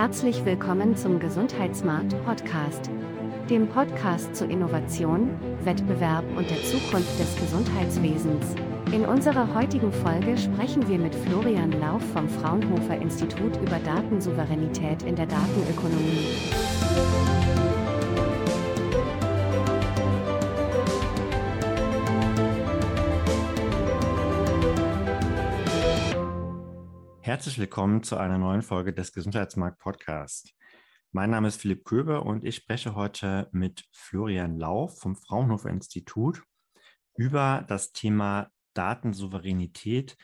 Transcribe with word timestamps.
Herzlich 0.00 0.42
willkommen 0.46 0.96
zum 0.96 1.20
Gesundheitsmarkt 1.20 2.14
Podcast, 2.24 2.88
dem 3.50 3.68
Podcast 3.68 4.34
zu 4.34 4.46
Innovation, 4.46 5.38
Wettbewerb 5.62 6.24
und 6.38 6.50
der 6.50 6.56
Zukunft 6.64 7.20
des 7.20 7.36
Gesundheitswesens. 7.36 8.54
In 8.92 9.04
unserer 9.04 9.54
heutigen 9.54 9.92
Folge 9.92 10.38
sprechen 10.38 10.88
wir 10.88 10.96
mit 10.96 11.14
Florian 11.14 11.72
Lauf 11.72 12.02
vom 12.14 12.30
Fraunhofer 12.30 12.96
Institut 12.96 13.58
über 13.58 13.78
Datensouveränität 13.78 15.02
in 15.02 15.16
der 15.16 15.26
Datenökonomie. 15.26 16.28
Herzlich 27.30 27.60
willkommen 27.60 28.02
zu 28.02 28.16
einer 28.16 28.38
neuen 28.38 28.60
Folge 28.60 28.92
des 28.92 29.12
Gesundheitsmarkt 29.12 29.78
Podcast. 29.78 30.52
Mein 31.12 31.30
Name 31.30 31.46
ist 31.46 31.60
Philipp 31.60 31.84
Köber 31.84 32.26
und 32.26 32.42
ich 32.44 32.56
spreche 32.56 32.96
heute 32.96 33.48
mit 33.52 33.84
Florian 33.92 34.58
Lauf 34.58 34.98
vom 34.98 35.14
Fraunhofer 35.14 35.70
Institut 35.70 36.42
über 37.16 37.64
das 37.68 37.92
Thema 37.92 38.50
Datensouveränität 38.74 40.16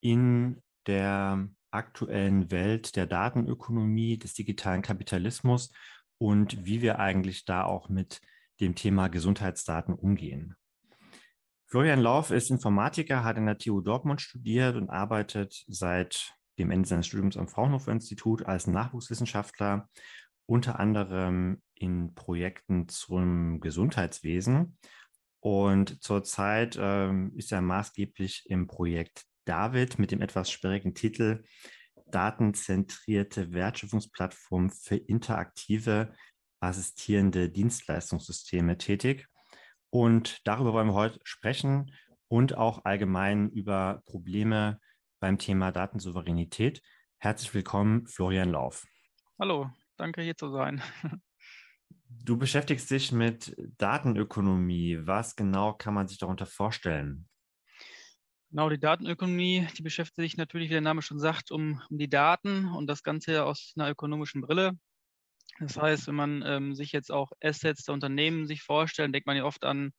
in 0.00 0.62
der 0.86 1.48
aktuellen 1.72 2.52
Welt 2.52 2.94
der 2.94 3.08
Datenökonomie, 3.08 4.16
des 4.16 4.34
digitalen 4.34 4.82
Kapitalismus 4.82 5.72
und 6.18 6.64
wie 6.64 6.82
wir 6.82 7.00
eigentlich 7.00 7.46
da 7.46 7.64
auch 7.64 7.88
mit 7.88 8.20
dem 8.60 8.76
Thema 8.76 9.08
Gesundheitsdaten 9.08 9.92
umgehen. 9.92 10.54
Florian 11.66 11.98
Lauf 11.98 12.30
ist 12.30 12.52
Informatiker, 12.52 13.24
hat 13.24 13.38
in 13.38 13.46
der 13.46 13.58
TU 13.58 13.80
Dortmund 13.80 14.20
studiert 14.20 14.76
und 14.76 14.88
arbeitet 14.88 15.64
seit 15.66 16.32
dem 16.58 16.70
Ende 16.70 16.88
seines 16.88 17.06
Studiums 17.06 17.36
am 17.36 17.48
Fraunhofer 17.48 17.92
Institut 17.92 18.46
als 18.46 18.66
Nachwuchswissenschaftler, 18.66 19.88
unter 20.46 20.78
anderem 20.78 21.62
in 21.74 22.14
Projekten 22.14 22.88
zum 22.88 23.60
Gesundheitswesen. 23.60 24.78
Und 25.40 26.02
zurzeit 26.02 26.78
ähm, 26.80 27.32
ist 27.36 27.52
er 27.52 27.60
maßgeblich 27.60 28.44
im 28.46 28.66
Projekt 28.66 29.24
David 29.44 29.98
mit 29.98 30.10
dem 30.10 30.22
etwas 30.22 30.50
schwierigen 30.50 30.94
Titel 30.94 31.44
Datenzentrierte 32.06 33.52
Wertschöpfungsplattform 33.52 34.70
für 34.70 34.96
interaktive 34.96 36.14
assistierende 36.60 37.50
Dienstleistungssysteme 37.50 38.78
tätig. 38.78 39.26
Und 39.90 40.40
darüber 40.46 40.72
wollen 40.72 40.88
wir 40.88 40.94
heute 40.94 41.20
sprechen 41.24 41.92
und 42.28 42.56
auch 42.56 42.84
allgemein 42.84 43.50
über 43.50 44.02
Probleme 44.06 44.80
beim 45.24 45.38
Thema 45.38 45.72
Datensouveränität. 45.72 46.82
Herzlich 47.16 47.54
willkommen, 47.54 48.06
Florian 48.06 48.50
Lauf. 48.50 48.86
Hallo, 49.38 49.70
danke 49.96 50.20
hier 50.20 50.36
zu 50.36 50.50
sein. 50.50 50.82
Du 52.06 52.36
beschäftigst 52.36 52.90
dich 52.90 53.10
mit 53.10 53.56
Datenökonomie. 53.78 54.98
Was 55.00 55.34
genau 55.34 55.72
kann 55.72 55.94
man 55.94 56.06
sich 56.06 56.18
darunter 56.18 56.46
vorstellen? 56.46 57.26
Genau, 58.50 58.68
die 58.68 58.78
Datenökonomie, 58.78 59.66
die 59.76 59.82
beschäftigt 59.82 60.16
sich 60.16 60.36
natürlich, 60.36 60.68
wie 60.68 60.74
der 60.74 60.80
Name 60.80 61.02
schon 61.02 61.18
sagt, 61.18 61.50
um, 61.50 61.82
um 61.90 61.98
die 61.98 62.10
Daten 62.10 62.66
und 62.66 62.86
das 62.86 63.02
Ganze 63.02 63.44
aus 63.44 63.72
einer 63.76 63.90
ökonomischen 63.90 64.42
Brille. 64.42 64.78
Das 65.58 65.76
heißt, 65.78 66.06
wenn 66.06 66.14
man 66.14 66.42
ähm, 66.46 66.74
sich 66.74 66.92
jetzt 66.92 67.10
auch 67.10 67.32
Assets 67.42 67.84
der 67.84 67.94
Unternehmen 67.94 68.46
sich 68.46 68.62
vorstellt, 68.62 69.12
denkt 69.12 69.26
man 69.26 69.38
ja 69.38 69.44
oft 69.44 69.64
an 69.64 69.92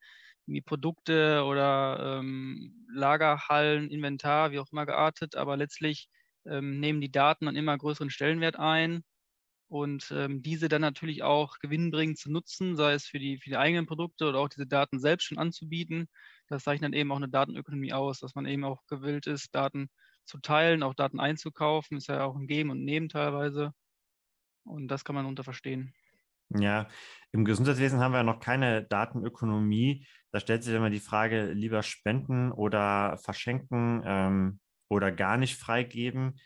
wie 0.48 0.62
Produkte 0.62 1.44
oder 1.44 2.20
ähm, 2.20 2.86
Lagerhallen, 2.94 3.90
Inventar, 3.90 4.52
wie 4.52 4.60
auch 4.60 4.72
immer 4.72 4.86
geartet, 4.86 5.36
aber 5.36 5.58
letztlich 5.58 6.10
ähm, 6.46 6.80
nehmen 6.80 7.02
die 7.02 7.12
Daten 7.12 7.48
einen 7.48 7.58
immer 7.58 7.78
größeren 7.78 8.10
Stellenwert 8.10 8.58
ein 8.58 9.04
und 9.68 10.12
ähm, 10.12 10.44
diese 10.44 10.70
dann 10.70 10.82
natürlich 10.82 11.24
auch 11.24 11.58
gewinnbringend 11.60 12.18
zu 12.20 12.32
nutzen, 12.32 12.76
sei 12.76 12.94
es 12.94 13.06
für 13.06 13.20
die, 13.20 13.40
für 13.40 13.50
die 13.50 13.58
eigenen 13.58 13.88
Produkte 13.88 14.28
oder 14.28 14.40
auch 14.40 14.50
diese 14.50 14.68
Daten 14.68 15.00
selbst 15.00 15.26
schon 15.26 15.40
anzubieten. 15.40 16.08
Das 16.48 16.64
zeichnet 16.64 16.94
eben 16.94 17.12
auch 17.12 17.18
eine 17.18 17.30
Datenökonomie 17.30 17.94
aus, 17.94 18.20
dass 18.20 18.36
man 18.36 18.46
eben 18.46 18.64
auch 18.64 18.86
gewillt 18.88 19.28
ist, 19.28 19.56
Daten 19.56 19.90
zu 20.26 20.40
teilen, 20.40 20.84
auch 20.84 20.94
Daten 20.94 21.20
einzukaufen, 21.20 21.98
ist 21.98 22.08
ja 22.08 22.24
auch 22.24 22.36
ein 22.36 22.48
Geben 22.48 22.70
und 22.70 22.84
Nehmen 22.84 23.10
teilweise. 23.10 23.74
Und 24.64 24.88
das 24.88 25.04
kann 25.04 25.16
man 25.16 25.26
unter 25.26 25.44
verstehen. 25.44 25.94
Ja, 26.50 26.88
im 27.32 27.44
Gesundheitswesen 27.44 28.00
haben 28.00 28.14
wir 28.14 28.24
noch 28.24 28.40
keine 28.40 28.84
Datenökonomie. 28.84 30.06
Da 30.36 30.42
stellt 30.42 30.66
sich 30.66 30.76
immer 30.76 30.90
die 30.90 31.00
Frage, 31.00 31.54
lieber 31.54 31.82
spenden 31.82 32.52
oder 32.52 33.18
verschenken 33.20 34.04
ähm, 34.06 34.60
oder 34.90 35.14
gar 35.14 35.38
nicht 35.38 35.58
freigeben. 35.58 36.42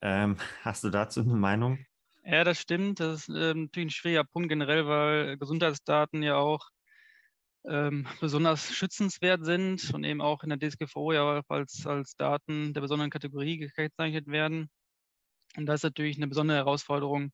Ähm, 0.00 0.38
hast 0.62 0.82
du 0.82 0.88
dazu 0.88 1.20
eine 1.20 1.34
Meinung? 1.34 1.84
Ja, 2.24 2.42
das 2.44 2.58
stimmt. 2.58 3.00
Das 3.00 3.28
ist 3.28 3.28
ähm, 3.28 3.64
natürlich 3.64 3.88
ein 3.88 3.90
schwieriger 3.90 4.24
Punkt 4.24 4.48
generell, 4.48 4.86
weil 4.86 5.36
Gesundheitsdaten 5.36 6.22
ja 6.22 6.36
auch 6.36 6.70
ähm, 7.68 8.06
besonders 8.18 8.74
schützenswert 8.74 9.44
sind 9.44 9.92
und 9.92 10.04
eben 10.04 10.22
auch 10.22 10.42
in 10.42 10.48
der 10.48 10.58
DSGVO 10.58 11.12
ja 11.12 11.42
als, 11.46 11.86
als 11.86 12.16
Daten 12.16 12.72
der 12.72 12.80
besonderen 12.80 13.10
Kategorie 13.10 13.58
gekennzeichnet 13.58 14.26
werden. 14.26 14.70
Und 15.58 15.66
das 15.66 15.80
ist 15.80 15.84
natürlich 15.84 16.16
eine 16.16 16.28
besondere 16.28 16.56
Herausforderung, 16.56 17.30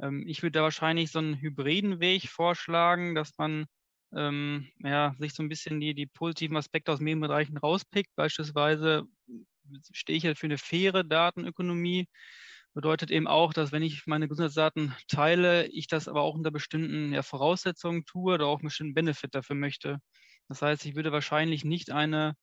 ähm, 0.00 0.24
ich 0.26 0.42
würde 0.42 0.52
da 0.52 0.62
wahrscheinlich 0.62 1.10
so 1.10 1.18
einen 1.18 1.38
hybriden 1.38 2.00
Weg 2.00 2.28
vorschlagen, 2.28 3.14
dass 3.14 3.36
man 3.38 3.66
ähm, 4.14 4.68
ja, 4.78 5.14
sich 5.18 5.34
so 5.34 5.42
ein 5.42 5.48
bisschen 5.48 5.80
die, 5.80 5.94
die 5.94 6.06
positiven 6.06 6.56
Aspekte 6.56 6.92
aus 6.92 7.00
mehreren 7.00 7.20
Bereichen 7.20 7.56
rauspickt. 7.56 8.10
Beispielsweise 8.16 9.04
stehe 9.92 10.16
ich 10.16 10.24
ja 10.24 10.34
für 10.34 10.46
eine 10.46 10.58
faire 10.58 11.04
Datenökonomie. 11.04 12.06
Bedeutet 12.74 13.10
eben 13.10 13.26
auch, 13.26 13.52
dass 13.52 13.72
wenn 13.72 13.82
ich 13.82 14.06
meine 14.06 14.28
Gesundheitsdaten 14.28 14.94
teile, 15.08 15.66
ich 15.68 15.88
das 15.88 16.06
aber 16.08 16.22
auch 16.22 16.34
unter 16.34 16.50
bestimmten 16.52 17.12
ja, 17.12 17.22
Voraussetzungen 17.22 18.04
tue 18.04 18.34
oder 18.34 18.46
auch 18.46 18.58
einen 18.60 18.68
bestimmten 18.68 18.94
Benefit 18.94 19.34
dafür 19.34 19.56
möchte. 19.56 19.98
Das 20.48 20.62
heißt, 20.62 20.86
ich 20.86 20.94
würde 20.94 21.12
wahrscheinlich 21.12 21.64
nicht 21.64 21.90
eine 21.90 22.34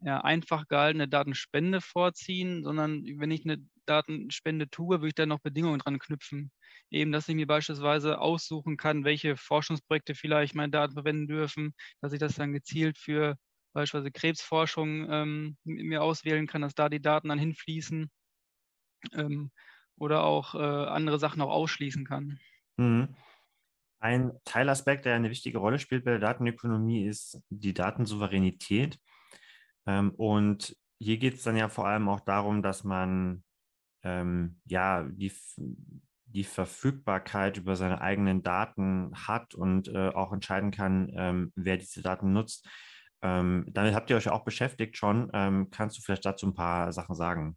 ja, 0.00 0.20
einfach 0.20 0.68
gehaltene 0.68 1.08
Datenspende 1.08 1.80
vorziehen, 1.80 2.64
sondern 2.64 3.04
wenn 3.18 3.30
ich 3.30 3.44
eine 3.44 3.58
Datenspende 3.86 4.68
tue, 4.70 4.98
würde 5.00 5.08
ich 5.08 5.14
da 5.14 5.26
noch 5.26 5.40
Bedingungen 5.40 5.78
dran 5.80 5.98
knüpfen. 5.98 6.50
Eben, 6.90 7.12
dass 7.12 7.28
ich 7.28 7.34
mir 7.34 7.46
beispielsweise 7.46 8.18
aussuchen 8.20 8.76
kann, 8.76 9.04
welche 9.04 9.36
Forschungsprojekte 9.36 10.14
vielleicht 10.14 10.54
meine 10.54 10.70
Daten 10.70 10.94
verwenden 10.94 11.26
dürfen, 11.28 11.74
dass 12.00 12.12
ich 12.12 12.20
das 12.20 12.34
dann 12.36 12.52
gezielt 12.52 12.98
für 12.98 13.36
beispielsweise 13.72 14.12
Krebsforschung 14.12 15.08
ähm, 15.10 15.56
mir 15.64 16.02
auswählen 16.02 16.46
kann, 16.46 16.62
dass 16.62 16.74
da 16.74 16.88
die 16.88 17.02
Daten 17.02 17.28
dann 17.28 17.38
hinfließen 17.38 18.10
ähm, 19.12 19.50
oder 19.96 20.24
auch 20.24 20.54
äh, 20.54 20.58
andere 20.58 21.18
Sachen 21.18 21.42
auch 21.42 21.50
ausschließen 21.50 22.04
kann. 22.04 22.38
Mhm. 22.76 23.14
Ein 24.00 24.32
Teilaspekt, 24.44 25.06
der 25.06 25.16
eine 25.16 25.30
wichtige 25.30 25.58
Rolle 25.58 25.78
spielt 25.78 26.04
bei 26.04 26.12
der 26.12 26.20
Datenökonomie, 26.20 27.06
ist 27.06 27.42
die 27.50 27.74
Datensouveränität. 27.74 29.00
Ähm, 29.86 30.12
und 30.12 30.76
hier 31.00 31.18
geht 31.18 31.34
es 31.36 31.44
dann 31.44 31.56
ja 31.56 31.68
vor 31.70 31.88
allem 31.88 32.08
auch 32.08 32.20
darum, 32.20 32.62
dass 32.62 32.84
man 32.84 33.43
ähm, 34.04 34.60
ja 34.64 35.04
die, 35.10 35.32
die 36.26 36.44
Verfügbarkeit 36.44 37.56
über 37.56 37.76
seine 37.76 38.00
eigenen 38.00 38.42
Daten 38.42 39.12
hat 39.14 39.54
und 39.54 39.88
äh, 39.88 40.08
auch 40.08 40.32
entscheiden 40.32 40.70
kann, 40.70 41.10
ähm, 41.16 41.52
wer 41.56 41.76
diese 41.76 42.02
Daten 42.02 42.32
nutzt. 42.32 42.68
Ähm, 43.22 43.66
damit 43.68 43.94
habt 43.94 44.10
ihr 44.10 44.16
euch 44.16 44.28
auch 44.28 44.44
beschäftigt 44.44 44.96
schon. 44.96 45.30
Ähm, 45.32 45.70
kannst 45.70 45.96
du 45.98 46.02
vielleicht 46.02 46.26
dazu 46.26 46.46
ein 46.46 46.54
paar 46.54 46.92
Sachen 46.92 47.14
sagen? 47.14 47.56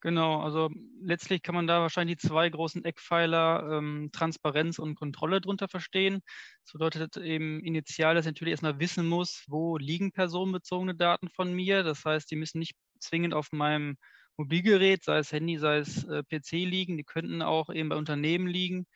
Genau, 0.00 0.40
also 0.40 0.70
letztlich 1.00 1.42
kann 1.42 1.54
man 1.54 1.66
da 1.66 1.80
wahrscheinlich 1.80 2.18
die 2.18 2.28
zwei 2.28 2.48
großen 2.48 2.84
Eckpfeiler 2.84 3.78
ähm, 3.78 4.10
Transparenz 4.12 4.78
und 4.78 4.94
Kontrolle 4.94 5.40
drunter 5.40 5.68
verstehen. 5.68 6.20
Das 6.64 6.72
bedeutet 6.72 7.16
eben 7.16 7.60
initial, 7.64 8.14
dass 8.14 8.26
ich 8.26 8.30
natürlich 8.32 8.52
erstmal 8.52 8.78
wissen 8.80 9.08
muss, 9.08 9.44
wo 9.48 9.76
liegen 9.78 10.12
personenbezogene 10.12 10.94
Daten 10.94 11.28
von 11.28 11.52
mir. 11.52 11.82
Das 11.82 12.04
heißt, 12.04 12.30
die 12.30 12.36
müssen 12.36 12.58
nicht 12.58 12.76
zwingend 13.00 13.34
auf 13.34 13.48
meinem 13.52 13.96
Mobilgerät, 14.36 15.04
sei 15.04 15.18
es 15.18 15.32
Handy, 15.32 15.58
sei 15.58 15.78
es 15.78 16.04
äh, 16.04 16.22
PC 16.22 16.64
liegen. 16.64 16.96
Die 16.96 17.04
könnten 17.04 17.42
auch 17.42 17.70
eben 17.70 17.88
bei 17.88 17.96
Unternehmen 17.96 18.46
liegen, 18.46 18.86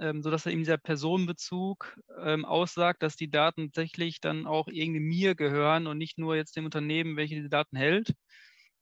ähm, 0.00 0.22
sodass 0.22 0.46
eben 0.46 0.60
dieser 0.60 0.78
Personenbezug 0.78 1.98
ähm, 2.22 2.44
aussagt, 2.44 3.02
dass 3.02 3.16
die 3.16 3.30
Daten 3.30 3.72
tatsächlich 3.72 4.20
dann 4.20 4.46
auch 4.46 4.68
irgendwie 4.68 5.00
mir 5.00 5.34
gehören 5.34 5.86
und 5.86 5.98
nicht 5.98 6.18
nur 6.18 6.36
jetzt 6.36 6.56
dem 6.56 6.64
Unternehmen, 6.64 7.16
welche 7.16 7.34
diese 7.36 7.48
Daten 7.50 7.76
hält. 7.76 8.14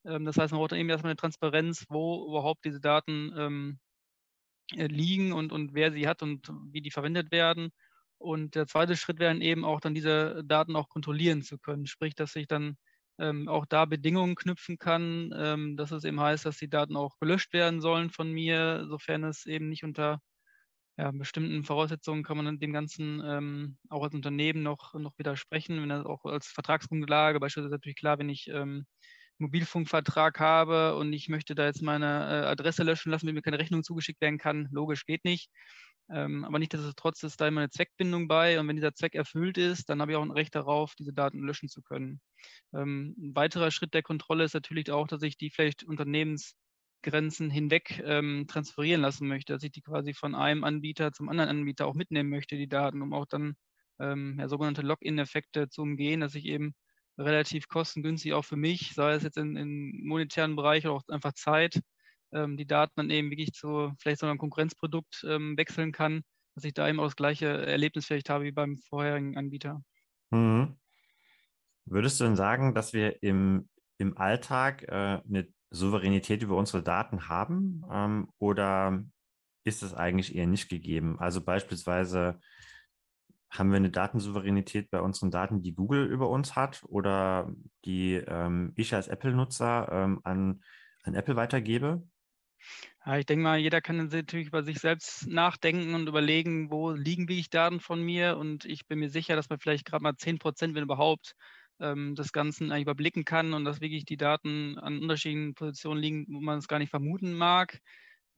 Ähm, 0.05 0.25
das 0.25 0.37
heißt, 0.37 0.53
man 0.53 0.61
braucht 0.61 0.73
dann 0.73 0.79
eben 0.79 0.91
erstmal 0.91 1.11
eine 1.11 1.17
Transparenz, 1.17 1.87
wo 1.89 2.27
überhaupt 2.29 2.65
diese 2.65 2.81
Daten 2.81 3.33
ähm, 3.37 3.79
äh, 4.77 4.87
liegen 4.87 5.33
und, 5.33 5.53
und 5.53 5.75
wer 5.75 5.93
sie 5.93 6.09
hat 6.09 6.23
und 6.23 6.49
wie 6.73 6.83
die 6.83 6.91
verwendet 6.91 7.31
werden. 7.31 7.71
Und 8.19 8.55
der 8.55 8.67
zweite 8.67 8.97
Schritt 8.97 9.19
wäre 9.19 9.37
eben 9.39 9.65
auch 9.65 9.81
dann 9.81 9.95
diese 9.95 10.43
Daten 10.45 10.77
auch 10.77 10.89
kontrollieren 10.89 11.43
zu 11.43 11.59
können. 11.59 11.87
Sprich, 11.87 12.15
dass 12.15 12.37
ich 12.37 12.47
dann 12.47 12.77
ähm, 13.23 13.49
auch 13.49 13.67
da 13.67 13.87
Bedingungen 13.87 14.35
knüpfen 14.37 14.79
kann, 14.79 15.33
ähm, 15.37 15.77
dass 15.77 15.93
es 15.93 16.05
eben 16.05 16.21
heißt, 16.21 16.47
dass 16.47 16.59
die 16.59 16.69
Daten 16.71 16.97
auch 16.97 17.19
gelöscht 17.21 17.53
werden 17.55 17.81
sollen 17.81 18.11
von 18.11 18.33
mir, 18.33 18.87
sofern 18.89 19.25
es 19.25 19.47
eben 19.47 19.69
nicht 19.71 19.85
unter 19.85 20.21
ja, 20.99 21.11
bestimmten 21.11 21.65
Voraussetzungen 21.65 22.23
kann 22.23 22.37
man 22.37 22.59
dem 22.59 22.73
Ganzen 22.73 23.23
ähm, 23.25 23.79
auch 23.89 24.05
als 24.05 24.15
Unternehmen 24.15 24.63
noch, 24.63 24.95
noch 24.95 25.17
widersprechen, 25.19 25.81
wenn 25.81 25.89
das 25.89 26.05
auch 26.05 26.25
als 26.25 26.49
Vertragsgrundlage, 26.49 27.41
beispielsweise 27.41 27.75
natürlich 27.75 27.97
klar, 27.97 28.19
wenn 28.19 28.29
ich 28.29 28.49
ähm, 28.49 28.87
Mobilfunkvertrag 29.39 30.39
habe 30.41 30.97
und 30.97 31.13
ich 31.13 31.29
möchte 31.29 31.55
da 31.55 31.65
jetzt 31.67 31.83
meine 31.83 32.07
äh, 32.07 32.47
Adresse 32.47 32.85
löschen 32.85 33.11
lassen, 33.11 33.27
wenn 33.27 33.35
mir 33.35 33.43
keine 33.43 33.59
Rechnung 33.59 33.83
zugeschickt 33.83 34.21
werden 34.21 34.39
kann. 34.39 34.69
Logisch 34.73 35.07
geht 35.07 35.25
nicht. 35.25 35.51
Ähm, 36.11 36.45
aber 36.45 36.59
nichtsdestotrotz 36.59 37.23
ist 37.23 37.41
da 37.41 37.49
immer 37.49 37.61
eine 37.63 37.71
Zweckbindung 37.71 38.29
bei 38.29 38.59
und 38.61 38.69
wenn 38.69 38.77
dieser 38.77 38.95
Zweck 38.95 39.15
erfüllt 39.15 39.59
ist, 39.59 39.89
dann 39.89 40.01
habe 40.01 40.13
ich 40.13 40.19
auch 40.19 40.23
ein 40.23 40.31
Recht 40.31 40.55
darauf, 40.55 40.95
diese 40.95 41.13
Daten 41.13 41.41
löschen 41.41 41.69
zu 41.69 41.83
können. 41.83 42.21
Ähm, 42.75 43.15
ein 43.19 43.35
weiterer 43.37 43.71
Schritt 43.71 43.95
der 43.95 44.03
Kontrolle 44.03 44.45
ist 44.45 44.55
natürlich 44.55 44.91
auch, 44.91 45.07
dass 45.09 45.23
ich 45.23 45.37
die 45.37 45.51
vielleicht 45.51 45.85
Unternehmensgrenzen 45.85 47.51
hinweg 47.51 48.03
ähm, 48.05 48.47
transferieren 48.49 49.01
lassen 49.01 49.29
möchte, 49.29 49.53
dass 49.55 49.63
ich 49.63 49.73
die 49.73 49.83
quasi 49.83 50.15
von 50.15 50.35
einem 50.35 50.65
Anbieter 50.65 51.13
zum 51.13 51.29
anderen 51.29 51.51
Anbieter 51.51 51.87
auch 51.87 51.95
mitnehmen 51.95 52.31
möchte, 52.31 52.57
die 52.57 52.69
Daten, 52.69 53.03
um 53.03 53.13
auch 53.15 53.27
dann 53.27 53.55
ähm, 54.01 54.37
ja, 54.39 54.49
sogenannte 54.49 54.83
Login-Effekte 54.83 55.69
zu 55.69 55.83
umgehen, 55.83 56.21
dass 56.21 56.35
ich 56.35 56.47
eben 56.47 56.75
relativ 57.19 57.69
kostengünstig 57.69 58.33
auch 58.35 58.45
für 58.45 58.57
mich, 58.57 58.95
sei 58.95 59.15
es 59.15 59.23
jetzt 59.23 59.37
in 59.37 60.05
monetären 60.07 60.57
Bereich 60.57 60.87
oder 60.87 60.95
auch 60.95 61.09
einfach 61.09 61.35
Zeit, 61.35 61.81
ähm, 62.33 62.57
die 62.57 62.67
Daten 62.67 62.93
dann 62.97 63.11
eben 63.11 63.31
wirklich 63.31 63.53
zu 63.53 63.93
vielleicht 63.99 64.21
so 64.21 64.27
einem 64.27 64.39
Konkurrenzprodukt 64.39 65.25
ähm, 65.29 65.57
wechseln 65.57 65.93
kann, 65.93 66.23
dass 66.55 66.65
ich 66.65 66.75
da 66.75 66.89
eben 66.89 67.01
auch 67.01 67.05
das 67.05 67.17
gleiche 67.17 67.47
Erlebnis 67.47 68.07
vielleicht 68.07 68.31
habe 68.31 68.45
wie 68.45 68.53
beim 68.53 68.77
vorherigen 68.89 69.37
Anbieter. 69.37 69.83
Mhm. 70.31 70.77
Würdest 71.85 72.21
du 72.21 72.25
denn 72.25 72.37
sagen, 72.37 72.75
dass 72.75 72.93
wir 72.93 73.23
im, 73.23 73.69
im 73.99 74.17
Alltag 74.17 74.83
äh, 74.85 75.21
eine 75.29 75.49
Souveränität 75.71 76.43
über 76.43 76.57
unsere 76.57 76.83
Daten 76.83 77.29
haben 77.29 77.85
ähm, 77.91 78.29
oder 78.39 79.03
ist 79.65 79.83
es 79.83 79.95
eigentlich 79.95 80.35
eher 80.35 80.47
nicht 80.47 80.69
gegeben? 80.69 81.19
Also 81.19 81.41
beispielsweise 81.41 82.39
haben 83.51 83.71
wir 83.71 83.77
eine 83.77 83.91
Datensouveränität 83.91 84.91
bei 84.91 85.01
unseren 85.01 85.31
Daten, 85.31 85.63
die 85.63 85.75
Google 85.75 86.07
über 86.07 86.31
uns 86.31 86.57
hat 86.57 86.83
oder 86.89 87.53
die 87.85 88.15
ähm, 88.15 88.73
ich 88.77 88.95
als 88.95 89.09
Apple-Nutzer 89.09 89.89
ähm, 89.93 90.21
an, 90.25 90.63
an 91.03 91.15
Apple 91.15 91.37
weitergebe? 91.37 92.03
Ja, 93.05 93.19
ich 93.19 93.27
denke 93.27 93.43
mal, 93.43 93.59
jeder 93.59 93.81
kann 93.81 93.97
natürlich 94.09 94.49
über 94.49 94.63
sich 94.63 94.79
selbst 94.79 95.27
nachdenken 95.27 95.95
und 95.95 96.09
überlegen, 96.09 96.71
wo 96.71 96.91
liegen 96.93 97.29
wirklich 97.29 97.51
Daten 97.51 97.81
von 97.81 98.03
mir. 98.03 98.37
Und 98.39 98.65
ich 98.65 98.87
bin 98.87 98.99
mir 99.01 99.11
sicher, 99.11 99.37
dass 99.37 99.49
man 99.49 99.59
vielleicht 99.59 99.85
gerade 99.85 100.03
mal 100.03 100.17
10 100.17 100.39
Prozent, 100.39 100.75
wenn 100.75 100.85
überhaupt, 100.85 101.35
ähm, 101.81 102.15
das 102.15 102.33
Ganze 102.33 102.65
überblicken 102.79 103.25
kann 103.25 103.55
und 103.55 103.65
dass 103.65 103.81
wirklich 103.81 104.05
die 104.05 104.17
Daten 104.17 104.79
an 104.79 105.01
unterschiedlichen 105.01 105.55
Positionen 105.55 106.01
liegen, 106.01 106.27
wo 106.29 106.41
man 106.41 106.59
es 106.59 106.69
gar 106.69 106.79
nicht 106.79 106.91
vermuten 106.91 107.35
mag. 107.35 107.79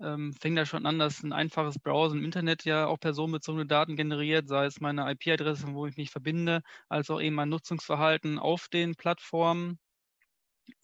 Ähm, 0.00 0.32
fängt 0.34 0.58
da 0.58 0.66
schon 0.66 0.86
an, 0.86 0.98
dass 0.98 1.22
ein 1.22 1.32
einfaches 1.32 1.78
Browser 1.78 2.16
im 2.16 2.24
Internet 2.24 2.64
ja 2.64 2.86
auch 2.86 2.98
personenbezogene 2.98 3.66
Daten 3.66 3.96
generiert, 3.96 4.48
sei 4.48 4.66
es 4.66 4.80
meine 4.80 5.08
IP-Adresse, 5.10 5.68
wo 5.74 5.86
ich 5.86 5.96
mich 5.96 6.10
verbinde, 6.10 6.62
als 6.88 7.10
auch 7.10 7.20
eben 7.20 7.36
mein 7.36 7.48
Nutzungsverhalten 7.50 8.38
auf 8.38 8.68
den 8.68 8.96
Plattformen. 8.96 9.78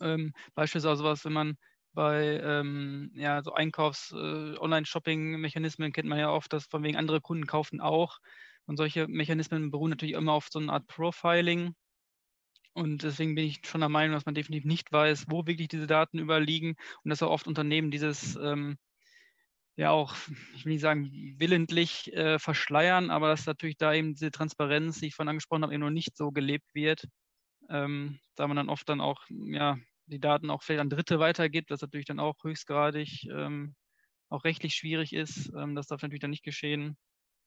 Ähm, 0.01 0.33
beispielsweise 0.55 0.97
sowas, 0.99 1.25
wenn 1.25 1.33
man 1.33 1.57
bei 1.93 2.41
ähm, 2.43 3.11
ja, 3.15 3.43
so 3.43 3.53
Einkaufs-Online-Shopping-Mechanismen 3.53 5.89
äh, 5.89 5.93
kennt 5.93 6.09
man 6.09 6.19
ja 6.19 6.31
oft, 6.31 6.53
dass 6.53 6.67
von 6.67 6.83
wegen 6.83 6.97
andere 6.97 7.21
Kunden 7.21 7.47
kaufen 7.47 7.81
auch. 7.81 8.19
Und 8.67 8.77
solche 8.77 9.09
Mechanismen 9.09 9.71
beruhen 9.71 9.91
natürlich 9.91 10.15
immer 10.15 10.33
auf 10.33 10.49
so 10.51 10.59
einer 10.59 10.73
Art 10.73 10.87
Profiling. 10.87 11.75
Und 12.73 13.03
deswegen 13.03 13.35
bin 13.35 13.47
ich 13.47 13.61
schon 13.67 13.81
der 13.81 13.89
Meinung, 13.89 14.15
dass 14.15 14.27
man 14.27 14.35
definitiv 14.35 14.65
nicht 14.65 14.93
weiß, 14.93 15.27
wo 15.29 15.47
wirklich 15.47 15.69
diese 15.69 15.89
Daten 15.89 16.19
überliegen 16.19 16.77
und 17.03 17.11
dass 17.11 17.23
auch 17.23 17.31
oft 17.31 17.49
Unternehmen 17.49 17.91
dieses 17.91 18.37
ähm, 18.37 18.79
ja 19.77 19.91
auch, 19.91 20.15
ich 20.55 20.65
will 20.65 20.73
nicht 20.73 20.83
sagen 20.83 21.11
willentlich 21.39 22.13
äh, 22.13 22.39
verschleiern, 22.39 23.11
aber 23.11 23.29
dass 23.29 23.47
natürlich 23.47 23.77
da 23.77 23.95
eben 23.95 24.15
diese 24.15 24.31
Transparenz, 24.31 25.01
die 25.01 25.07
ich 25.07 25.15
vorhin 25.15 25.31
angesprochen 25.31 25.63
habe, 25.63 25.75
eben 25.75 25.83
noch 25.83 25.91
nicht 25.91 26.17
so 26.17 26.31
gelebt 26.31 26.75
wird. 26.75 27.07
Ähm, 27.69 28.21
da 28.37 28.47
man 28.47 28.57
dann 28.57 28.69
oft 28.69 28.89
dann 28.89 29.01
auch 29.01 29.25
ja, 29.29 29.79
die 30.11 30.21
Daten 30.21 30.51
auch 30.51 30.63
vielleicht 30.63 30.81
an 30.81 30.91
Dritte 30.91 31.19
weitergibt, 31.19 31.71
was 31.71 31.81
natürlich 31.81 32.07
dann 32.07 32.21
auch 32.21 32.43
höchstgradig 32.43 33.25
ähm, 33.31 33.75
auch 34.29 34.45
rechtlich 34.45 34.75
schwierig 34.75 35.13
ist. 35.13 35.51
Ähm, 35.57 35.75
das 35.75 35.87
darf 35.87 36.03
natürlich 36.03 36.21
dann 36.21 36.31
nicht 36.31 36.45
geschehen. 36.45 36.97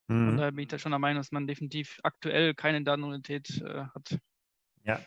Mhm. 0.07 0.27
Von 0.27 0.38
daher 0.38 0.51
bin 0.51 0.63
ich 0.63 0.68
da 0.68 0.80
schon 0.80 0.92
der 0.92 1.00
Meinung, 1.00 1.19
dass 1.19 1.31
man 1.31 1.48
definitiv 1.48 2.00
aktuell 2.04 2.54
keine 2.54 2.83
Datenunität 2.83 3.62
äh, 3.62 3.86
hat. 3.94 4.19
Ja, 4.83 5.00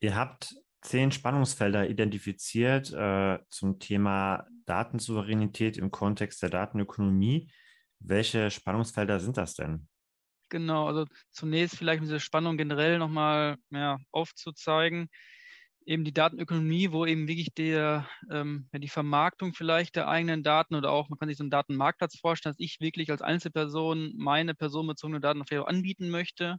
ihr 0.00 0.16
habt 0.16 0.54
zehn 0.80 1.12
Spannungsfelder 1.12 1.88
identifiziert 1.88 2.92
äh, 2.92 3.38
zum 3.50 3.78
Thema 3.78 4.46
Datensouveränität 4.64 5.76
im 5.76 5.90
Kontext 5.90 6.42
der 6.42 6.50
Datenökonomie. 6.50 7.50
Welche 8.00 8.50
Spannungsfelder 8.50 9.20
sind 9.20 9.36
das 9.36 9.54
denn? 9.54 9.88
Genau, 10.48 10.86
also 10.86 11.06
zunächst 11.30 11.78
vielleicht 11.78 12.02
diese 12.02 12.20
Spannung 12.20 12.56
generell 12.56 12.98
nochmal 12.98 13.56
ja, 13.70 13.98
aufzuzeigen 14.10 15.08
eben 15.86 16.04
die 16.04 16.12
Datenökonomie, 16.14 16.92
wo 16.92 17.06
eben 17.06 17.28
wirklich 17.28 17.54
der, 17.54 18.08
ähm, 18.30 18.68
ja, 18.72 18.78
die 18.78 18.88
Vermarktung 18.88 19.54
vielleicht 19.54 19.96
der 19.96 20.08
eigenen 20.08 20.42
Daten 20.42 20.74
oder 20.74 20.90
auch, 20.90 21.08
man 21.08 21.18
kann 21.18 21.28
sich 21.28 21.38
so 21.38 21.44
einen 21.44 21.50
Datenmarktplatz 21.50 22.18
vorstellen, 22.18 22.54
dass 22.54 22.60
ich 22.64 22.80
wirklich 22.80 23.10
als 23.10 23.22
Einzelperson 23.22 24.12
meine 24.16 24.54
personenbezogene 24.54 25.20
Daten 25.20 25.42
auch 25.42 25.66
anbieten 25.66 26.10
möchte. 26.10 26.58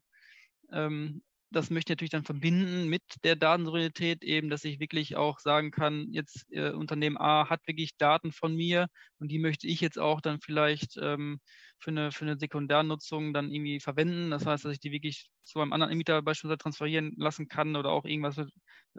Ähm, 0.71 1.23
das 1.53 1.69
möchte 1.69 1.93
ich 1.93 1.95
natürlich 1.95 2.11
dann 2.11 2.25
verbinden 2.25 2.87
mit 2.89 3.03
der 3.23 3.35
Datensouveränität 3.35 4.23
eben, 4.23 4.49
dass 4.49 4.65
ich 4.65 4.79
wirklich 4.79 5.15
auch 5.15 5.39
sagen 5.39 5.71
kann, 5.71 6.07
jetzt 6.11 6.45
äh, 6.51 6.71
Unternehmen 6.71 7.17
A 7.17 7.49
hat 7.49 7.65
wirklich 7.67 7.95
Daten 7.97 8.31
von 8.31 8.55
mir 8.55 8.87
und 9.19 9.29
die 9.31 9.39
möchte 9.39 9.67
ich 9.67 9.79
jetzt 9.81 9.99
auch 9.99 10.21
dann 10.21 10.41
vielleicht 10.41 10.97
ähm, 11.01 11.39
für, 11.79 11.91
eine, 11.91 12.11
für 12.11 12.25
eine 12.25 12.37
Sekundärnutzung 12.37 13.33
dann 13.33 13.51
irgendwie 13.51 13.79
verwenden. 13.79 14.31
Das 14.31 14.45
heißt, 14.45 14.65
dass 14.65 14.73
ich 14.73 14.79
die 14.79 14.91
wirklich 14.91 15.29
zu 15.43 15.59
einem 15.59 15.73
anderen 15.73 15.91
Anbieter 15.91 16.21
beispielsweise 16.21 16.57
transferieren 16.57 17.13
lassen 17.17 17.47
kann 17.47 17.75
oder 17.75 17.91
auch 17.91 18.05
irgendwas 18.05 18.37
äh, 18.37 18.45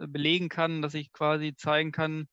belegen 0.07 0.49
kann, 0.49 0.81
dass 0.81 0.93
ich 0.93 1.11
quasi 1.11 1.55
zeigen 1.55 1.91
kann, 1.91 2.27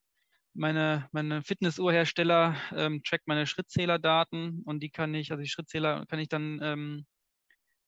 meine, 0.54 1.08
meine 1.12 1.42
Fitnessuhrhersteller 1.42 2.56
ähm, 2.72 3.02
trackt 3.02 3.26
meine 3.26 3.46
Schrittzählerdaten 3.46 4.62
und 4.64 4.82
die 4.82 4.90
kann 4.90 5.14
ich, 5.14 5.30
also 5.30 5.42
die 5.42 5.48
Schrittzähler 5.48 6.04
kann 6.06 6.18
ich 6.18 6.28
dann 6.28 6.60
ähm, 6.62 7.06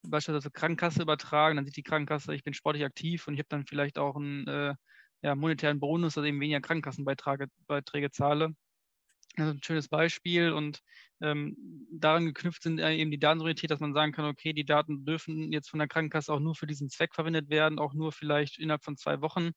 beispielsweise 0.08 0.50
Krankenkasse 0.50 1.02
übertragen, 1.02 1.56
dann 1.56 1.64
sieht 1.64 1.76
die 1.76 1.82
Krankenkasse, 1.82 2.34
ich 2.34 2.44
bin 2.44 2.54
sportlich 2.54 2.84
aktiv 2.84 3.26
und 3.26 3.34
ich 3.34 3.40
habe 3.40 3.48
dann 3.48 3.66
vielleicht 3.66 3.98
auch 3.98 4.16
einen 4.16 4.46
äh, 4.46 4.74
ja, 5.22 5.34
monetären 5.34 5.80
Bonus, 5.80 6.14
dass 6.14 6.24
ich 6.24 6.28
eben 6.28 6.40
weniger 6.40 6.60
Krankenkassenbeiträge 6.60 7.48
Beiträge 7.66 8.10
zahle. 8.10 8.54
Das 9.36 9.48
ist 9.48 9.54
ein 9.54 9.62
schönes 9.64 9.88
Beispiel 9.88 10.52
und 10.52 10.80
ähm, 11.20 11.56
daran 11.90 12.26
geknüpft 12.26 12.62
sind 12.62 12.78
eben 12.78 13.10
die 13.10 13.18
Datensouveränität, 13.18 13.70
dass 13.70 13.80
man 13.80 13.92
sagen 13.92 14.12
kann, 14.12 14.26
okay, 14.26 14.52
die 14.52 14.64
Daten 14.64 15.04
dürfen 15.04 15.52
jetzt 15.52 15.70
von 15.70 15.78
der 15.78 15.88
Krankenkasse 15.88 16.32
auch 16.32 16.38
nur 16.40 16.54
für 16.54 16.66
diesen 16.68 16.88
Zweck 16.88 17.14
verwendet 17.14 17.50
werden, 17.50 17.80
auch 17.80 17.94
nur 17.94 18.12
vielleicht 18.12 18.58
innerhalb 18.58 18.84
von 18.84 18.96
zwei 18.96 19.20
Wochen 19.22 19.50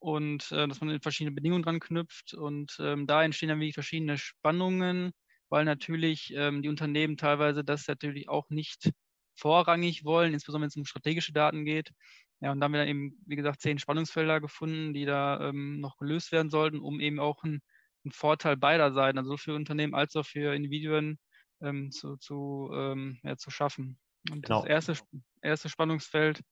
und 0.00 0.50
äh, 0.52 0.66
dass 0.68 0.80
man 0.80 1.00
verschiedene 1.00 1.34
Bedingungen 1.34 1.62
dran 1.62 1.80
knüpft 1.80 2.34
und 2.34 2.76
ähm, 2.80 3.06
da 3.06 3.22
entstehen 3.22 3.50
dann 3.50 3.60
wirklich 3.60 3.74
verschiedene 3.74 4.18
Spannungen, 4.18 5.12
weil 5.48 5.64
natürlich 5.64 6.32
ähm, 6.34 6.62
die 6.62 6.68
Unternehmen 6.68 7.16
teilweise 7.16 7.64
das 7.64 7.86
natürlich 7.88 8.28
auch 8.28 8.48
nicht 8.50 8.90
vorrangig 9.38 10.04
wollen, 10.04 10.34
insbesondere 10.34 10.62
wenn 10.62 10.68
es 10.68 10.76
um 10.76 10.84
strategische 10.84 11.32
Daten 11.32 11.64
geht. 11.64 11.92
Ja, 12.40 12.52
und 12.52 12.60
da 12.60 12.64
haben 12.64 12.72
wir 12.72 12.80
dann 12.80 12.88
eben, 12.88 13.12
wie 13.26 13.36
gesagt, 13.36 13.60
zehn 13.60 13.78
Spannungsfelder 13.78 14.40
gefunden, 14.40 14.92
die 14.94 15.04
da 15.04 15.48
ähm, 15.48 15.80
noch 15.80 15.96
gelöst 15.96 16.30
werden 16.30 16.50
sollten, 16.50 16.80
um 16.80 17.00
eben 17.00 17.18
auch 17.18 17.42
einen, 17.42 17.60
einen, 18.04 18.12
Vorteil 18.12 18.56
beider 18.56 18.92
Seiten, 18.92 19.18
also 19.18 19.36
für 19.36 19.54
Unternehmen 19.54 19.94
als 19.94 20.14
auch 20.16 20.24
für 20.24 20.54
Individuen 20.54 21.18
ähm, 21.60 21.90
zu, 21.90 22.16
zu, 22.16 22.70
ähm, 22.72 23.18
ja, 23.24 23.36
zu 23.36 23.50
schaffen. 23.50 23.98
Und 24.30 24.46
genau. 24.46 24.60
das 24.62 24.68
erste, 24.68 25.04
erste 25.42 25.68
Spannungsfeld 25.68 26.42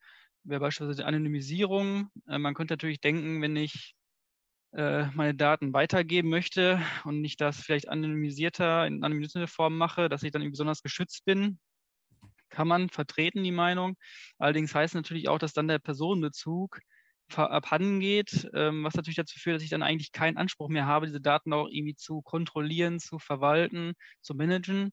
wäre 0.43 0.61
beispielsweise 0.61 1.03
die 1.03 1.07
Anonymisierung. 1.07 2.11
Äh, 2.29 2.39
man 2.39 2.55
könnte 2.55 2.75
natürlich 2.75 3.01
denken, 3.01 3.41
wenn 3.41 3.55
ich 3.55 3.95
äh, 4.73 5.07
meine 5.15 5.35
Daten 5.35 5.73
weitergeben 5.73 6.31
möchte 6.31 6.81
und 7.05 7.25
ich 7.25 7.37
das 7.37 7.61
vielleicht 7.61 7.89
anonymisierter, 7.89 8.87
in 8.89 9.05
anonymisierter 9.05 9.49
Form 9.49 9.77
mache, 9.79 10.09
dass 10.09 10.25
ich 10.25 10.33
dann 10.33 10.49
besonders 10.51 10.83
geschützt 10.83 11.25
bin 11.25 11.61
kann 12.49 12.69
man 12.69 12.89
vertreten, 12.89 13.43
die 13.43 13.53
Meinung. 13.53 13.97
Allerdings 14.39 14.75
heißt 14.75 14.95
natürlich 14.95 15.29
auch, 15.29 15.39
dass 15.39 15.53
dann 15.53 15.69
der 15.69 15.79
Personenbezug 15.79 16.81
abhanden 17.35 18.01
geht, 18.01 18.49
ähm, 18.55 18.85
was 18.85 18.95
natürlich 18.95 19.17
dazu 19.17 19.39
führt, 19.39 19.57
dass 19.57 19.63
ich 19.63 19.71
dann 19.71 19.83
eigentlich 19.83 20.13
keinen 20.13 20.37
Anspruch 20.37 20.69
mehr 20.69 20.87
habe, 20.87 21.07
diese 21.07 21.21
Daten 21.21 21.53
auch 21.53 21.69
irgendwie 21.69 21.97
zu 21.97 22.23
kontrollieren, 22.23 23.01
zu 23.01 23.19
verwalten, 23.19 23.95
zu 24.21 24.35
managen. 24.35 24.93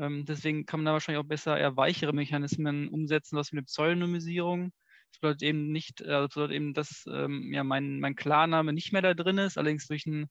Ähm, 0.00 0.24
deswegen 0.24 0.66
kann 0.66 0.80
man 0.80 0.86
da 0.86 0.92
wahrscheinlich 0.92 1.22
auch 1.24 1.28
besser 1.28 1.58
eher 1.58 1.76
weichere 1.76 2.12
Mechanismen 2.12 2.88
umsetzen, 2.88 3.36
was 3.36 3.52
wie 3.52 3.56
eine 3.56 3.64
Pseudonymisierung. 3.64 4.72
Das 5.12 5.20
bedeutet 5.20 5.42
eben 5.42 5.70
nicht, 5.72 6.00
äh, 6.00 6.06
das 6.06 6.34
bedeutet 6.34 6.56
eben, 6.56 6.74
dass 6.74 7.04
ähm, 7.08 7.52
ja, 7.52 7.64
mein, 7.64 8.00
mein 8.00 8.16
Klarname 8.16 8.72
nicht 8.72 8.92
mehr 8.92 9.02
da 9.02 9.14
drin 9.14 9.38
ist, 9.38 9.58
allerdings 9.58 9.86
durch 9.86 10.06
ein 10.06 10.28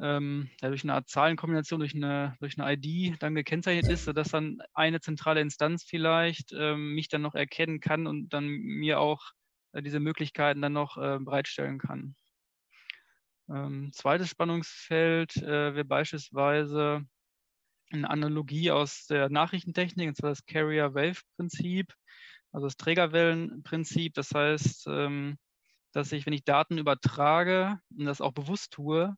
ähm, 0.00 0.50
ja, 0.60 0.68
durch 0.68 0.82
eine 0.82 0.94
Art 0.94 1.08
Zahlenkombination, 1.08 1.80
durch 1.80 1.94
eine, 1.94 2.36
durch 2.40 2.58
eine 2.58 2.72
ID 2.72 3.22
dann 3.22 3.34
gekennzeichnet 3.34 3.90
ist, 3.90 4.04
sodass 4.04 4.30
dann 4.30 4.58
eine 4.72 5.00
zentrale 5.00 5.40
Instanz 5.40 5.84
vielleicht 5.84 6.52
ähm, 6.52 6.94
mich 6.94 7.08
dann 7.08 7.22
noch 7.22 7.34
erkennen 7.34 7.80
kann 7.80 8.06
und 8.06 8.30
dann 8.30 8.46
mir 8.46 9.00
auch 9.00 9.32
äh, 9.72 9.82
diese 9.82 10.00
Möglichkeiten 10.00 10.62
dann 10.62 10.72
noch 10.72 10.96
äh, 10.96 11.18
bereitstellen 11.18 11.78
kann. 11.78 12.14
Ähm, 13.48 13.90
zweites 13.92 14.30
Spannungsfeld 14.30 15.36
äh, 15.36 15.74
wäre 15.74 15.84
beispielsweise 15.84 17.04
eine 17.92 18.08
Analogie 18.08 18.70
aus 18.70 19.06
der 19.06 19.28
Nachrichtentechnik, 19.28 20.08
und 20.08 20.16
zwar 20.16 20.30
das 20.30 20.46
Carrier-Wave-Prinzip, 20.46 21.92
also 22.52 22.66
das 22.66 22.76
Trägerwellenprinzip. 22.76 24.14
Das 24.14 24.30
heißt, 24.32 24.86
ähm, 24.88 25.36
dass 25.92 26.12
ich, 26.12 26.24
wenn 26.26 26.32
ich 26.32 26.44
Daten 26.44 26.78
übertrage 26.78 27.80
und 27.96 28.04
das 28.04 28.20
auch 28.20 28.32
bewusst 28.32 28.72
tue, 28.72 29.16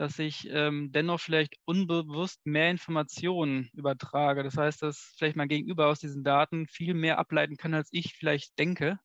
dass 0.00 0.18
ich 0.18 0.48
ähm, 0.50 0.92
dennoch 0.92 1.20
vielleicht 1.20 1.56
unbewusst 1.66 2.40
mehr 2.46 2.70
Informationen 2.70 3.68
übertrage. 3.74 4.42
Das 4.42 4.56
heißt, 4.56 4.80
dass 4.80 5.14
vielleicht 5.18 5.36
mein 5.36 5.50
Gegenüber 5.50 5.88
aus 5.88 6.00
diesen 6.00 6.24
Daten 6.24 6.66
viel 6.68 6.94
mehr 6.94 7.18
ableiten 7.18 7.58
kann, 7.58 7.74
als 7.74 7.90
ich 7.92 8.14
vielleicht 8.14 8.58
denke 8.58 8.98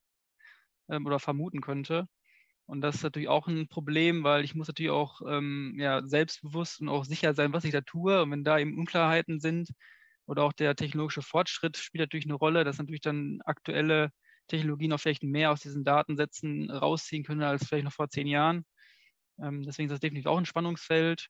ähm, 0.89 1.05
oder 1.05 1.19
vermuten 1.19 1.59
könnte. 1.59 2.07
Und 2.65 2.79
das 2.79 2.95
ist 2.95 3.03
natürlich 3.03 3.27
auch 3.27 3.49
ein 3.49 3.67
Problem, 3.67 4.23
weil 4.23 4.45
ich 4.45 4.55
muss 4.55 4.69
natürlich 4.69 4.91
auch 4.93 5.19
ähm, 5.27 5.75
ja, 5.77 6.01
selbstbewusst 6.07 6.79
und 6.79 6.87
auch 6.87 7.03
sicher 7.03 7.33
sein, 7.33 7.51
was 7.51 7.65
ich 7.65 7.73
da 7.73 7.81
tue. 7.81 8.21
Und 8.23 8.31
wenn 8.31 8.45
da 8.45 8.57
eben 8.57 8.79
Unklarheiten 8.79 9.41
sind 9.41 9.69
oder 10.27 10.43
auch 10.43 10.53
der 10.53 10.77
technologische 10.77 11.23
Fortschritt 11.23 11.75
spielt 11.75 12.03
natürlich 12.03 12.25
eine 12.25 12.35
Rolle, 12.35 12.63
dass 12.63 12.77
natürlich 12.77 13.01
dann 13.01 13.39
aktuelle 13.43 14.11
Technologien 14.47 14.93
auch 14.93 14.99
vielleicht 15.01 15.23
mehr 15.23 15.51
aus 15.51 15.59
diesen 15.59 15.83
Datensätzen 15.83 16.71
rausziehen 16.71 17.25
können 17.25 17.43
als 17.43 17.67
vielleicht 17.67 17.83
noch 17.85 17.93
vor 17.93 18.09
zehn 18.09 18.27
Jahren. 18.27 18.65
Ähm, 19.41 19.63
deswegen 19.63 19.87
ist 19.87 19.93
das 19.93 19.99
definitiv 19.99 20.27
auch 20.27 20.37
ein 20.37 20.45
Spannungsfeld. 20.45 21.27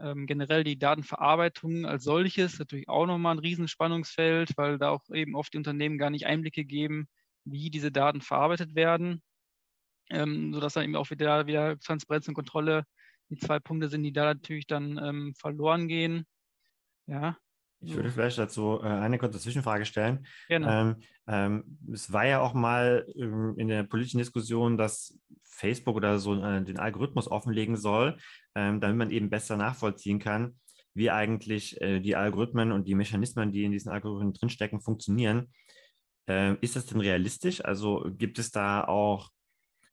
Ähm, 0.00 0.26
generell 0.26 0.64
die 0.64 0.78
Datenverarbeitung 0.78 1.84
als 1.84 2.04
solches 2.04 2.58
natürlich 2.58 2.88
auch 2.88 3.06
nochmal 3.06 3.36
ein 3.36 3.40
Riesenspannungsfeld, 3.40 4.56
weil 4.56 4.78
da 4.78 4.90
auch 4.90 5.02
eben 5.10 5.34
oft 5.34 5.52
die 5.52 5.58
Unternehmen 5.58 5.98
gar 5.98 6.10
nicht 6.10 6.26
Einblicke 6.26 6.64
geben, 6.64 7.08
wie 7.44 7.68
diese 7.68 7.92
Daten 7.92 8.22
verarbeitet 8.22 8.74
werden, 8.74 9.22
ähm, 10.10 10.54
sodass 10.54 10.74
dann 10.74 10.84
eben 10.84 10.96
auch 10.96 11.10
wieder, 11.10 11.46
wieder 11.46 11.78
Transparenz 11.78 12.26
und 12.28 12.34
Kontrolle 12.34 12.84
die 13.28 13.38
zwei 13.38 13.58
Punkte 13.58 13.88
sind, 13.88 14.02
die 14.02 14.12
da 14.12 14.34
natürlich 14.34 14.66
dann 14.66 14.98
ähm, 14.98 15.34
verloren 15.34 15.88
gehen. 15.88 16.26
Ja, 17.06 17.36
ich 17.82 17.94
würde 17.94 18.10
vielleicht 18.10 18.38
dazu 18.38 18.80
äh, 18.82 18.86
eine 18.86 19.18
kurze 19.18 19.38
Zwischenfrage 19.38 19.84
stellen. 19.84 20.26
Ähm, 21.26 21.78
es 21.92 22.12
war 22.12 22.26
ja 22.26 22.40
auch 22.40 22.54
mal 22.54 23.06
ähm, 23.16 23.54
in 23.58 23.68
der 23.68 23.82
politischen 23.84 24.18
Diskussion, 24.18 24.76
dass 24.76 25.18
Facebook 25.42 25.96
oder 25.96 26.18
so 26.18 26.42
äh, 26.42 26.62
den 26.62 26.78
Algorithmus 26.78 27.30
offenlegen 27.30 27.76
soll, 27.76 28.16
damit 28.54 28.96
man 28.96 29.10
eben 29.10 29.30
besser 29.30 29.56
nachvollziehen 29.56 30.18
kann, 30.18 30.56
wie 30.92 31.10
eigentlich 31.10 31.80
äh, 31.80 32.00
die 32.00 32.16
Algorithmen 32.16 32.70
und 32.70 32.86
die 32.86 32.94
Mechanismen, 32.94 33.50
die 33.50 33.64
in 33.64 33.72
diesen 33.72 33.90
Algorithmen 33.90 34.34
drinstecken, 34.34 34.80
funktionieren. 34.80 35.50
Ist 36.60 36.76
das 36.76 36.86
denn 36.86 37.00
realistisch? 37.00 37.64
Also 37.64 38.06
gibt 38.16 38.38
es 38.38 38.52
da 38.52 38.84
auch 38.84 39.30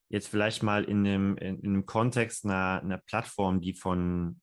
jetzt 0.10 0.28
vielleicht 0.28 0.62
mal 0.62 0.84
in 0.84 1.04
dem, 1.04 1.38
in, 1.38 1.60
in 1.62 1.74
dem 1.74 1.86
Kontext 1.88 2.46
einer, 2.46 2.82
einer 2.84 2.98
Plattform, 3.00 3.62
die 3.62 3.74
von, 3.74 4.40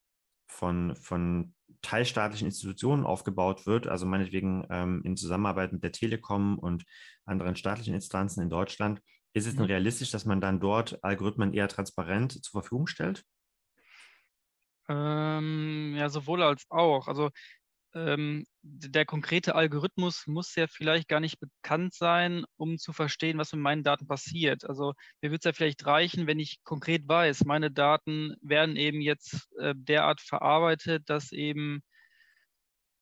von, 0.47 0.95
von 0.97 1.53
teilstaatlichen 1.87 2.47
Institutionen 2.47 3.05
aufgebaut 3.05 3.65
wird, 3.65 3.87
also 3.87 4.05
meinetwegen 4.05 4.67
ähm, 4.69 5.01
in 5.05 5.15
Zusammenarbeit 5.15 5.71
mit 5.71 5.83
der 5.83 5.93
Telekom 5.93 6.59
und 6.59 6.83
anderen 7.25 7.55
staatlichen 7.55 7.93
Instanzen 7.93 8.41
in 8.41 8.49
Deutschland, 8.49 9.01
ist 9.33 9.47
es 9.47 9.53
denn 9.55 9.63
mhm. 9.63 9.71
realistisch, 9.71 10.11
dass 10.11 10.25
man 10.25 10.41
dann 10.41 10.59
dort 10.59 11.01
Algorithmen 11.01 11.53
eher 11.53 11.69
transparent 11.69 12.43
zur 12.43 12.61
Verfügung 12.61 12.87
stellt? 12.87 13.23
Ähm, 14.89 15.93
ja, 15.95 16.09
sowohl 16.09 16.43
als 16.43 16.65
auch. 16.69 17.07
Also 17.07 17.29
ähm, 17.93 18.45
der 18.61 19.05
konkrete 19.05 19.55
Algorithmus 19.55 20.27
muss 20.27 20.55
ja 20.55 20.67
vielleicht 20.67 21.07
gar 21.07 21.19
nicht 21.19 21.39
bekannt 21.39 21.93
sein, 21.93 22.45
um 22.57 22.77
zu 22.77 22.93
verstehen, 22.93 23.37
was 23.37 23.53
mit 23.53 23.61
meinen 23.61 23.83
Daten 23.83 24.07
passiert. 24.07 24.65
Also 24.65 24.93
mir 25.21 25.31
wird 25.31 25.41
es 25.41 25.45
ja 25.45 25.53
vielleicht 25.53 25.85
reichen, 25.85 26.27
wenn 26.27 26.39
ich 26.39 26.63
konkret 26.63 27.07
weiß, 27.07 27.45
meine 27.45 27.71
Daten 27.71 28.35
werden 28.41 28.75
eben 28.75 29.01
jetzt 29.01 29.47
äh, 29.59 29.73
derart 29.75 30.21
verarbeitet, 30.21 31.09
dass 31.09 31.31
eben 31.31 31.81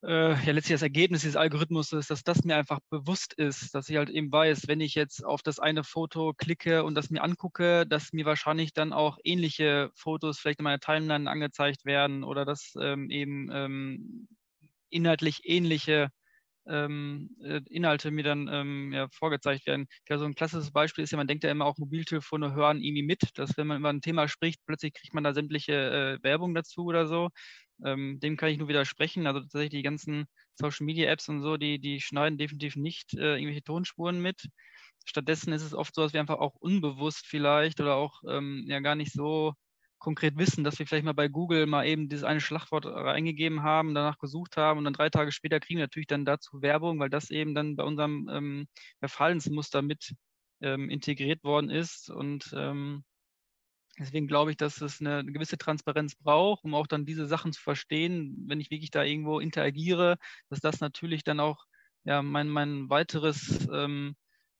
äh, 0.06 0.34
ja 0.46 0.51
letztlich 0.51 0.75
das 0.75 0.82
Ergebnis 0.84 1.22
dieses 1.22 1.36
Algorithmus 1.36 1.92
ist, 1.92 2.12
dass 2.12 2.24
das 2.24 2.44
mir 2.44 2.56
einfach 2.56 2.80
bewusst 2.89 3.34
ist, 3.34 3.74
dass 3.74 3.89
ich 3.89 3.98
halt 3.98 4.10
eben 4.10 4.32
weiß, 4.32 4.68
wenn 4.68 4.82
ich 4.82 4.96
jetzt 4.96 5.25
auf 5.25 5.42
das 5.42 5.60
eine 5.60 5.84
Foto 5.84 6.34
klicke 6.38 6.84
und 6.84 6.96
das 6.96 7.10
mir 7.10 7.24
angucke, 7.24 7.86
dass 7.88 8.13
mir 8.13 8.25
wahrscheinlich 8.25 8.74
dann 8.74 8.94
auch 8.94 9.18
ähnliche 9.24 9.89
Fotos 9.96 10.39
vielleicht 10.39 10.60
in 10.60 10.63
meiner 10.63 10.80
Timeline 10.80 11.30
angezeigt 11.30 11.86
werden 11.86 12.24
oder 12.24 12.46
dass 12.46 12.74
ähm, 12.80 13.10
eben 13.10 13.50
ähm, 13.51 14.27
inhaltlich 14.96 15.42
ähnliche 15.46 16.10
ähm, 16.68 17.30
äh, 17.44 17.62
Inhalte 17.70 18.12
mir 18.12 18.24
dann 18.24 18.48
ähm, 18.52 18.92
ja, 18.94 19.08
vorgezeigt 19.12 19.68
werden. 19.68 19.88
Ja, 20.10 20.18
so 20.18 20.25
ein 20.25 20.36
klassisches 20.36 20.72
Beispiel 20.72 21.04
ist 21.04 21.12
ja, 21.12 21.18
man 21.18 21.28
denkt 21.28 21.44
ja 21.44 21.52
immer 21.52 21.66
auch 21.66 21.78
Mobiltelefone 21.78 22.54
hören 22.56 22.82
irgendwie 22.82 23.04
mit, 23.04 23.22
dass 23.36 23.58
wenn 23.58 23.68
man 23.68 23.80
über 23.80 23.90
ein 23.90 24.02
Thema 24.02 24.28
spricht, 24.28 24.62
plötzlich 24.66 24.94
kriegt 24.94 25.14
man 25.14 25.24
da 25.24 25.34
sämtliche 25.34 26.20
äh, 26.20 26.24
Werbung 26.24 26.56
dazu 26.56 26.86
oder 26.86 27.08
so. 27.08 27.30
Ähm, 27.86 28.20
dem 28.22 28.38
kann 28.38 28.50
ich 28.50 28.58
nur 28.58 28.68
widersprechen. 28.68 29.28
Also 29.28 29.42
tatsächlich 29.42 29.72
die 29.72 29.84
ganzen 29.84 30.25
Social 30.56 30.86
Media 30.86 31.12
Apps 31.12 31.30
und 31.30 31.42
so, 31.42 31.58
die, 31.58 31.80
die 31.80 32.02
schneiden 32.02 32.38
definitiv 32.38 32.75
nicht 32.78 33.14
äh, 33.16 33.36
irgendwelche 33.36 33.64
Tonspuren 33.64 34.22
mit. 34.22 34.48
Stattdessen 35.06 35.54
ist 35.54 35.62
es 35.64 35.74
oft 35.74 35.94
so, 35.94 36.02
dass 36.02 36.14
wir 36.14 36.20
einfach 36.22 36.40
auch 36.40 36.56
unbewusst 36.56 37.28
vielleicht 37.28 37.80
oder 37.82 37.96
auch 37.96 38.22
ähm, 38.28 38.66
ja 38.68 38.80
gar 38.80 38.96
nicht 38.96 39.12
so 39.14 39.54
konkret 40.00 40.38
wissen, 40.38 40.64
dass 40.64 40.80
wir 40.80 40.86
vielleicht 40.86 41.06
mal 41.06 41.14
bei 41.14 41.28
Google 41.28 41.66
mal 41.66 41.86
eben 41.86 42.10
dieses 42.10 42.24
eine 42.24 42.42
Schlagwort 42.42 42.86
eingegeben 42.86 43.64
haben, 43.64 43.96
danach 43.96 44.18
gesucht 44.20 44.58
haben 44.58 44.78
und 44.78 44.86
dann 44.86 44.94
drei 44.94 45.10
Tage 45.10 45.32
später 45.32 45.60
kriegen 45.60 45.80
wir 45.80 45.86
natürlich 45.86 46.08
dann 46.08 46.25
dazu 46.25 46.62
Werbung, 46.62 47.00
weil 47.00 47.10
das 47.10 47.32
eben 47.32 47.56
dann 47.56 47.75
bei 47.75 47.84
unserem 47.84 48.30
ähm, 48.32 48.68
Verfallensmuster 49.00 49.82
mit 49.82 50.14
ähm, 50.62 50.90
integriert 50.90 51.44
worden 51.44 51.70
ist. 51.70 52.10
Und 52.10 52.54
ähm, 52.56 53.04
deswegen 53.98 54.28
glaube 54.28 54.52
ich, 54.52 54.58
dass 54.58 54.82
es 54.82 55.02
eine, 55.02 55.20
eine, 55.20 55.32
gewisse 55.32 55.58
Transparenz 55.58 56.16
braucht, 56.16 56.64
um 56.64 56.75
auch 56.75 56.88
dann 56.88 57.06
diese 57.06 57.28
Sachen 57.28 57.54
zu 57.54 57.62
verstehen, 57.62 58.46
wenn 58.48 58.60
ich 58.60 58.72
wirklich 58.72 58.92
da 58.92 59.04
irgendwo 59.04 59.40
interagiere, 59.40 60.18
dass 60.50 60.60
das 60.60 60.80
natürlich 60.82 61.24
dann 61.24 61.40
auch 61.40 61.66
ja, 62.04 62.22
mein, 62.22 62.50
mein 62.50 62.90
weiteres 62.90 63.68
ähm, 63.72 64.16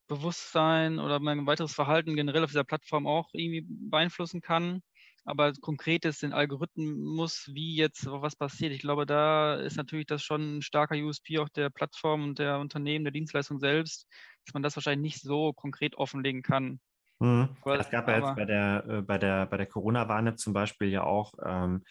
Bewusstsein 0.08 1.00
oder 1.00 1.20
mein 1.20 1.46
weiteres 1.48 1.74
Verhalten 1.74 2.16
generell 2.16 2.44
auf 2.44 2.52
dieser 2.52 2.64
Plattform 2.64 3.08
auch 3.08 3.30
irgendwie 3.34 3.66
beeinflussen 3.68 4.42
kann 4.42 4.82
aber 5.26 5.54
konkret 5.54 6.06
ist 6.06 6.22
den 6.22 6.34
Algorithmus, 6.34 7.50
wie 7.52 7.76
jetzt 7.76 8.06
was 8.06 8.36
passiert. 8.36 8.72
Ich 8.72 8.82
glaube, 8.82 9.06
da 9.06 9.56
ist 9.56 9.76
natürlich 9.76 10.06
das 10.06 10.24
schon 10.24 10.58
ein 10.58 10.62
starker 10.62 10.96
USP 10.96 11.40
auch 11.40 11.50
der 11.50 11.72
Plattform 11.72 12.24
und 12.24 12.40
der 12.40 12.60
Unternehmen, 12.60 13.06
der 13.06 13.12
Dienstleistung 13.12 13.60
selbst, 13.60 14.08
dass 14.46 14.54
man 14.54 14.64
das 14.64 14.76
wahrscheinlich 14.76 15.14
nicht 15.16 15.24
so 15.24 15.52
konkret 15.52 15.96
offenlegen 15.98 16.44
kann. 16.44 16.80
Mhm. 17.20 17.50
Es 17.66 17.90
gab 17.90 18.08
ja 18.08 18.18
jetzt 18.18 18.36
bei 18.36 18.46
der, 18.46 18.86
äh, 18.88 19.02
bei 19.02 19.18
der, 19.18 19.46
bei 19.48 19.58
der 19.58 19.66
Corona-Warn 19.66 20.38
zum 20.38 20.54
Beispiel 20.54 20.90
ja 20.90 21.04
auch 21.04 21.34
ähm, 21.44 21.84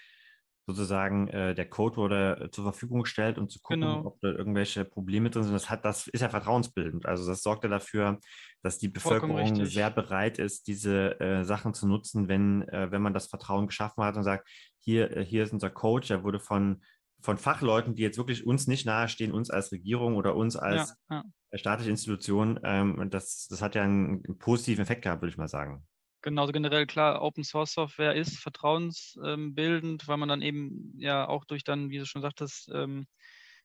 sozusagen 0.66 1.28
äh, 1.28 1.54
der 1.54 1.68
Code 1.68 1.96
wurde 1.96 2.40
äh, 2.40 2.50
zur 2.50 2.64
Verfügung 2.64 3.02
gestellt, 3.02 3.38
um 3.38 3.48
zu 3.48 3.60
gucken, 3.60 3.82
genau. 3.82 4.06
ob 4.06 4.20
da 4.20 4.28
irgendwelche 4.28 4.84
Probleme 4.84 5.30
drin 5.30 5.42
sind. 5.42 5.52
Das, 5.52 5.68
hat, 5.68 5.84
das 5.84 6.06
ist 6.06 6.22
ja 6.22 6.30
vertrauensbildend. 6.30 7.06
Also 7.06 7.26
das 7.26 7.42
sorgt 7.42 7.64
ja 7.64 7.70
dafür, 7.70 8.18
dass 8.62 8.78
die 8.78 8.88
Bevölkerung 8.88 9.64
sehr 9.66 9.90
bereit 9.90 10.38
ist, 10.38 10.66
diese 10.66 11.20
äh, 11.20 11.44
Sachen 11.44 11.74
zu 11.74 11.86
nutzen, 11.86 12.28
wenn, 12.28 12.66
äh, 12.68 12.90
wenn 12.90 13.02
man 13.02 13.12
das 13.12 13.26
Vertrauen 13.26 13.66
geschaffen 13.66 14.02
hat 14.04 14.16
und 14.16 14.24
sagt, 14.24 14.48
hier, 14.78 15.14
äh, 15.14 15.24
hier 15.24 15.44
ist 15.44 15.52
unser 15.52 15.70
Coach, 15.70 16.08
der 16.08 16.24
wurde 16.24 16.40
von, 16.40 16.82
von 17.20 17.36
Fachleuten, 17.36 17.94
die 17.94 18.02
jetzt 18.02 18.16
wirklich 18.16 18.46
uns 18.46 18.66
nicht 18.66 18.86
nahestehen, 18.86 19.32
uns 19.32 19.50
als 19.50 19.70
Regierung 19.70 20.16
oder 20.16 20.34
uns 20.34 20.56
als 20.56 20.96
ja, 21.10 21.24
ja. 21.52 21.58
staatliche 21.58 21.90
Institution, 21.90 22.58
ähm, 22.64 23.08
das, 23.10 23.48
das 23.50 23.60
hat 23.60 23.74
ja 23.74 23.82
einen, 23.82 24.24
einen 24.24 24.38
positiven 24.38 24.82
Effekt 24.82 25.02
gehabt, 25.02 25.20
würde 25.20 25.32
ich 25.32 25.38
mal 25.38 25.48
sagen. 25.48 25.86
Genauso 26.24 26.52
generell 26.52 26.86
klar, 26.86 27.20
Open 27.20 27.44
Source 27.44 27.74
Software 27.74 28.14
ist 28.14 28.38
vertrauensbildend, 28.38 30.08
weil 30.08 30.16
man 30.16 30.28
dann 30.30 30.40
eben 30.40 30.94
ja 30.98 31.28
auch 31.28 31.44
durch 31.44 31.64
dann, 31.64 31.90
wie 31.90 31.98
du 31.98 32.06
schon 32.06 32.22
sagtest, 32.22 32.70
ähm, 32.72 33.06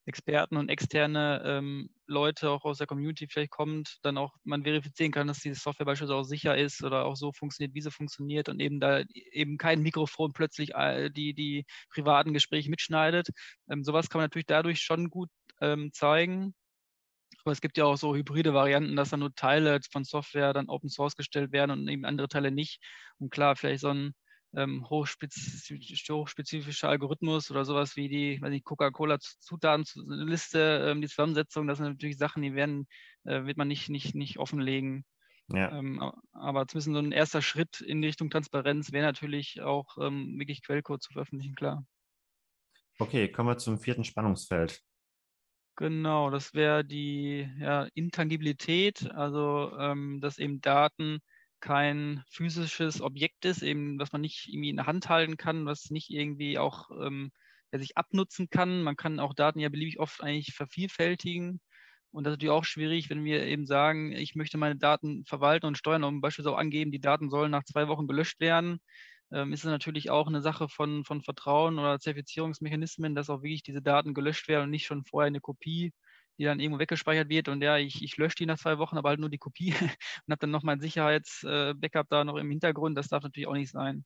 Experten 0.05 0.57
und 0.57 0.69
externe 0.69 1.41
ähm, 1.45 1.89
Leute 2.07 2.49
auch 2.49 2.65
aus 2.65 2.79
der 2.79 2.87
Community 2.87 3.27
vielleicht 3.29 3.51
kommt, 3.51 3.99
dann 4.03 4.17
auch 4.17 4.35
man 4.43 4.63
verifizieren 4.63 5.11
kann, 5.11 5.27
dass 5.27 5.39
diese 5.39 5.59
Software 5.59 5.85
beispielsweise 5.85 6.19
auch 6.19 6.23
sicher 6.23 6.57
ist 6.57 6.83
oder 6.83 7.05
auch 7.05 7.15
so 7.15 7.31
funktioniert, 7.31 7.75
wie 7.75 7.81
sie 7.81 7.91
funktioniert 7.91 8.49
und 8.49 8.59
eben 8.59 8.79
da 8.81 9.03
eben 9.31 9.57
kein 9.57 9.81
Mikrofon 9.81 10.33
plötzlich 10.33 10.73
äh, 10.75 11.09
die, 11.11 11.33
die 11.33 11.65
privaten 11.93 12.33
Gespräche 12.33 12.69
mitschneidet. 12.71 13.29
Ähm, 13.71 13.83
sowas 13.85 14.09
kann 14.09 14.19
man 14.19 14.25
natürlich 14.25 14.47
dadurch 14.47 14.81
schon 14.81 15.09
gut 15.09 15.29
ähm, 15.61 15.91
zeigen. 15.93 16.55
Aber 17.43 17.51
es 17.51 17.62
gibt 17.62 17.77
ja 17.77 17.86
auch 17.86 17.98
so 17.98 18.15
hybride 18.15 18.53
Varianten, 18.53 18.96
dass 18.96 19.10
dann 19.10 19.22
nur 19.22 19.34
Teile 19.34 19.79
von 19.91 20.03
Software 20.03 20.53
dann 20.53 20.69
Open 20.69 20.89
Source 20.89 21.15
gestellt 21.15 21.51
werden 21.51 21.72
und 21.72 21.88
eben 21.88 22.05
andere 22.05 22.27
Teile 22.27 22.51
nicht. 22.51 22.79
Und 23.17 23.31
klar, 23.31 23.55
vielleicht 23.55 23.81
so 23.81 23.89
ein 23.89 24.13
ähm, 24.55 24.89
hochspezifischer 24.89 26.89
Algorithmus 26.89 27.51
oder 27.51 27.65
sowas 27.65 27.96
wie 27.96 28.10
die, 28.10 28.41
die 28.43 28.62
Coca-Cola-Zutatenliste, 28.62 30.88
ähm, 30.89 31.01
die 31.01 31.08
Zusammensetzung, 31.08 31.67
das 31.67 31.77
sind 31.77 31.88
natürlich 31.88 32.17
Sachen, 32.17 32.41
die 32.41 32.55
werden, 32.55 32.88
äh, 33.25 33.46
wird 33.46 33.58
man 33.58 33.67
nicht, 33.67 33.89
nicht, 33.89 34.15
nicht 34.15 34.39
offenlegen. 34.39 35.05
Ja. 35.51 35.77
Ähm, 35.77 36.00
aber 36.31 36.67
zumindest 36.67 36.93
so 36.93 37.00
ein 37.00 37.12
erster 37.12 37.41
Schritt 37.41 37.81
in 37.81 38.03
Richtung 38.03 38.29
Transparenz 38.29 38.91
wäre 38.91 39.05
natürlich 39.05 39.62
auch 39.62 39.98
ähm, 40.00 40.38
wirklich 40.38 40.63
Quellcode 40.63 41.01
zu 41.01 41.13
veröffentlichen, 41.13 41.55
klar. 41.55 41.84
Okay, 43.00 43.31
kommen 43.31 43.50
wir 43.50 43.58
zum 43.58 43.79
vierten 43.79 44.03
Spannungsfeld. 44.03 44.84
Genau, 45.79 46.29
das 46.29 46.53
wäre 46.53 46.83
die 46.83 47.50
ja, 47.57 47.88
Intangibilität, 47.93 49.09
also 49.12 49.71
ähm, 49.79 50.19
dass 50.19 50.38
eben 50.38 50.59
Daten 50.59 51.19
kein 51.62 52.21
physisches 52.29 53.00
Objekt 53.01 53.45
ist, 53.45 53.62
eben 53.63 53.98
was 53.98 54.12
man 54.12 54.19
nicht 54.21 54.48
irgendwie 54.50 54.69
in 54.71 54.75
der 54.75 54.88
Hand 54.88 55.07
halten 55.07 55.38
kann, 55.38 55.65
was 55.65 55.89
nicht 55.89 56.09
irgendwie 56.09 56.57
auch 56.59 56.89
ähm, 56.91 57.31
ja, 57.71 57.79
sich 57.79 57.95
abnutzen 57.98 58.50
kann. 58.50 58.83
Man 58.83 58.98
kann 58.98 59.21
auch 59.21 59.33
Daten 59.33 59.59
ja 59.59 59.69
beliebig 59.69 60.00
oft 60.01 60.21
eigentlich 60.21 60.53
vervielfältigen. 60.53 61.62
Und 62.12 62.25
das 62.25 62.31
ist 62.31 62.36
natürlich 62.39 62.51
auch 62.51 62.65
schwierig, 62.65 63.09
wenn 63.09 63.24
wir 63.24 63.45
eben 63.45 63.65
sagen, 63.65 64.12
ich 64.12 64.36
möchte 64.36 64.57
meine 64.57 64.75
Daten 64.75 65.24
verwalten 65.25 65.65
und 65.67 65.77
steuern 65.77 66.03
und 66.03 66.19
beispielsweise 66.21 66.55
auch 66.55 66.59
angeben, 66.59 66.91
die 66.91 67.00
Daten 67.00 67.29
sollen 67.29 67.51
nach 67.51 67.63
zwei 67.63 67.88
Wochen 67.88 68.07
gelöscht 68.07 68.41
werden. 68.41 68.79
Ähm, 69.31 69.53
ist 69.53 69.63
es 69.63 69.69
natürlich 69.69 70.09
auch 70.09 70.27
eine 70.27 70.41
Sache 70.41 70.69
von, 70.69 71.03
von 71.05 71.21
Vertrauen 71.21 71.79
oder 71.79 72.00
Zertifizierungsmechanismen, 72.00 73.15
dass 73.15 73.29
auch 73.29 73.43
wirklich 73.43 73.63
diese 73.63 73.81
Daten 73.81 74.13
gelöscht 74.13 74.48
werden 74.48 74.63
und 74.65 74.69
nicht 74.71 74.86
schon 74.86 75.05
vorher 75.05 75.27
eine 75.27 75.41
Kopie, 75.41 75.93
die 76.38 76.45
dann 76.45 76.59
irgendwo 76.59 76.79
weggespeichert 76.79 77.29
wird 77.29 77.50
und 77.50 77.62
ja, 77.62 77.77
ich, 77.77 78.01
ich 78.03 78.17
lösche 78.17 78.38
die 78.38 78.45
nach 78.45 78.57
zwei 78.57 78.77
Wochen, 78.79 78.98
aber 78.98 79.09
halt 79.09 79.19
nur 79.19 79.29
die 79.29 79.38
Kopie 79.38 79.74
und 80.25 80.31
habe 80.31 80.39
dann 80.39 80.51
noch 80.51 80.63
mein 80.63 80.79
Sicherheitsbackup 80.81 82.07
da 82.09 82.24
noch 82.24 82.38
im 82.38 82.50
Hintergrund. 82.50 82.98
Das 82.98 83.09
darf 83.09 83.24
natürlich 83.24 83.48
auch 83.48 83.53
nicht 83.53 83.71
sein. 83.71 84.05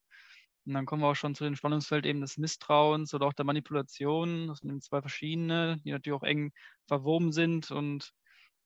Und 0.66 0.74
dann 0.74 0.86
kommen 0.86 1.02
wir 1.02 1.10
auch 1.10 1.16
schon 1.16 1.36
zu 1.36 1.44
dem 1.44 1.56
Spannungsfeld 1.56 2.06
eben 2.06 2.22
des 2.22 2.38
Misstrauens 2.38 3.14
oder 3.14 3.28
auch 3.28 3.34
der 3.34 3.46
Manipulation. 3.46 4.48
Das 4.48 4.60
sind 4.60 4.84
zwei 4.84 5.02
verschiedene, 5.02 5.80
die 5.84 5.92
natürlich 5.92 6.18
auch 6.18 6.24
eng 6.24 6.54
verwoben 6.88 7.32
sind. 7.34 7.70
Und 7.72 8.14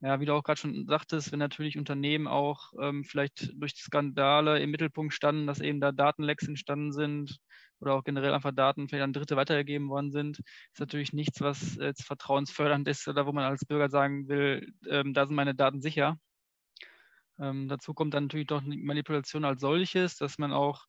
ja, 0.01 0.19
wie 0.19 0.25
du 0.25 0.33
auch 0.33 0.43
gerade 0.43 0.59
schon 0.59 0.85
sagtest, 0.85 1.31
wenn 1.31 1.39
natürlich 1.39 1.77
Unternehmen 1.77 2.27
auch 2.27 2.71
ähm, 2.79 3.03
vielleicht 3.03 3.51
durch 3.55 3.73
Skandale 3.75 4.59
im 4.59 4.69
Mittelpunkt 4.69 5.13
standen, 5.13 5.47
dass 5.47 5.59
eben 5.59 5.79
da 5.81 5.91
Datenlecks 5.91 6.47
entstanden 6.47 6.91
sind 6.91 7.37
oder 7.79 7.95
auch 7.95 8.03
generell 8.03 8.33
einfach 8.33 8.51
Daten 8.51 8.87
vielleicht 8.87 9.03
an 9.03 9.13
Dritte 9.13 9.35
weitergegeben 9.35 9.89
worden 9.89 10.11
sind, 10.11 10.39
ist 10.39 10.79
natürlich 10.79 11.13
nichts, 11.13 11.41
was 11.41 11.75
jetzt 11.75 12.03
vertrauensfördernd 12.03 12.87
ist 12.87 13.07
oder 13.07 13.25
wo 13.25 13.31
man 13.31 13.45
als 13.45 13.65
Bürger 13.65 13.89
sagen 13.89 14.27
will, 14.27 14.71
ähm, 14.87 15.13
da 15.13 15.25
sind 15.25 15.35
meine 15.35 15.55
Daten 15.55 15.81
sicher. 15.81 16.17
Ähm, 17.39 17.67
dazu 17.67 17.93
kommt 17.93 18.13
dann 18.13 18.25
natürlich 18.25 18.47
doch 18.47 18.61
Manipulation 18.63 19.45
als 19.45 19.61
solches, 19.61 20.17
dass 20.17 20.37
man 20.37 20.51
auch 20.53 20.85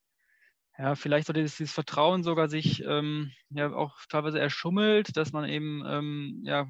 ja, 0.79 0.95
vielleicht 0.95 1.27
so 1.27 1.33
dieses, 1.33 1.73
Vertrauen 1.73 2.23
sogar 2.23 2.47
sich 2.47 2.81
ähm, 2.85 3.33
ja 3.49 3.73
auch 3.73 3.97
teilweise 4.07 4.39
erschummelt, 4.39 5.17
dass 5.17 5.33
man 5.33 5.47
eben, 5.49 5.83
ähm, 5.85 6.41
ja, 6.45 6.67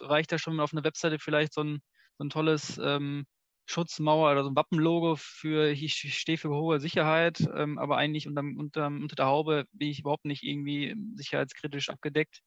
reicht 0.00 0.30
ja 0.30 0.38
schon 0.38 0.60
auf 0.60 0.72
einer 0.72 0.84
Webseite 0.84 1.18
vielleicht 1.18 1.54
so 1.54 1.62
ein, 1.64 1.80
so 2.18 2.24
ein 2.24 2.30
tolles 2.30 2.78
ähm, 2.78 3.26
Schutzmauer 3.66 4.30
oder 4.30 4.44
so 4.44 4.50
ein 4.50 4.56
Wappenlogo 4.56 5.16
für 5.18 5.70
ich 5.70 5.94
stehe 6.14 6.38
für 6.38 6.50
hohe 6.50 6.78
Sicherheit, 6.78 7.40
ähm, 7.56 7.78
aber 7.78 7.96
eigentlich 7.96 8.28
unter, 8.28 8.42
unter, 8.42 8.86
unter 8.86 9.16
der 9.16 9.26
Haube 9.26 9.64
bin 9.72 9.88
ich 9.88 10.00
überhaupt 10.00 10.24
nicht 10.24 10.44
irgendwie 10.44 10.94
sicherheitskritisch 11.16 11.90
abgedeckt. 11.90 12.40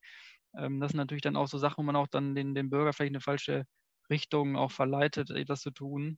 Ähm, 0.58 0.80
das 0.80 0.92
sind 0.92 0.98
natürlich 0.98 1.24
dann 1.24 1.36
auch 1.36 1.48
so 1.48 1.58
Sachen, 1.58 1.80
wo 1.80 1.84
man 1.84 1.98
auch 1.98 2.08
dann 2.08 2.36
den, 2.36 2.56
den 2.56 2.70
Bürger 2.70 2.94
vielleicht 2.94 3.10
in 3.10 3.16
eine 3.18 3.22
falsche 3.22 3.66
Richtung 4.10 4.56
auch 4.56 4.72
verleitet, 4.72 5.30
etwas 5.30 5.60
zu 5.60 5.72
tun. 5.72 6.18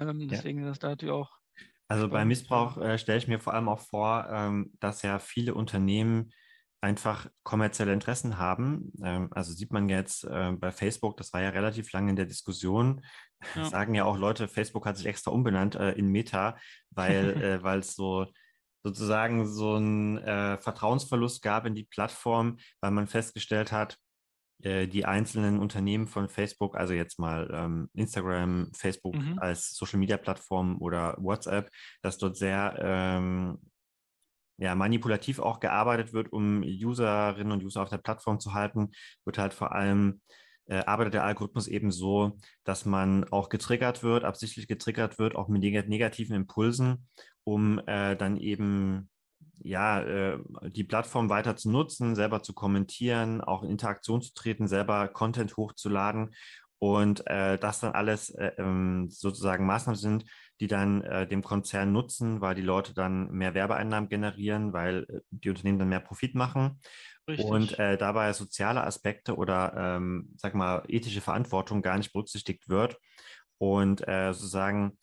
Ähm, 0.00 0.26
deswegen 0.28 0.60
ja. 0.60 0.64
ist 0.64 0.70
das 0.70 0.78
da 0.78 0.88
natürlich 0.88 1.12
auch 1.12 1.38
also 1.88 2.08
bei 2.08 2.24
Missbrauch 2.24 2.76
äh, 2.76 2.98
stelle 2.98 3.18
ich 3.18 3.28
mir 3.28 3.40
vor 3.40 3.54
allem 3.54 3.68
auch 3.68 3.80
vor, 3.80 4.28
ähm, 4.30 4.72
dass 4.78 5.02
ja 5.02 5.18
viele 5.18 5.54
Unternehmen 5.54 6.32
einfach 6.80 7.28
kommerzielle 7.42 7.92
Interessen 7.92 8.38
haben. 8.38 8.92
Ähm, 9.02 9.28
also 9.32 9.52
sieht 9.52 9.72
man 9.72 9.88
jetzt 9.88 10.24
äh, 10.24 10.52
bei 10.52 10.70
Facebook, 10.70 11.16
das 11.16 11.32
war 11.32 11.40
ja 11.40 11.48
relativ 11.48 11.90
lange 11.92 12.10
in 12.10 12.16
der 12.16 12.26
Diskussion, 12.26 13.04
ja. 13.54 13.64
sagen 13.64 13.94
ja 13.94 14.04
auch 14.04 14.18
Leute, 14.18 14.48
Facebook 14.48 14.86
hat 14.86 14.96
sich 14.96 15.06
extra 15.06 15.30
umbenannt 15.30 15.74
äh, 15.76 15.92
in 15.92 16.08
Meta, 16.08 16.56
weil 16.90 17.30
äh, 17.42 17.62
weil 17.62 17.80
es 17.80 17.94
so 17.94 18.26
sozusagen 18.84 19.46
so 19.46 19.74
einen 19.74 20.18
äh, 20.18 20.58
Vertrauensverlust 20.58 21.42
gab 21.42 21.66
in 21.66 21.74
die 21.74 21.84
Plattform, 21.84 22.58
weil 22.80 22.90
man 22.90 23.08
festgestellt 23.08 23.72
hat, 23.72 23.98
die 24.60 25.04
einzelnen 25.04 25.60
Unternehmen 25.60 26.08
von 26.08 26.28
Facebook, 26.28 26.76
also 26.76 26.92
jetzt 26.92 27.18
mal 27.18 27.48
ähm, 27.52 27.90
Instagram, 27.94 28.70
Facebook 28.74 29.14
mhm. 29.14 29.38
als 29.38 29.76
Social-Media-Plattform 29.76 30.80
oder 30.80 31.16
WhatsApp, 31.18 31.70
dass 32.02 32.18
dort 32.18 32.36
sehr 32.36 32.76
ähm, 32.80 33.58
ja, 34.58 34.74
manipulativ 34.74 35.38
auch 35.38 35.60
gearbeitet 35.60 36.12
wird, 36.12 36.32
um 36.32 36.62
Userinnen 36.62 37.52
und 37.52 37.64
User 37.64 37.82
auf 37.82 37.88
der 37.88 37.98
Plattform 37.98 38.40
zu 38.40 38.54
halten, 38.54 38.90
wird 39.24 39.38
halt 39.38 39.54
vor 39.54 39.72
allem 39.72 40.20
äh, 40.66 40.84
arbeitet 40.84 41.14
der 41.14 41.24
Algorithmus 41.24 41.66
eben 41.66 41.90
so, 41.90 42.38
dass 42.64 42.84
man 42.84 43.24
auch 43.30 43.48
getriggert 43.48 44.02
wird, 44.02 44.24
absichtlich 44.24 44.68
getriggert 44.68 45.18
wird, 45.18 45.34
auch 45.34 45.48
mit 45.48 45.62
negativen 45.62 46.36
Impulsen, 46.36 47.08
um 47.44 47.80
äh, 47.86 48.16
dann 48.16 48.36
eben 48.36 49.08
ja, 49.62 50.00
äh, 50.00 50.38
die 50.70 50.84
Plattform 50.84 51.28
weiter 51.28 51.56
zu 51.56 51.70
nutzen, 51.70 52.14
selber 52.14 52.42
zu 52.42 52.52
kommentieren, 52.52 53.40
auch 53.40 53.62
in 53.62 53.70
Interaktion 53.70 54.22
zu 54.22 54.32
treten, 54.34 54.68
selber 54.68 55.08
Content 55.08 55.56
hochzuladen 55.56 56.34
und 56.78 57.26
äh, 57.26 57.58
das 57.58 57.80
dann 57.80 57.92
alles 57.92 58.30
äh, 58.30 58.52
ähm, 58.58 59.08
sozusagen 59.10 59.66
Maßnahmen 59.66 59.98
sind, 59.98 60.24
die 60.60 60.68
dann 60.68 61.02
äh, 61.02 61.26
dem 61.26 61.42
Konzern 61.42 61.92
nutzen, 61.92 62.40
weil 62.40 62.54
die 62.54 62.62
Leute 62.62 62.94
dann 62.94 63.30
mehr 63.30 63.54
Werbeeinnahmen 63.54 64.08
generieren, 64.08 64.72
weil 64.72 65.04
äh, 65.08 65.20
die 65.30 65.50
Unternehmen 65.50 65.78
dann 65.80 65.88
mehr 65.88 66.00
Profit 66.00 66.34
machen. 66.34 66.80
Richtig. 67.28 67.46
Und 67.46 67.78
äh, 67.78 67.98
dabei 67.98 68.32
soziale 68.32 68.84
Aspekte 68.84 69.36
oder, 69.36 69.74
ähm, 69.76 70.32
sag 70.36 70.54
mal, 70.54 70.82
ethische 70.88 71.20
Verantwortung 71.20 71.82
gar 71.82 71.98
nicht 71.98 72.12
berücksichtigt 72.12 72.68
wird. 72.68 72.96
Und 73.58 74.06
äh, 74.06 74.32
sozusagen 74.32 74.98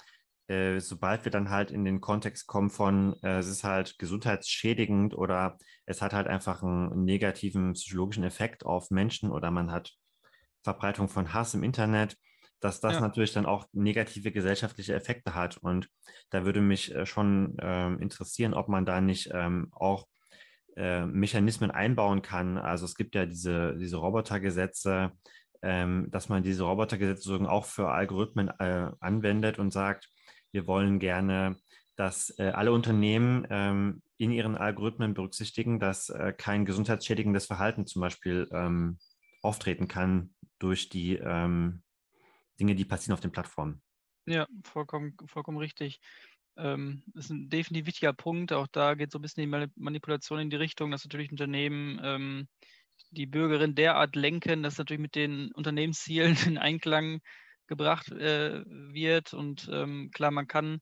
äh, 0.48 0.80
sobald 0.80 1.26
wir 1.26 1.32
dann 1.32 1.50
halt 1.50 1.72
in 1.72 1.86
den 1.86 2.02
Kontext 2.02 2.48
kommen 2.48 2.70
von, 2.70 3.16
äh, 3.24 3.40
es 3.40 3.48
ist 3.48 3.64
halt 3.64 3.98
gesundheitsschädigend 3.98 5.16
oder 5.16 5.58
es 5.86 6.02
hat 6.02 6.14
halt 6.14 6.28
einfach 6.28 6.62
einen 6.62 7.04
negativen 7.04 7.74
psychologischen 7.74 8.24
Effekt 8.24 8.66
auf 8.66 8.92
Menschen 8.92 9.32
oder 9.32 9.50
man 9.52 9.72
hat 9.72 9.94
Verbreitung 10.64 11.08
von 11.08 11.34
Hass 11.34 11.54
im 11.54 11.64
Internet, 11.64 12.18
dass 12.60 12.80
das 12.80 12.96
ja. 12.96 13.02
natürlich 13.02 13.34
dann 13.34 13.46
auch 13.46 13.66
negative 13.74 14.32
gesellschaftliche 14.32 14.94
Effekte 14.94 15.36
hat. 15.36 15.58
Und 15.58 15.90
da 16.30 16.46
würde 16.46 16.62
mich 16.62 16.94
äh, 16.94 17.06
schon 17.06 17.58
ähm, 17.60 18.00
interessieren, 18.00 18.54
ob 18.54 18.68
man 18.68 18.86
da 18.86 19.02
nicht 19.02 19.30
ähm, 19.34 19.70
auch 19.72 20.08
äh, 20.76 21.06
Mechanismen 21.06 21.72
einbauen 21.72 22.22
kann. 22.22 22.58
Also 22.58 22.86
es 22.86 22.96
gibt 22.96 23.16
ja 23.16 23.26
diese, 23.26 23.76
diese 23.78 23.98
Robotergesetze, 23.98 25.12
ähm, 25.62 26.08
dass 26.12 26.30
man 26.30 26.44
diese 26.44 26.64
Robotergesetze 26.64 27.40
auch 27.50 27.66
für 27.66 27.90
Algorithmen 27.90 28.50
äh, 28.60 28.92
anwendet 29.00 29.58
und 29.58 29.72
sagt, 29.72 30.10
wir 30.56 30.66
wollen 30.68 31.00
gerne, 31.00 31.58
dass 31.98 32.34
äh, 32.40 32.52
alle 32.56 32.72
Unternehmen 32.72 33.46
ähm, 33.50 34.02
in 34.18 34.32
ihren 34.32 34.56
Algorithmen 34.56 35.14
berücksichtigen, 35.14 35.80
dass 35.80 36.10
äh, 36.10 36.34
kein 36.36 36.66
gesundheitsschädigendes 36.66 37.46
Verhalten 37.46 37.86
zum 37.86 38.02
Beispiel 38.02 38.48
ähm, 38.52 38.98
auftreten 39.42 39.88
kann 39.88 40.34
durch 40.58 40.90
die 40.90 41.16
ähm, 41.18 41.84
Dinge, 42.60 42.74
die 42.74 42.86
passieren 42.86 43.14
auf 43.14 43.20
den 43.20 43.34
Plattformen. 43.34 43.82
Ja, 44.26 44.48
vollkommen, 44.64 45.16
vollkommen 45.28 45.58
richtig. 45.58 46.00
Ähm, 46.58 47.04
das 47.08 47.26
ist 47.26 47.32
ein 47.32 47.50
definitiv 47.50 47.88
wichtiger 47.88 48.14
Punkt. 48.14 48.54
Auch 48.54 48.68
da 48.68 48.96
geht 48.96 49.12
so 49.12 49.20
ein 49.20 49.22
bisschen 49.22 49.44
die 49.44 49.70
Manipulation 49.76 50.40
in 50.40 50.50
die 50.50 50.56
Richtung, 50.56 50.90
dass 50.90 51.04
natürlich 51.04 51.32
Unternehmen 51.32 52.00
ähm, 52.02 52.48
die 53.12 53.26
Bürgerin 53.26 53.76
derart 53.76 54.16
lenken, 54.16 54.64
dass 54.64 54.78
natürlich 54.78 55.02
mit 55.02 55.16
den 55.16 55.52
Unternehmenszielen 55.52 56.38
in 56.48 56.58
Einklang 56.58 57.20
gebracht 57.68 58.12
äh, 58.12 58.64
wird. 58.66 59.34
Und 59.34 59.70
ähm, 59.72 60.12
klar, 60.14 60.32
man 60.32 60.48
kann 60.48 60.80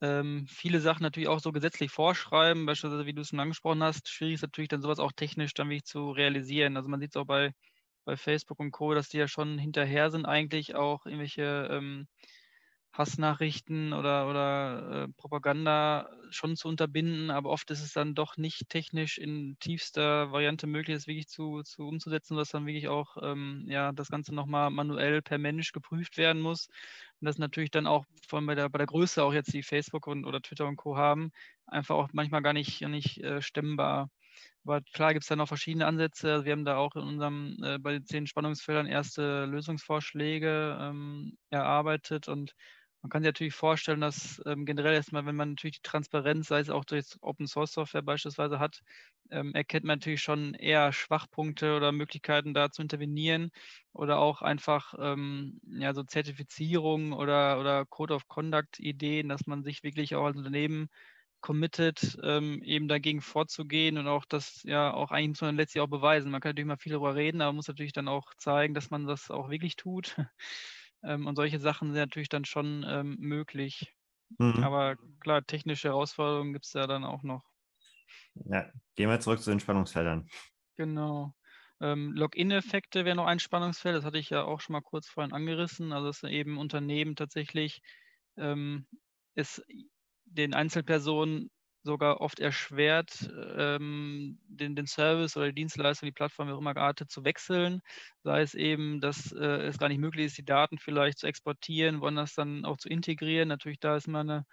ähm, 0.00 0.46
viele 0.48 0.80
Sachen 0.80 1.02
natürlich 1.02 1.28
auch 1.28 1.40
so 1.40 1.52
gesetzlich 1.52 1.90
vorschreiben, 1.90 2.66
beispielsweise 2.66 3.06
wie 3.06 3.14
du 3.14 3.22
es 3.22 3.28
schon 3.28 3.40
angesprochen 3.40 3.82
hast. 3.82 4.08
Schwierig 4.08 4.34
ist 4.34 4.42
natürlich 4.42 4.68
dann 4.68 4.82
sowas 4.82 4.98
auch 4.98 5.12
technisch 5.12 5.54
dann 5.54 5.68
wirklich 5.68 5.84
zu 5.84 6.10
realisieren. 6.10 6.76
Also 6.76 6.88
man 6.88 7.00
sieht 7.00 7.10
es 7.10 7.16
auch 7.16 7.26
bei, 7.26 7.52
bei 8.04 8.16
Facebook 8.16 8.60
und 8.60 8.70
Co., 8.72 8.94
dass 8.94 9.08
die 9.08 9.18
ja 9.18 9.28
schon 9.28 9.58
hinterher 9.58 10.10
sind, 10.10 10.26
eigentlich 10.26 10.74
auch 10.74 11.06
irgendwelche 11.06 11.68
ähm, 11.70 12.06
Hassnachrichten 12.94 13.92
oder, 13.92 14.28
oder 14.30 15.04
äh, 15.04 15.08
Propaganda 15.16 16.08
schon 16.30 16.54
zu 16.54 16.68
unterbinden, 16.68 17.30
aber 17.30 17.50
oft 17.50 17.70
ist 17.72 17.82
es 17.82 17.92
dann 17.92 18.14
doch 18.14 18.36
nicht 18.36 18.68
technisch 18.68 19.18
in 19.18 19.56
tiefster 19.58 20.30
Variante 20.30 20.68
möglich, 20.68 20.96
das 20.96 21.08
wirklich 21.08 21.26
zu, 21.26 21.62
zu 21.62 21.88
umzusetzen, 21.88 22.36
dass 22.36 22.50
dann 22.50 22.66
wirklich 22.66 22.86
auch 22.86 23.16
ähm, 23.20 23.64
ja, 23.66 23.90
das 23.92 24.10
Ganze 24.10 24.32
nochmal 24.32 24.70
manuell 24.70 25.22
per 25.22 25.38
Mensch 25.38 25.72
geprüft 25.72 26.18
werden 26.18 26.40
muss. 26.40 26.68
Und 27.20 27.26
das 27.26 27.36
natürlich 27.38 27.72
dann 27.72 27.88
auch, 27.88 28.04
vor 28.28 28.38
allem 28.38 28.46
bei 28.46 28.54
der, 28.54 28.68
bei 28.68 28.78
der 28.78 28.86
Größe 28.86 29.24
auch 29.24 29.32
jetzt, 29.32 29.52
die 29.52 29.64
Facebook 29.64 30.06
und, 30.06 30.24
oder 30.24 30.40
Twitter 30.40 30.66
und 30.66 30.76
Co. 30.76 30.96
haben, 30.96 31.32
einfach 31.66 31.96
auch 31.96 32.10
manchmal 32.12 32.42
gar 32.42 32.52
nicht, 32.52 32.80
nicht 32.82 33.18
äh, 33.24 33.42
stemmbar. 33.42 34.08
Aber 34.64 34.80
klar 34.92 35.12
gibt 35.12 35.24
es 35.24 35.28
da 35.28 35.36
noch 35.36 35.48
verschiedene 35.48 35.86
Ansätze. 35.86 36.32
Also 36.32 36.44
wir 36.44 36.52
haben 36.52 36.64
da 36.64 36.76
auch 36.76 36.94
in 36.96 37.02
unserem, 37.02 37.56
äh, 37.62 37.78
bei 37.78 37.92
den 37.92 38.06
zehn 38.06 38.26
Spannungsfeldern 38.26 38.86
erste 38.86 39.46
Lösungsvorschläge 39.46 40.78
ähm, 40.80 41.36
erarbeitet 41.50 42.28
und 42.28 42.54
man 43.04 43.10
kann 43.10 43.22
sich 43.22 43.28
natürlich 43.28 43.54
vorstellen, 43.54 44.00
dass 44.00 44.42
ähm, 44.46 44.64
generell 44.66 44.94
erstmal, 44.94 45.26
wenn 45.26 45.36
man 45.36 45.50
natürlich 45.50 45.76
die 45.82 45.82
Transparenz, 45.88 46.48
sei 46.48 46.60
es 46.60 46.70
auch 46.70 46.86
durch 46.86 47.16
Open 47.20 47.46
Source 47.46 47.72
Software 47.74 48.02
beispielsweise 48.02 48.58
hat, 48.58 48.80
ähm, 49.30 49.54
erkennt 49.54 49.84
man 49.84 49.98
natürlich 49.98 50.22
schon 50.22 50.54
eher 50.54 50.90
Schwachpunkte 50.92 51.76
oder 51.76 51.92
Möglichkeiten 51.92 52.54
da 52.54 52.70
zu 52.70 52.80
intervenieren 52.82 53.50
oder 53.92 54.18
auch 54.18 54.40
einfach 54.42 54.94
ähm, 54.98 55.60
ja, 55.66 55.92
so 55.94 56.02
Zertifizierung 56.04 57.12
oder, 57.12 57.60
oder 57.60 57.84
Code 57.86 58.14
of 58.14 58.26
Conduct 58.28 58.80
Ideen, 58.80 59.28
dass 59.28 59.46
man 59.46 59.62
sich 59.64 59.82
wirklich 59.82 60.14
auch 60.14 60.24
als 60.24 60.36
Unternehmen 60.38 60.88
committed, 61.42 62.18
ähm, 62.22 62.62
eben 62.62 62.88
dagegen 62.88 63.20
vorzugehen 63.20 63.98
und 63.98 64.06
auch 64.08 64.24
das 64.24 64.62
ja 64.64 64.94
auch 64.94 65.10
eigentlich 65.10 65.28
muss 65.32 65.40
man 65.42 65.56
letztlich 65.56 65.82
auch 65.82 65.88
beweisen. 65.88 66.30
Man 66.30 66.40
kann 66.40 66.50
natürlich 66.50 66.66
mal 66.68 66.78
viel 66.78 66.92
darüber 66.92 67.14
reden, 67.14 67.42
aber 67.42 67.50
man 67.52 67.56
muss 67.56 67.68
natürlich 67.68 67.92
dann 67.92 68.08
auch 68.08 68.32
zeigen, 68.38 68.72
dass 68.74 68.88
man 68.90 69.06
das 69.06 69.30
auch 69.30 69.50
wirklich 69.50 69.76
tut. 69.76 70.16
Ähm, 71.04 71.26
und 71.26 71.36
solche 71.36 71.60
Sachen 71.60 71.92
sind 71.92 72.00
natürlich 72.00 72.28
dann 72.28 72.44
schon 72.44 72.84
ähm, 72.88 73.16
möglich. 73.18 73.92
Mhm. 74.38 74.64
Aber 74.64 74.96
klar, 75.20 75.44
technische 75.44 75.88
Herausforderungen 75.88 76.52
gibt 76.52 76.66
es 76.66 76.72
ja 76.72 76.86
dann 76.86 77.04
auch 77.04 77.22
noch. 77.22 77.42
Ja, 78.46 78.70
gehen 78.94 79.08
wir 79.08 79.20
zurück 79.20 79.40
zu 79.40 79.50
den 79.50 79.60
Spannungsfeldern. 79.60 80.28
Genau. 80.76 81.34
Ähm, 81.80 82.12
Login-Effekte 82.12 83.04
wäre 83.04 83.16
noch 83.16 83.26
ein 83.26 83.40
Spannungsfeld, 83.40 83.96
das 83.96 84.04
hatte 84.04 84.18
ich 84.18 84.30
ja 84.30 84.44
auch 84.44 84.60
schon 84.60 84.74
mal 84.74 84.80
kurz 84.80 85.08
vorhin 85.08 85.32
angerissen. 85.32 85.92
Also 85.92 86.08
dass 86.08 86.22
eben 86.22 86.58
Unternehmen 86.58 87.16
tatsächlich 87.16 87.80
ähm, 88.36 88.86
es 89.34 89.62
den 90.24 90.54
Einzelpersonen 90.54 91.50
sogar 91.84 92.20
oft 92.20 92.40
erschwert, 92.40 93.30
ähm, 93.56 94.38
den, 94.48 94.74
den 94.76 94.86
Service 94.86 95.36
oder 95.36 95.46
die 95.48 95.54
Dienstleistung, 95.54 96.06
die 96.06 96.12
Plattform, 96.12 96.48
wie 96.48 96.52
auch 96.52 96.58
immer 96.60 96.74
geartet, 96.74 97.10
zu 97.10 97.24
wechseln. 97.24 97.80
Sei 98.22 98.42
es 98.42 98.54
eben, 98.54 99.00
dass 99.00 99.32
äh, 99.32 99.66
es 99.66 99.78
gar 99.78 99.88
nicht 99.88 99.98
möglich 100.00 100.26
ist, 100.26 100.38
die 100.38 100.44
Daten 100.44 100.78
vielleicht 100.78 101.18
zu 101.18 101.26
exportieren, 101.26 102.00
woanders 102.00 102.34
dann 102.34 102.64
auch 102.64 102.78
zu 102.78 102.88
integrieren. 102.88 103.48
Natürlich, 103.48 103.80
da 103.80 103.96
ist 103.96 104.08
immer 104.08 104.20
eine 104.20 104.46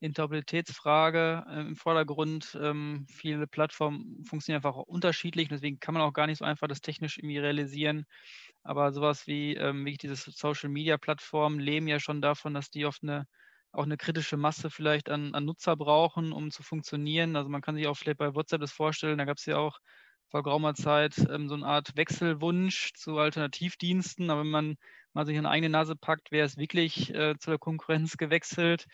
Interoperabilitätsfrage 0.00 1.44
äh, 1.48 1.60
im 1.62 1.76
Vordergrund. 1.76 2.56
Ähm, 2.60 3.06
viele 3.10 3.46
Plattformen 3.46 4.24
funktionieren 4.24 4.58
einfach 4.64 4.76
unterschiedlich, 4.76 5.48
deswegen 5.48 5.80
kann 5.80 5.94
man 5.94 6.02
auch 6.02 6.12
gar 6.12 6.26
nicht 6.26 6.38
so 6.38 6.44
einfach 6.44 6.68
das 6.68 6.80
technisch 6.82 7.18
irgendwie 7.18 7.38
realisieren. 7.38 8.04
Aber 8.62 8.92
sowas 8.92 9.26
wie, 9.26 9.54
ähm, 9.56 9.84
wie 9.86 9.96
diese 9.96 10.16
Social 10.16 10.70
Media 10.70 10.96
Plattformen 10.98 11.58
leben 11.60 11.88
ja 11.88 12.00
schon 12.00 12.20
davon, 12.22 12.54
dass 12.54 12.70
die 12.70 12.86
oft 12.86 13.02
eine 13.02 13.26
auch 13.74 13.84
eine 13.84 13.96
kritische 13.96 14.36
Masse 14.36 14.70
vielleicht 14.70 15.10
an, 15.10 15.34
an 15.34 15.44
Nutzer 15.44 15.76
brauchen, 15.76 16.32
um 16.32 16.50
zu 16.50 16.62
funktionieren. 16.62 17.36
Also 17.36 17.50
man 17.50 17.62
kann 17.62 17.76
sich 17.76 17.86
auch 17.86 17.96
vielleicht 17.96 18.18
bei 18.18 18.34
WhatsApp 18.34 18.60
das 18.60 18.72
vorstellen, 18.72 19.18
da 19.18 19.24
gab 19.24 19.38
es 19.38 19.46
ja 19.46 19.56
auch 19.56 19.78
vor 20.30 20.42
geraumer 20.42 20.74
Zeit 20.74 21.16
ähm, 21.30 21.48
so 21.48 21.54
eine 21.54 21.66
Art 21.66 21.96
Wechselwunsch 21.96 22.92
zu 22.94 23.18
Alternativdiensten. 23.18 24.30
Aber 24.30 24.40
wenn 24.40 24.50
man 24.50 24.76
mal 25.12 25.26
sich 25.26 25.38
an 25.38 25.46
eigene 25.46 25.70
Nase 25.70 25.96
packt, 25.96 26.32
wäre 26.32 26.46
es 26.46 26.56
wirklich 26.56 27.14
äh, 27.14 27.36
zu 27.38 27.50
der 27.50 27.58
Konkurrenz 27.58 28.16
gewechselt. 28.16 28.86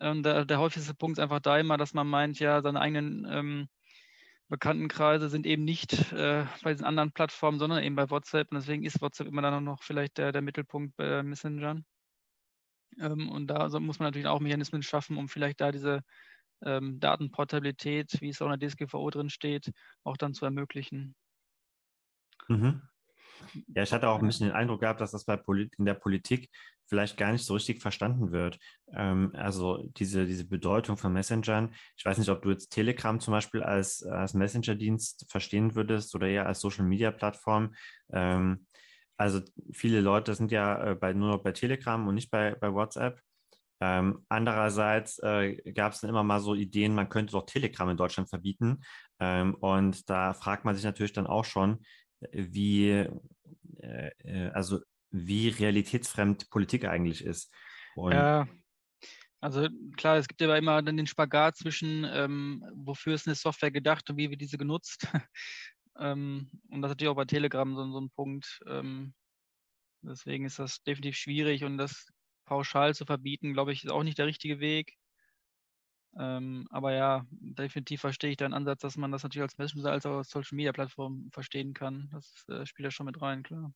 Ähm, 0.00 0.22
der, 0.22 0.44
der, 0.44 0.58
häufigste 0.58 0.94
Punkt 0.94 1.18
ist 1.18 1.22
einfach 1.22 1.40
da 1.40 1.58
immer, 1.58 1.76
dass 1.76 1.94
man 1.94 2.06
meint, 2.06 2.38
ja, 2.40 2.62
seine 2.62 2.80
eigenen 2.80 3.26
ähm, 3.28 3.68
Bekanntenkreise 4.48 5.28
sind 5.30 5.46
eben 5.46 5.64
nicht 5.64 6.12
äh, 6.12 6.44
bei 6.62 6.72
diesen 6.72 6.86
anderen 6.86 7.12
Plattformen, 7.12 7.58
sondern 7.58 7.82
eben 7.82 7.96
bei 7.96 8.10
WhatsApp. 8.10 8.50
Und 8.52 8.58
deswegen 8.58 8.84
ist 8.84 9.00
WhatsApp 9.00 9.26
immer 9.26 9.42
dann 9.42 9.64
noch 9.64 9.82
vielleicht 9.82 10.18
der, 10.18 10.32
der 10.32 10.42
Mittelpunkt 10.42 10.96
bei 10.96 11.22
Messengern. 11.22 11.84
Ähm, 13.00 13.28
und 13.28 13.48
da 13.48 13.68
muss 13.80 13.98
man 13.98 14.06
natürlich 14.06 14.26
auch 14.26 14.40
Mechanismen 14.40 14.82
schaffen, 14.82 15.16
um 15.16 15.28
vielleicht 15.28 15.60
da 15.60 15.72
diese 15.72 16.00
ähm, 16.62 17.00
Datenportabilität, 17.00 18.20
wie 18.20 18.30
es 18.30 18.40
auch 18.40 18.50
in 18.50 18.58
der 18.58 18.68
DSGVO 18.68 19.10
drin 19.10 19.30
steht, 19.30 19.70
auch 20.02 20.16
dann 20.16 20.34
zu 20.34 20.44
ermöglichen. 20.44 21.14
Mhm. 22.48 22.82
Ja, 23.68 23.82
ich 23.82 23.92
hatte 23.92 24.08
auch 24.08 24.20
ein 24.20 24.26
bisschen 24.26 24.48
den 24.48 24.56
Eindruck 24.56 24.80
gehabt, 24.80 25.00
dass 25.00 25.10
das 25.10 25.24
bei 25.24 25.36
Polit 25.36 25.74
in 25.78 25.84
der 25.84 25.94
Politik 25.94 26.50
vielleicht 26.86 27.16
gar 27.16 27.32
nicht 27.32 27.44
so 27.44 27.54
richtig 27.54 27.80
verstanden 27.80 28.30
wird. 28.30 28.58
Ähm, 28.92 29.32
also 29.34 29.88
diese, 29.96 30.26
diese 30.26 30.46
Bedeutung 30.46 30.96
von 30.96 31.12
Messengern. 31.12 31.74
Ich 31.96 32.04
weiß 32.04 32.18
nicht, 32.18 32.28
ob 32.28 32.42
du 32.42 32.50
jetzt 32.50 32.70
Telegram 32.70 33.18
zum 33.20 33.32
Beispiel 33.32 33.62
als, 33.62 34.02
als 34.02 34.34
Messenger-Dienst 34.34 35.26
verstehen 35.28 35.74
würdest 35.74 36.14
oder 36.14 36.28
eher 36.28 36.46
als 36.46 36.60
Social-Media-Plattform. 36.60 37.74
Ähm, 38.12 38.66
also 39.16 39.40
viele 39.72 40.00
Leute 40.00 40.34
sind 40.34 40.50
ja 40.50 40.90
äh, 40.90 40.94
bei, 40.94 41.12
nur 41.12 41.28
noch 41.28 41.42
bei 41.42 41.52
Telegram 41.52 42.06
und 42.06 42.14
nicht 42.14 42.30
bei, 42.30 42.54
bei 42.54 42.72
WhatsApp. 42.72 43.20
Ähm, 43.80 44.24
andererseits 44.28 45.18
äh, 45.18 45.56
gab 45.72 45.92
es 45.92 46.00
dann 46.00 46.10
immer 46.10 46.22
mal 46.22 46.40
so 46.40 46.54
Ideen, 46.54 46.94
man 46.94 47.08
könnte 47.08 47.32
doch 47.32 47.46
Telegram 47.46 47.88
in 47.90 47.96
Deutschland 47.96 48.28
verbieten. 48.28 48.82
Ähm, 49.20 49.54
und 49.54 50.08
da 50.08 50.32
fragt 50.32 50.64
man 50.64 50.74
sich 50.74 50.84
natürlich 50.84 51.12
dann 51.12 51.26
auch 51.26 51.44
schon, 51.44 51.84
wie, 52.32 53.06
äh, 53.78 54.10
äh 54.18 54.50
also 54.52 54.80
wie 55.10 55.48
realitätsfremd 55.48 56.50
Politik 56.50 56.86
eigentlich 56.86 57.24
ist. 57.24 57.52
Und 57.94 58.12
ja, 58.12 58.46
also 59.44 59.68
klar, 59.98 60.16
es 60.16 60.26
gibt 60.26 60.40
aber 60.40 60.56
immer 60.56 60.80
dann 60.80 60.96
den 60.96 61.06
Spagat 61.06 61.58
zwischen, 61.58 62.04
ähm, 62.10 62.64
wofür 62.74 63.14
ist 63.14 63.26
eine 63.26 63.34
Software 63.34 63.70
gedacht 63.70 64.08
und 64.08 64.16
wie 64.16 64.30
wird 64.30 64.40
diese 64.40 64.56
genutzt. 64.56 65.06
Ähm, 65.98 66.50
und 66.70 66.82
das 66.82 66.90
ist 66.90 66.94
natürlich 66.94 67.10
auch 67.10 67.16
bei 67.16 67.24
Telegram 67.24 67.74
so, 67.74 67.90
so 67.90 68.00
ein 68.00 68.10
Punkt. 68.10 68.60
Ähm, 68.66 69.14
deswegen 70.02 70.44
ist 70.46 70.58
das 70.58 70.82
definitiv 70.82 71.16
schwierig 71.16 71.64
und 71.64 71.78
das 71.78 72.08
pauschal 72.44 72.94
zu 72.94 73.06
verbieten, 73.06 73.52
glaube 73.52 73.72
ich, 73.72 73.84
ist 73.84 73.90
auch 73.90 74.02
nicht 74.02 74.18
der 74.18 74.26
richtige 74.26 74.60
Weg. 74.60 74.96
Ähm, 76.16 76.66
aber 76.70 76.92
ja, 76.92 77.26
definitiv 77.30 78.00
verstehe 78.00 78.30
ich 78.30 78.36
deinen 78.36 78.54
Ansatz, 78.54 78.80
dass 78.82 78.96
man 78.96 79.10
das 79.10 79.24
natürlich 79.24 79.42
als 79.42 79.58
Messenger 79.58 79.90
als 79.90 80.06
auch 80.06 80.18
als 80.18 80.30
Social 80.30 80.54
Media 80.54 80.72
Plattform 80.72 81.28
verstehen 81.32 81.74
kann. 81.74 82.08
Das 82.12 82.44
äh, 82.48 82.66
spielt 82.66 82.84
ja 82.84 82.90
schon 82.90 83.06
mit 83.06 83.20
rein, 83.20 83.42
klar. 83.42 83.72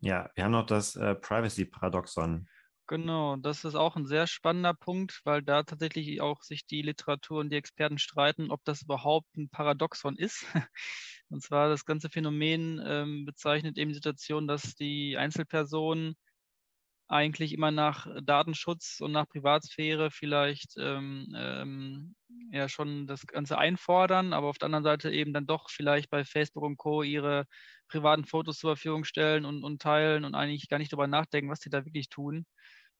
Ja, 0.00 0.30
wir 0.34 0.44
haben 0.44 0.52
noch 0.52 0.66
das 0.66 0.96
äh, 0.96 1.14
Privacy-Paradoxon. 1.14 2.48
Genau, 2.86 3.36
das 3.36 3.64
ist 3.64 3.74
auch 3.76 3.96
ein 3.96 4.04
sehr 4.06 4.26
spannender 4.26 4.74
Punkt, 4.74 5.22
weil 5.24 5.42
da 5.42 5.62
tatsächlich 5.62 6.20
auch 6.20 6.42
sich 6.42 6.66
die 6.66 6.82
Literatur 6.82 7.40
und 7.40 7.48
die 7.50 7.56
Experten 7.56 7.96
streiten, 7.98 8.50
ob 8.50 8.62
das 8.64 8.82
überhaupt 8.82 9.34
ein 9.36 9.48
Paradoxon 9.48 10.16
ist. 10.16 10.44
Und 11.30 11.42
zwar 11.42 11.68
das 11.70 11.86
ganze 11.86 12.10
Phänomen 12.10 12.80
ähm, 12.86 13.24
bezeichnet 13.24 13.78
eben 13.78 13.88
die 13.90 13.94
Situation, 13.94 14.46
dass 14.46 14.74
die 14.74 15.16
Einzelpersonen 15.16 16.14
eigentlich 17.08 17.52
immer 17.52 17.70
nach 17.70 18.06
Datenschutz 18.22 19.00
und 19.00 19.12
nach 19.12 19.28
Privatsphäre 19.28 20.10
vielleicht 20.10 20.74
ähm, 20.78 21.34
ähm, 21.36 22.14
ja 22.50 22.68
schon 22.68 23.06
das 23.06 23.26
Ganze 23.26 23.58
einfordern, 23.58 24.32
aber 24.32 24.48
auf 24.48 24.58
der 24.58 24.66
anderen 24.66 24.84
Seite 24.84 25.10
eben 25.10 25.32
dann 25.32 25.46
doch 25.46 25.70
vielleicht 25.70 26.10
bei 26.10 26.24
Facebook 26.24 26.64
und 26.64 26.76
Co. 26.76 27.02
ihre 27.02 27.46
privaten 27.88 28.24
Fotos 28.24 28.58
zur 28.58 28.76
Verfügung 28.76 29.04
stellen 29.04 29.44
und, 29.44 29.64
und 29.64 29.82
teilen 29.82 30.24
und 30.24 30.34
eigentlich 30.34 30.68
gar 30.68 30.78
nicht 30.78 30.92
darüber 30.92 31.06
nachdenken, 31.06 31.50
was 31.50 31.60
sie 31.60 31.70
da 31.70 31.84
wirklich 31.84 32.08
tun. 32.08 32.46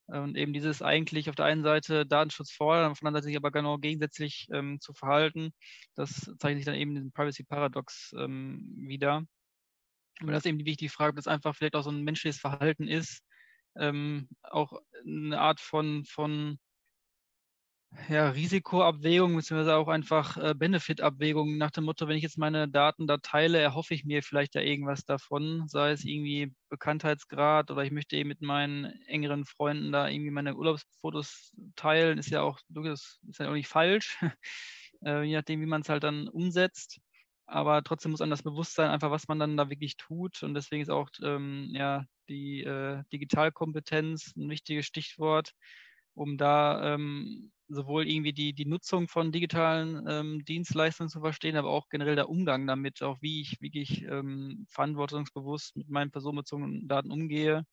Und 0.06 0.36
eben 0.36 0.52
dieses 0.52 0.82
eigentlich 0.82 1.30
auf 1.30 1.34
der 1.34 1.46
einen 1.46 1.62
Seite 1.62 2.04
Datenschutz 2.04 2.52
fordern, 2.52 2.90
auf 2.90 2.98
der 2.98 3.06
anderen 3.06 3.22
Seite 3.22 3.28
sich 3.28 3.36
aber 3.38 3.50
genau 3.50 3.78
gegensätzlich 3.78 4.48
ähm, 4.52 4.78
zu 4.78 4.92
verhalten, 4.92 5.54
das 5.94 6.30
zeichnet 6.38 6.58
sich 6.58 6.66
dann 6.66 6.74
eben 6.74 6.90
in 6.90 6.96
diesem 6.96 7.12
Privacy 7.12 7.42
Paradox 7.44 8.12
ähm, 8.18 8.74
wieder. 8.86 9.22
Und 10.20 10.28
das 10.28 10.38
ist 10.38 10.46
eben 10.46 10.58
die 10.58 10.66
wichtige 10.66 10.90
Frage, 10.90 11.10
ob 11.10 11.16
das 11.16 11.26
einfach 11.26 11.56
vielleicht 11.56 11.74
auch 11.74 11.82
so 11.82 11.90
ein 11.90 12.02
menschliches 12.02 12.38
Verhalten 12.38 12.86
ist, 12.86 13.22
ähm, 13.76 14.28
auch 14.42 14.72
eine 15.04 15.38
Art 15.40 15.60
von, 15.60 16.04
von 16.04 16.58
ja, 18.08 18.28
Risikoabwägung 18.30 19.34
beziehungsweise 19.36 19.76
auch 19.76 19.88
einfach 19.88 20.36
äh, 20.36 20.54
Benefit-Abwägung 20.54 21.56
nach 21.56 21.70
dem 21.70 21.84
Motto, 21.84 22.08
wenn 22.08 22.16
ich 22.16 22.22
jetzt 22.22 22.38
meine 22.38 22.68
Daten 22.68 23.06
da 23.06 23.18
teile, 23.18 23.58
erhoffe 23.60 23.94
ich 23.94 24.04
mir 24.04 24.22
vielleicht 24.22 24.54
ja 24.54 24.60
irgendwas 24.60 25.04
davon, 25.04 25.64
sei 25.68 25.92
es 25.92 26.04
irgendwie 26.04 26.52
Bekanntheitsgrad 26.68 27.70
oder 27.70 27.82
ich 27.84 27.92
möchte 27.92 28.16
eben 28.16 28.28
mit 28.28 28.42
meinen 28.42 28.86
engeren 29.06 29.44
Freunden 29.44 29.92
da 29.92 30.08
irgendwie 30.08 30.30
meine 30.30 30.56
Urlaubsfotos 30.56 31.52
teilen, 31.76 32.18
ist 32.18 32.30
ja 32.30 32.42
auch 32.42 32.58
ist 32.92 33.38
ja 33.38 33.48
auch 33.48 33.54
nicht 33.54 33.68
falsch, 33.68 34.18
äh, 35.04 35.22
je 35.22 35.36
nachdem, 35.36 35.60
wie 35.60 35.66
man 35.66 35.82
es 35.82 35.88
halt 35.88 36.02
dann 36.02 36.28
umsetzt. 36.28 37.00
Aber 37.46 37.82
trotzdem 37.82 38.12
muss 38.12 38.20
einem 38.20 38.30
das 38.30 38.42
bewusst 38.42 38.74
sein, 38.74 38.90
einfach 38.90 39.10
was 39.10 39.28
man 39.28 39.38
dann 39.38 39.56
da 39.56 39.70
wirklich 39.70 39.96
tut. 39.96 40.42
Und 40.42 40.54
deswegen 40.54 40.82
ist 40.82 40.90
auch 40.90 41.10
ähm, 41.22 41.68
ja, 41.72 42.04
die 42.28 42.62
äh, 42.62 43.02
Digitalkompetenz 43.12 44.34
ein 44.36 44.48
wichtiges 44.48 44.86
Stichwort, 44.86 45.52
um 46.14 46.38
da 46.38 46.94
ähm, 46.94 47.52
sowohl 47.68 48.08
irgendwie 48.08 48.32
die, 48.32 48.52
die 48.54 48.66
Nutzung 48.66 49.08
von 49.08 49.32
digitalen 49.32 50.04
ähm, 50.08 50.44
Dienstleistungen 50.44 51.08
zu 51.08 51.20
verstehen, 51.20 51.56
aber 51.56 51.70
auch 51.70 51.88
generell 51.88 52.16
der 52.16 52.28
Umgang 52.28 52.66
damit, 52.66 53.02
auch 53.02 53.18
wie 53.20 53.40
ich 53.40 53.60
wirklich 53.60 54.02
ähm, 54.02 54.66
verantwortungsbewusst 54.68 55.76
mit 55.76 55.88
meinen 55.88 56.10
personenbezogenen 56.10 56.88
Daten 56.88 57.10
umgehe. 57.10 57.64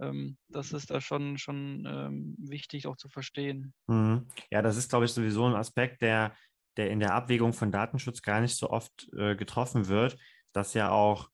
Ähm, 0.00 0.38
das 0.48 0.72
ist 0.72 0.90
da 0.90 1.00
schon, 1.00 1.38
schon 1.38 1.86
ähm, 1.86 2.36
wichtig 2.38 2.86
auch 2.86 2.96
zu 2.96 3.08
verstehen. 3.08 3.74
Mhm. 3.88 4.26
Ja, 4.50 4.62
das 4.62 4.76
ist, 4.76 4.88
glaube 4.90 5.04
ich, 5.04 5.12
sowieso 5.12 5.46
ein 5.46 5.54
Aspekt, 5.54 6.02
der, 6.02 6.34
der 6.78 6.90
in 6.90 7.00
der 7.00 7.14
Abwägung 7.14 7.52
von 7.52 7.70
Datenschutz 7.70 8.22
gar 8.22 8.40
nicht 8.40 8.56
so 8.56 8.70
oft 8.70 9.12
äh, 9.12 9.36
getroffen 9.36 9.88
wird, 9.88 10.16
dass 10.52 10.72
ja 10.72 10.90
auch 10.90 11.28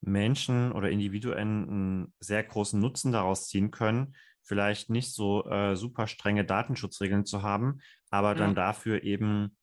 Menschen 0.00 0.72
oder 0.72 0.90
Individuen 0.90 1.36
einen 1.68 2.14
sehr 2.20 2.42
großen 2.42 2.80
Nutzen 2.80 3.12
daraus 3.12 3.48
ziehen 3.48 3.70
können, 3.70 4.14
vielleicht 4.42 4.88
nicht 4.88 5.12
so 5.12 5.44
äh, 5.46 5.76
super 5.76 6.06
strenge 6.06 6.44
Datenschutzregeln 6.44 7.26
zu 7.26 7.42
haben, 7.42 7.80
aber 8.10 8.34
dann 8.36 8.54
dafür 8.54 9.02
eben 9.02 9.56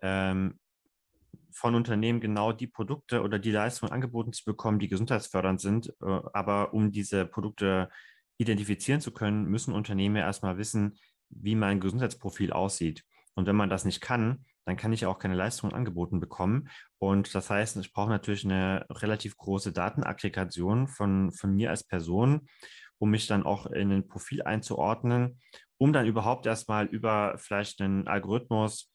ähm, 0.00 0.60
von 1.50 1.74
Unternehmen 1.74 2.20
genau 2.20 2.52
die 2.52 2.68
Produkte 2.68 3.22
oder 3.22 3.38
die 3.38 3.50
Leistungen 3.50 3.92
angeboten 3.92 4.32
zu 4.32 4.44
bekommen, 4.44 4.78
die 4.78 4.88
gesundheitsfördernd 4.88 5.60
sind. 5.60 5.88
Äh, 6.00 6.20
aber 6.32 6.72
um 6.72 6.92
diese 6.92 7.26
Produkte 7.26 7.90
identifizieren 8.38 9.00
zu 9.00 9.10
können, 9.10 9.46
müssen 9.46 9.74
Unternehmen 9.74 10.16
ja 10.16 10.22
erstmal 10.22 10.56
wissen, 10.56 10.98
wie 11.28 11.56
mein 11.56 11.80
Gesundheitsprofil 11.80 12.52
aussieht. 12.52 13.04
Und 13.34 13.46
wenn 13.46 13.56
man 13.56 13.70
das 13.70 13.84
nicht 13.84 14.00
kann, 14.00 14.44
dann 14.64 14.76
kann 14.76 14.92
ich 14.92 15.06
auch 15.06 15.18
keine 15.18 15.34
Leistungen 15.34 15.74
angeboten 15.74 16.20
bekommen. 16.20 16.68
Und 16.98 17.34
das 17.34 17.50
heißt, 17.50 17.76
ich 17.78 17.92
brauche 17.92 18.10
natürlich 18.10 18.44
eine 18.44 18.86
relativ 18.90 19.36
große 19.36 19.72
Datenaggregation 19.72 20.86
von, 20.88 21.32
von 21.32 21.54
mir 21.54 21.70
als 21.70 21.84
Person 21.84 22.48
um 23.02 23.10
mich 23.10 23.26
dann 23.26 23.42
auch 23.42 23.66
in 23.66 23.90
ein 23.90 24.06
Profil 24.06 24.42
einzuordnen, 24.42 25.40
um 25.76 25.92
dann 25.92 26.06
überhaupt 26.06 26.46
erstmal 26.46 26.86
über 26.86 27.34
vielleicht 27.36 27.80
einen 27.80 28.06
Algorithmus 28.06 28.92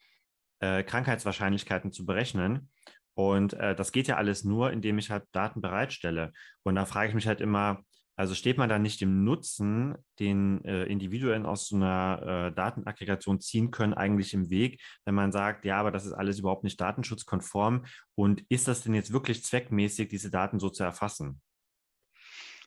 äh, 0.61 0.81
Krankheitswahrscheinlichkeiten 0.83 1.91
zu 1.91 2.05
berechnen. 2.05 2.69
Und 3.15 3.51
äh, 3.55 3.75
das 3.75 3.91
geht 3.91 4.07
ja 4.07 4.15
alles 4.15 4.45
nur, 4.45 4.71
indem 4.71 4.97
ich 4.97 5.11
halt 5.11 5.25
Daten 5.33 5.59
bereitstelle. 5.59 6.31
Und 6.63 6.75
da 6.75 6.85
frage 6.85 7.09
ich 7.09 7.15
mich 7.15 7.27
halt 7.27 7.41
immer, 7.41 7.83
Also 8.17 8.33
steht 8.33 8.57
man 8.57 8.67
da 8.67 8.79
nicht 8.79 9.01
im 9.03 9.23
Nutzen, 9.23 9.95
den 10.19 10.65
äh, 10.65 10.85
Individuen 10.85 11.45
aus 11.45 11.67
so 11.67 11.75
einer 11.75 12.47
äh, 12.49 12.55
Datenaggregation 12.55 13.39
ziehen 13.39 13.69
können, 13.69 13.93
eigentlich 13.93 14.33
im 14.33 14.49
Weg, 14.49 14.81
wenn 15.05 15.13
man 15.13 15.31
sagt, 15.31 15.65
ja, 15.65 15.79
aber 15.79 15.91
das 15.91 16.05
ist 16.05 16.13
alles 16.13 16.39
überhaupt 16.39 16.63
nicht 16.63 16.81
datenschutzkonform 16.81 17.85
und 18.15 18.43
ist 18.49 18.67
das 18.67 18.81
denn 18.81 18.95
jetzt 18.95 19.13
wirklich 19.13 19.43
zweckmäßig, 19.43 20.09
diese 20.09 20.31
Daten 20.31 20.59
so 20.59 20.69
zu 20.69 20.83
erfassen? 20.83 21.41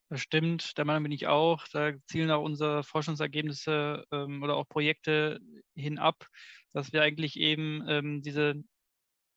Das 0.09 0.21
stimmt, 0.21 0.79
der 0.79 0.85
Meinung 0.85 1.05
bin 1.05 1.13
ich 1.13 1.27
auch. 1.27 1.67
Da 1.73 1.93
zielen 2.07 2.31
auch 2.31 2.43
unsere 2.43 2.85
Forschungsergebnisse 2.85 4.05
ähm, 4.13 4.43
oder 4.43 4.57
auch 4.57 4.69
Projekte 4.69 5.41
hinab, 5.75 6.27
dass 6.73 6.93
wir 6.93 7.03
eigentlich 7.03 7.37
eben 7.39 7.85
ähm, 7.89 8.23
diese 8.23 8.63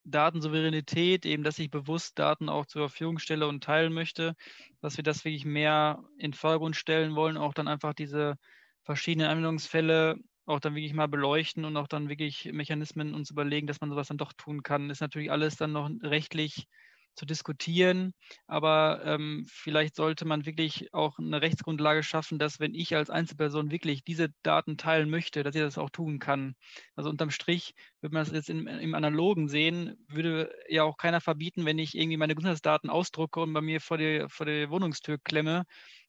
Datensouveränität, 0.04 1.26
eben, 1.26 1.42
dass 1.42 1.58
ich 1.58 1.70
bewusst 1.70 2.18
Daten 2.18 2.48
auch 2.48 2.66
zur 2.66 2.88
Verfügung 2.88 3.18
stelle 3.18 3.46
und 3.48 3.64
teilen 3.64 3.92
möchte, 3.92 4.34
dass 4.80 4.96
wir 4.96 5.04
das 5.04 5.24
wirklich 5.24 5.44
mehr 5.44 6.04
in 6.18 6.30
den 6.30 6.34
Vordergrund 6.34 6.76
stellen 6.76 7.14
wollen, 7.16 7.36
auch 7.36 7.54
dann 7.54 7.68
einfach 7.68 7.94
diese 7.94 8.36
verschiedenen 8.82 9.28
Anwendungsfälle 9.28 10.16
auch 10.46 10.60
dann 10.60 10.74
wirklich 10.74 10.92
mal 10.92 11.08
beleuchten 11.08 11.64
und 11.64 11.76
auch 11.76 11.88
dann 11.88 12.08
wirklich 12.08 12.50
Mechanismen 12.52 13.14
uns 13.14 13.30
überlegen, 13.30 13.66
dass 13.66 13.80
man 13.80 13.90
sowas 13.90 14.08
dann 14.08 14.18
doch 14.18 14.32
tun 14.34 14.62
kann. 14.62 14.90
Ist 14.90 15.00
natürlich 15.00 15.30
alles 15.30 15.56
dann 15.56 15.72
noch 15.72 15.90
rechtlich 16.02 16.66
zu 17.14 17.26
diskutieren. 17.26 18.14
Aber 18.46 19.02
ähm, 19.04 19.46
vielleicht 19.48 19.96
sollte 19.96 20.24
man 20.24 20.46
wirklich 20.46 20.92
auch 20.92 21.18
eine 21.18 21.42
Rechtsgrundlage 21.42 22.02
schaffen, 22.02 22.38
dass 22.38 22.60
wenn 22.60 22.74
ich 22.74 22.94
als 22.94 23.10
Einzelperson 23.10 23.70
wirklich 23.70 24.04
diese 24.04 24.28
Daten 24.42 24.76
teilen 24.76 25.10
möchte, 25.10 25.42
dass 25.42 25.54
ich 25.54 25.62
das 25.62 25.78
auch 25.78 25.90
tun 25.90 26.18
kann. 26.18 26.54
Also 26.96 27.10
unterm 27.10 27.30
Strich, 27.30 27.74
wenn 28.00 28.12
man 28.12 28.24
das 28.24 28.32
jetzt 28.32 28.50
im, 28.50 28.66
im 28.66 28.94
Analogen 28.94 29.48
sehen, 29.48 29.96
würde 30.08 30.52
ja 30.68 30.84
auch 30.84 30.96
keiner 30.96 31.20
verbieten, 31.20 31.64
wenn 31.64 31.78
ich 31.78 31.96
irgendwie 31.96 32.16
meine 32.16 32.34
Gesundheitsdaten 32.34 32.90
ausdrucke 32.90 33.40
und 33.40 33.52
bei 33.52 33.60
mir 33.60 33.80
vor 33.80 33.98
die, 33.98 34.24
vor 34.28 34.46
die 34.46 34.68
Wohnungstür 34.70 35.18
klemme, 35.18 35.64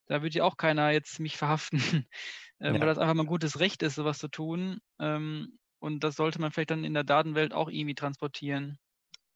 da 0.08 0.22
würde 0.22 0.38
ja 0.38 0.44
auch 0.44 0.58
keiner 0.58 0.92
jetzt 0.92 1.20
mich 1.20 1.38
verhaften, 1.38 1.80
ähm, 2.60 2.76
ja. 2.76 2.80
weil 2.80 2.88
das 2.88 2.98
einfach 2.98 3.14
mal 3.14 3.24
ein 3.24 3.28
gutes 3.28 3.60
Recht 3.60 3.84
ist, 3.84 3.96
sowas 3.96 4.20
zu 4.20 4.28
tun. 4.28 4.80
Ähm, 5.00 5.58
und 5.80 6.04
das 6.04 6.16
sollte 6.16 6.40
man 6.42 6.52
vielleicht 6.52 6.72
dann 6.72 6.84
in 6.84 6.94
der 6.94 7.04
Datenwelt 7.04 7.54
auch 7.54 7.70
irgendwie 7.70 7.96
transportieren. 7.96 8.80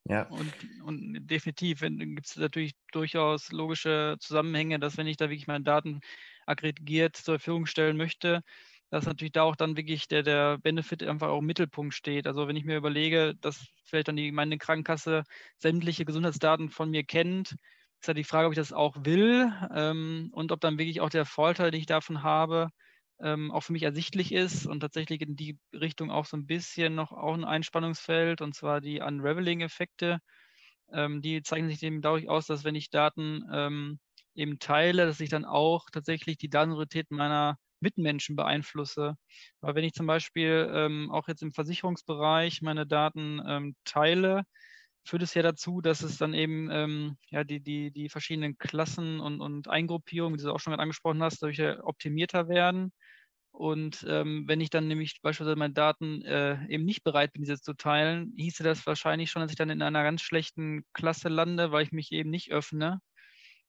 Ja. 0.10 0.24
Und, 0.24 0.52
und 0.84 1.28
definitiv 1.28 1.82
gibt 1.82 2.26
es 2.26 2.36
natürlich 2.36 2.74
durchaus 2.92 3.52
logische 3.52 4.18
Zusammenhänge, 4.20 4.80
dass 4.80 4.98
wenn 4.98 5.06
ich 5.06 5.18
da 5.18 5.30
wirklich 5.30 5.46
meine 5.46 5.64
Daten 5.64 6.00
aggregiert 6.48 7.16
zur 7.16 7.36
Verfügung 7.36 7.68
stellen 7.68 7.96
möchte, 7.96 8.42
dass 8.90 9.06
natürlich 9.06 9.34
da 9.34 9.44
auch 9.44 9.56
dann 9.56 9.78
wirklich 9.78 10.08
der, 10.08 10.24
der 10.24 10.58
Benefit 10.58 11.04
einfach 11.04 11.28
auch 11.28 11.40
im 11.40 11.46
Mittelpunkt 11.46 11.94
steht. 11.94 12.26
Also 12.26 12.48
wenn 12.48 12.56
ich 12.56 12.66
mir 12.66 12.78
überlege, 12.78 13.36
dass 13.40 13.68
vielleicht 13.84 14.08
dann 14.08 14.16
die, 14.16 14.32
meine 14.32 14.58
Krankenkasse 14.58 15.24
sämtliche 15.60 16.06
Gesundheitsdaten 16.06 16.72
von 16.72 16.90
mir 16.90 17.04
kennt, 17.04 17.56
ist 18.02 18.08
ja 18.08 18.16
die 18.16 18.24
Frage, 18.24 18.48
ob 18.48 18.54
ich 18.54 18.58
das 18.58 18.74
auch 18.74 18.96
will 19.06 19.54
ähm, 19.76 20.30
und 20.32 20.52
ob 20.52 20.60
dann 20.60 20.80
wirklich 20.80 21.02
auch 21.02 21.10
der 21.12 21.26
Vorteil, 21.26 21.70
den 21.70 21.82
ich 21.82 21.86
davon 21.86 22.24
habe, 22.24 22.70
ähm, 23.22 23.52
auch 23.52 23.62
für 23.62 23.74
mich 23.74 23.84
ersichtlich 23.84 24.32
ist 24.34 24.66
und 24.66 24.80
tatsächlich 24.82 25.22
in 25.22 25.36
die 25.36 25.60
Richtung 25.74 26.12
auch 26.12 26.26
so 26.26 26.38
ein 26.38 26.46
bisschen 26.48 26.96
noch 26.96 27.12
auch 27.12 27.34
ein 27.34 27.46
Einspannungsfeld 27.46 28.42
und 28.42 28.56
zwar 28.56 28.82
die 28.82 29.02
Unraveling-Effekte. 29.02 30.20
Ähm, 30.92 31.22
die 31.22 31.42
zeichnen 31.44 31.70
sich 31.70 31.84
eben 31.84 32.02
dadurch 32.02 32.30
aus, 32.30 32.48
dass 32.48 32.64
wenn 32.64 32.76
ich 32.76 32.90
Daten 32.90 33.44
ähm, 33.52 34.00
eben 34.36 34.60
teile, 34.60 35.06
dass 35.06 35.20
ich 35.20 35.30
dann 35.30 35.46
auch 35.46 35.90
tatsächlich 35.92 36.38
die 36.38 36.50
Datenautorität 36.50 37.12
meiner 37.12 37.58
Mitmenschen 37.82 38.36
beeinflusse. 38.36 39.16
Weil 39.62 39.76
wenn 39.76 39.84
ich 39.84 39.94
zum 39.94 40.08
Beispiel 40.08 40.70
ähm, 40.74 41.12
auch 41.12 41.28
jetzt 41.28 41.44
im 41.44 41.54
Versicherungsbereich 41.54 42.62
meine 42.62 42.88
Daten 42.88 43.42
ähm, 43.46 43.76
teile, 43.86 44.44
führt 45.04 45.24
es 45.24 45.34
ja 45.34 45.42
dazu, 45.42 45.82
dass 45.82 46.02
es 46.04 46.18
dann 46.18 46.34
eben 46.34 46.70
ähm, 46.72 47.18
ja, 47.30 47.44
die, 47.44 47.62
die, 47.62 47.92
die 47.92 48.10
verschiedenen 48.10 48.58
Klassen 48.58 49.20
und, 49.20 49.42
und 49.42 49.68
Eingruppierungen, 49.68 50.38
die 50.38 50.44
du 50.44 50.52
auch 50.52 50.60
schon 50.60 50.72
mal 50.72 50.82
angesprochen 50.82 51.24
hast, 51.24 51.42
dadurch 51.42 51.62
optimierter 51.82 52.48
werden. 52.48 52.92
Und 53.52 54.06
ähm, 54.08 54.44
wenn 54.48 54.62
ich 54.62 54.70
dann 54.70 54.88
nämlich 54.88 55.22
beispielsweise 55.22 55.58
meine 55.58 55.74
Daten 55.74 56.24
äh, 56.24 56.66
eben 56.68 56.86
nicht 56.86 57.04
bereit 57.04 57.34
bin, 57.34 57.42
diese 57.42 57.60
zu 57.60 57.74
teilen, 57.74 58.34
hieße 58.38 58.64
das 58.64 58.86
wahrscheinlich 58.86 59.32
schon, 59.32 59.42
dass 59.42 59.52
ich 59.52 59.58
dann 59.58 59.72
in 59.72 59.82
einer 59.82 60.04
ganz 60.04 60.22
schlechten 60.22 60.84
Klasse 60.94 61.30
lande, 61.30 61.72
weil 61.72 61.84
ich 61.84 61.92
mich 61.92 62.12
eben 62.12 62.30
nicht 62.30 62.52
öffne. 62.52 63.00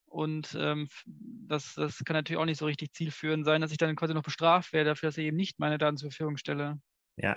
Und 0.04 0.56
ähm, 0.58 0.88
das, 1.06 1.74
das 1.74 2.04
kann 2.04 2.14
natürlich 2.14 2.40
auch 2.40 2.44
nicht 2.44 2.58
so 2.58 2.66
richtig 2.66 2.92
zielführend 2.92 3.44
sein, 3.44 3.60
dass 3.60 3.72
ich 3.72 3.78
dann 3.78 3.96
quasi 3.96 4.12
noch 4.12 4.22
bestraft 4.22 4.72
werde 4.72 4.90
dafür, 4.90 5.08
dass 5.08 5.18
ich 5.18 5.26
eben 5.26 5.36
nicht 5.36 5.58
meine 5.58 5.78
Daten 5.78 5.96
zur 5.96 6.10
Verfügung 6.10 6.36
stelle. 6.36 6.80
Ja, 7.16 7.36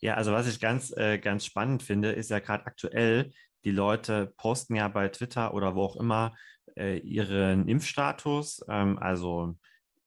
ja, 0.00 0.14
also 0.14 0.32
was 0.32 0.46
ich 0.46 0.60
ganz, 0.60 0.96
äh, 0.96 1.18
ganz 1.18 1.44
spannend 1.44 1.82
finde, 1.82 2.12
ist 2.12 2.30
ja 2.30 2.38
gerade 2.38 2.66
aktuell, 2.66 3.32
die 3.64 3.70
Leute 3.70 4.32
posten 4.36 4.74
ja 4.74 4.88
bei 4.88 5.08
Twitter 5.08 5.52
oder 5.54 5.74
wo 5.74 5.82
auch 5.82 5.96
immer 5.96 6.34
äh, 6.76 6.98
ihren 6.98 7.68
Impfstatus, 7.68 8.64
ähm, 8.68 8.98
also 8.98 9.56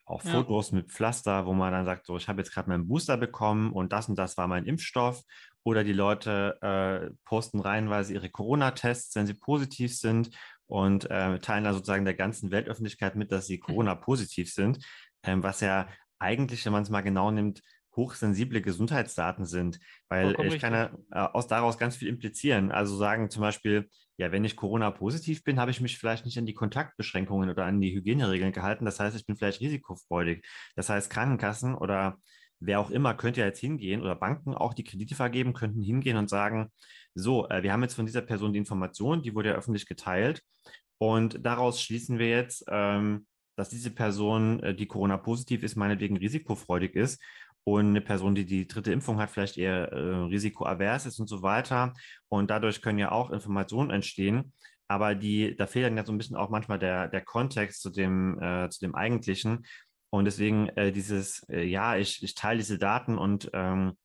auch 0.06 0.23
ja. 0.23 0.32
Fotos 0.32 0.71
mit 0.71 0.91
Pflaster, 0.91 1.45
wo 1.45 1.53
man 1.53 1.71
dann 1.71 1.86
sagt, 1.86 2.06
so, 2.06 2.17
ich 2.17 2.27
habe 2.27 2.41
jetzt 2.41 2.53
gerade 2.53 2.69
meinen 2.69 2.88
Booster 2.88 3.17
bekommen 3.17 3.71
und 3.71 3.93
das 3.93 4.10
und 4.10 4.17
das 4.17 4.38
war 4.38 4.47
mein 4.47 4.65
Impfstoff. 4.65 5.23
Oder 5.65 5.86
die 5.86 5.93
Leute 5.93 6.58
äh, 6.62 7.15
posten 7.23 7.62
reihenweise 7.62 8.13
ihre 8.13 8.29
Corona-Tests, 8.29 9.15
wenn 9.15 9.27
sie 9.27 9.34
positiv 9.34 9.95
sind 9.97 10.29
und 10.65 11.10
äh, 11.10 11.39
teilen 11.39 11.63
dann 11.63 11.73
sozusagen 11.73 12.03
der 12.03 12.15
ganzen 12.15 12.51
Weltöffentlichkeit 12.51 13.15
mit, 13.15 13.32
dass 13.32 13.47
sie 13.47 13.60
Corona-positiv 13.60 14.51
sind, 14.51 14.86
ähm, 15.23 15.41
was 15.41 15.62
ja 15.62 15.88
eigentlich, 16.19 16.65
wenn 16.65 16.73
man 16.73 16.84
es 16.84 16.89
mal 16.89 17.01
genau 17.01 17.32
nimmt, 17.32 17.62
hochsensible 17.95 18.62
Gesundheitsdaten 18.62 19.45
sind, 19.45 19.79
weil 20.10 20.36
ich 20.45 20.60
kann 20.60 20.73
ja 20.73 20.91
äh, 21.12 21.27
aus 21.34 21.47
daraus 21.47 21.77
ganz 21.77 21.95
viel 21.95 22.08
implizieren. 22.08 22.71
Also 22.71 22.95
sagen 22.95 23.29
zum 23.29 23.41
Beispiel, 23.41 23.89
ja, 24.17 24.32
wenn 24.32 24.45
ich 24.45 24.56
Corona-positiv 24.56 25.43
bin, 25.43 25.60
habe 25.60 25.71
ich 25.71 25.82
mich 25.82 25.97
vielleicht 25.97 26.25
nicht 26.25 26.38
an 26.38 26.45
die 26.45 26.53
Kontaktbeschränkungen 26.53 27.49
oder 27.49 27.65
an 27.65 27.82
die 27.82 27.93
Hygieneregeln 27.93 28.51
gehalten. 28.51 28.86
Das 28.86 28.99
heißt, 28.99 29.15
ich 29.15 29.25
bin 29.25 29.36
vielleicht 29.36 29.62
risikofreudig. 29.62 30.45
Das 30.75 30.89
heißt, 30.89 31.10
Krankenkassen 31.10 31.75
oder 31.75 32.17
wer 32.60 32.79
auch 32.79 32.91
immer 32.91 33.13
könnte 33.13 33.41
ja 33.41 33.47
jetzt 33.47 33.60
hingehen 33.60 34.01
oder 34.01 34.15
Banken 34.15 34.53
auch 34.53 34.73
die 34.73 34.84
Kredite 34.84 35.15
vergeben, 35.15 35.53
könnten 35.53 35.82
hingehen 35.82 36.17
und 36.17 36.29
sagen, 36.29 36.71
so, 37.15 37.49
äh, 37.49 37.63
wir 37.63 37.73
haben 37.73 37.82
jetzt 37.82 37.95
von 37.95 38.06
dieser 38.06 38.21
Person 38.21 38.53
die 38.53 38.60
Information, 38.60 39.21
die 39.21 39.36
wurde 39.36 39.49
ja 39.49 39.56
öffentlich 39.56 39.88
geteilt 39.88 40.41
und 40.97 41.45
daraus 41.45 41.82
schließen 41.82 42.19
wir 42.19 42.29
jetzt, 42.29 42.65
ähm, 42.69 43.27
dass 43.56 43.69
diese 43.69 43.91
Person, 43.91 44.62
äh, 44.62 44.75
die 44.75 44.88
Corona-positiv 44.88 45.63
ist, 45.63 45.75
meinetwegen 45.75 46.17
risikofreudig 46.17 46.95
ist 46.95 47.21
und 47.63 47.88
eine 47.88 48.02
Person, 48.02 48.36
die 48.36 48.45
die 48.45 48.67
dritte 48.67 48.91
Impfung 48.91 49.19
hat, 49.19 49.32
vielleicht 49.32 49.58
eher 49.58 49.91
äh, 49.91 50.15
risikoavers 50.26 51.06
ist 51.06 51.19
und 51.19 51.28
so 51.28 51.41
weiter. 51.41 51.93
Und 52.30 52.49
dadurch 52.49 52.82
können 52.82 52.99
ja 52.99 53.12
auch 53.12 53.32
Informationen 53.32 53.89
entstehen. 53.89 54.54
Aber 54.88 55.15
die, 55.15 55.56
da 55.56 55.65
fehlt 55.65 55.86
dann 55.86 55.97
ja 55.97 56.06
so 56.06 56.12
ein 56.12 56.17
bisschen 56.17 56.36
auch 56.36 56.49
manchmal 56.49 56.78
der, 56.78 57.08
der 57.08 57.21
Kontext 57.21 57.82
zu 57.82 57.89
dem, 57.89 58.39
äh, 58.41 58.69
zu 58.69 58.82
dem 58.82 58.95
Eigentlichen. 58.95 59.65
Und 60.10 60.26
deswegen 60.26 60.69
äh, 60.69 60.91
dieses, 60.91 61.47
äh, 61.49 61.63
ja, 61.63 61.95
ich, 61.95 62.21
ich 62.21 62.36
teile 62.36 62.60
diese 62.60 62.78
Daten 62.78 63.17
und 63.17 63.49
ähm, 63.54 63.97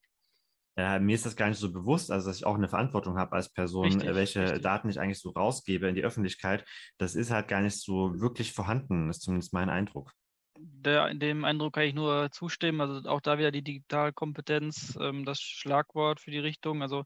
äh, 0.76 1.00
mir 1.00 1.16
ist 1.16 1.26
das 1.26 1.34
gar 1.34 1.48
nicht 1.48 1.58
so 1.58 1.72
bewusst, 1.72 2.12
also 2.12 2.28
dass 2.28 2.36
ich 2.36 2.46
auch 2.46 2.54
eine 2.54 2.68
Verantwortung 2.68 3.18
habe 3.18 3.32
als 3.32 3.52
Person, 3.52 3.86
richtig, 3.86 4.14
welche 4.14 4.42
richtig. 4.42 4.62
Daten 4.62 4.88
ich 4.88 5.00
eigentlich 5.00 5.18
so 5.18 5.30
rausgebe 5.30 5.88
in 5.88 5.96
die 5.96 6.04
Öffentlichkeit. 6.04 6.64
Das 6.96 7.16
ist 7.16 7.32
halt 7.32 7.48
gar 7.48 7.60
nicht 7.60 7.76
so 7.76 8.20
wirklich 8.20 8.52
vorhanden, 8.52 9.10
ist 9.10 9.22
zumindest 9.22 9.52
mein 9.52 9.68
Eindruck 9.68 10.14
der, 10.60 11.14
dem 11.14 11.44
Eindruck 11.44 11.74
kann 11.74 11.84
ich 11.84 11.94
nur 11.94 12.30
zustimmen. 12.30 12.80
Also 12.80 13.08
auch 13.08 13.20
da 13.20 13.38
wieder 13.38 13.50
die 13.50 13.62
Digitalkompetenz, 13.62 14.98
ähm, 15.00 15.24
das 15.24 15.40
Schlagwort 15.40 16.20
für 16.20 16.30
die 16.30 16.38
Richtung. 16.38 16.82
Also 16.82 17.04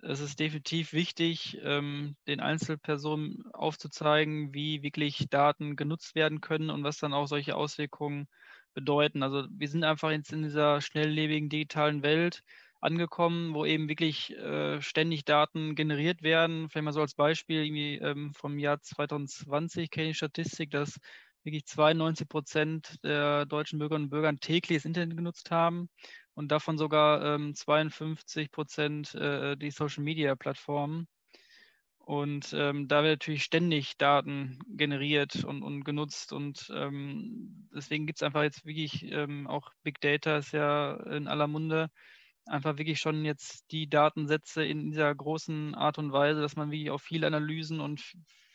es 0.00 0.20
ist 0.20 0.38
definitiv 0.38 0.92
wichtig, 0.92 1.58
ähm, 1.62 2.16
den 2.26 2.40
Einzelpersonen 2.40 3.44
aufzuzeigen, 3.52 4.54
wie 4.54 4.82
wirklich 4.82 5.26
Daten 5.28 5.76
genutzt 5.76 6.14
werden 6.14 6.40
können 6.40 6.70
und 6.70 6.84
was 6.84 6.98
dann 6.98 7.12
auch 7.12 7.26
solche 7.26 7.56
Auswirkungen 7.56 8.28
bedeuten. 8.74 9.22
Also 9.22 9.46
wir 9.50 9.68
sind 9.68 9.84
einfach 9.84 10.10
jetzt 10.10 10.32
in 10.32 10.42
dieser 10.42 10.80
schnelllebigen 10.80 11.48
digitalen 11.48 12.02
Welt 12.02 12.42
angekommen, 12.80 13.54
wo 13.54 13.64
eben 13.64 13.88
wirklich 13.88 14.30
äh, 14.36 14.80
ständig 14.80 15.24
Daten 15.24 15.74
generiert 15.74 16.22
werden. 16.22 16.68
Vielleicht 16.68 16.84
mal 16.84 16.92
so 16.92 17.00
als 17.00 17.14
Beispiel 17.14 17.64
irgendwie 17.64 17.96
ähm, 17.96 18.32
vom 18.34 18.58
Jahr 18.58 18.80
2020 18.80 19.90
kenne 19.90 20.10
ich 20.10 20.16
Statistik, 20.16 20.70
dass 20.70 21.00
wirklich 21.44 21.66
92 21.66 22.28
Prozent 22.28 22.96
der 23.02 23.46
deutschen 23.46 23.78
Bürgerinnen 23.78 24.06
und 24.06 24.10
Bürger 24.10 24.34
täglich 24.36 24.78
das 24.78 24.84
Internet 24.84 25.16
genutzt 25.16 25.50
haben 25.50 25.88
und 26.34 26.52
davon 26.52 26.78
sogar 26.78 27.34
ähm, 27.34 27.54
52 27.54 28.50
Prozent 28.50 29.14
äh, 29.14 29.56
die 29.56 29.70
Social 29.70 30.04
Media 30.04 30.36
Plattformen. 30.36 31.08
Und 31.98 32.54
ähm, 32.54 32.88
da 32.88 33.02
wird 33.02 33.20
natürlich 33.20 33.44
ständig 33.44 33.98
Daten 33.98 34.58
generiert 34.66 35.44
und, 35.44 35.62
und 35.62 35.84
genutzt. 35.84 36.32
Und 36.32 36.72
ähm, 36.74 37.68
deswegen 37.74 38.06
gibt 38.06 38.20
es 38.20 38.22
einfach 38.22 38.44
jetzt 38.44 38.64
wirklich 38.64 39.04
ähm, 39.12 39.46
auch 39.46 39.70
Big 39.82 40.00
Data 40.00 40.38
ist 40.38 40.52
ja 40.52 40.94
in 41.10 41.28
aller 41.28 41.48
Munde. 41.48 41.90
Einfach 42.46 42.78
wirklich 42.78 42.98
schon 42.98 43.26
jetzt 43.26 43.70
die 43.72 43.90
Datensätze 43.90 44.64
in 44.64 44.90
dieser 44.90 45.14
großen 45.14 45.74
Art 45.74 45.98
und 45.98 46.12
Weise, 46.12 46.40
dass 46.40 46.56
man 46.56 46.70
wirklich 46.70 46.90
auch 46.90 47.00
viele 47.00 47.26
Analysen 47.26 47.78
und 47.78 48.00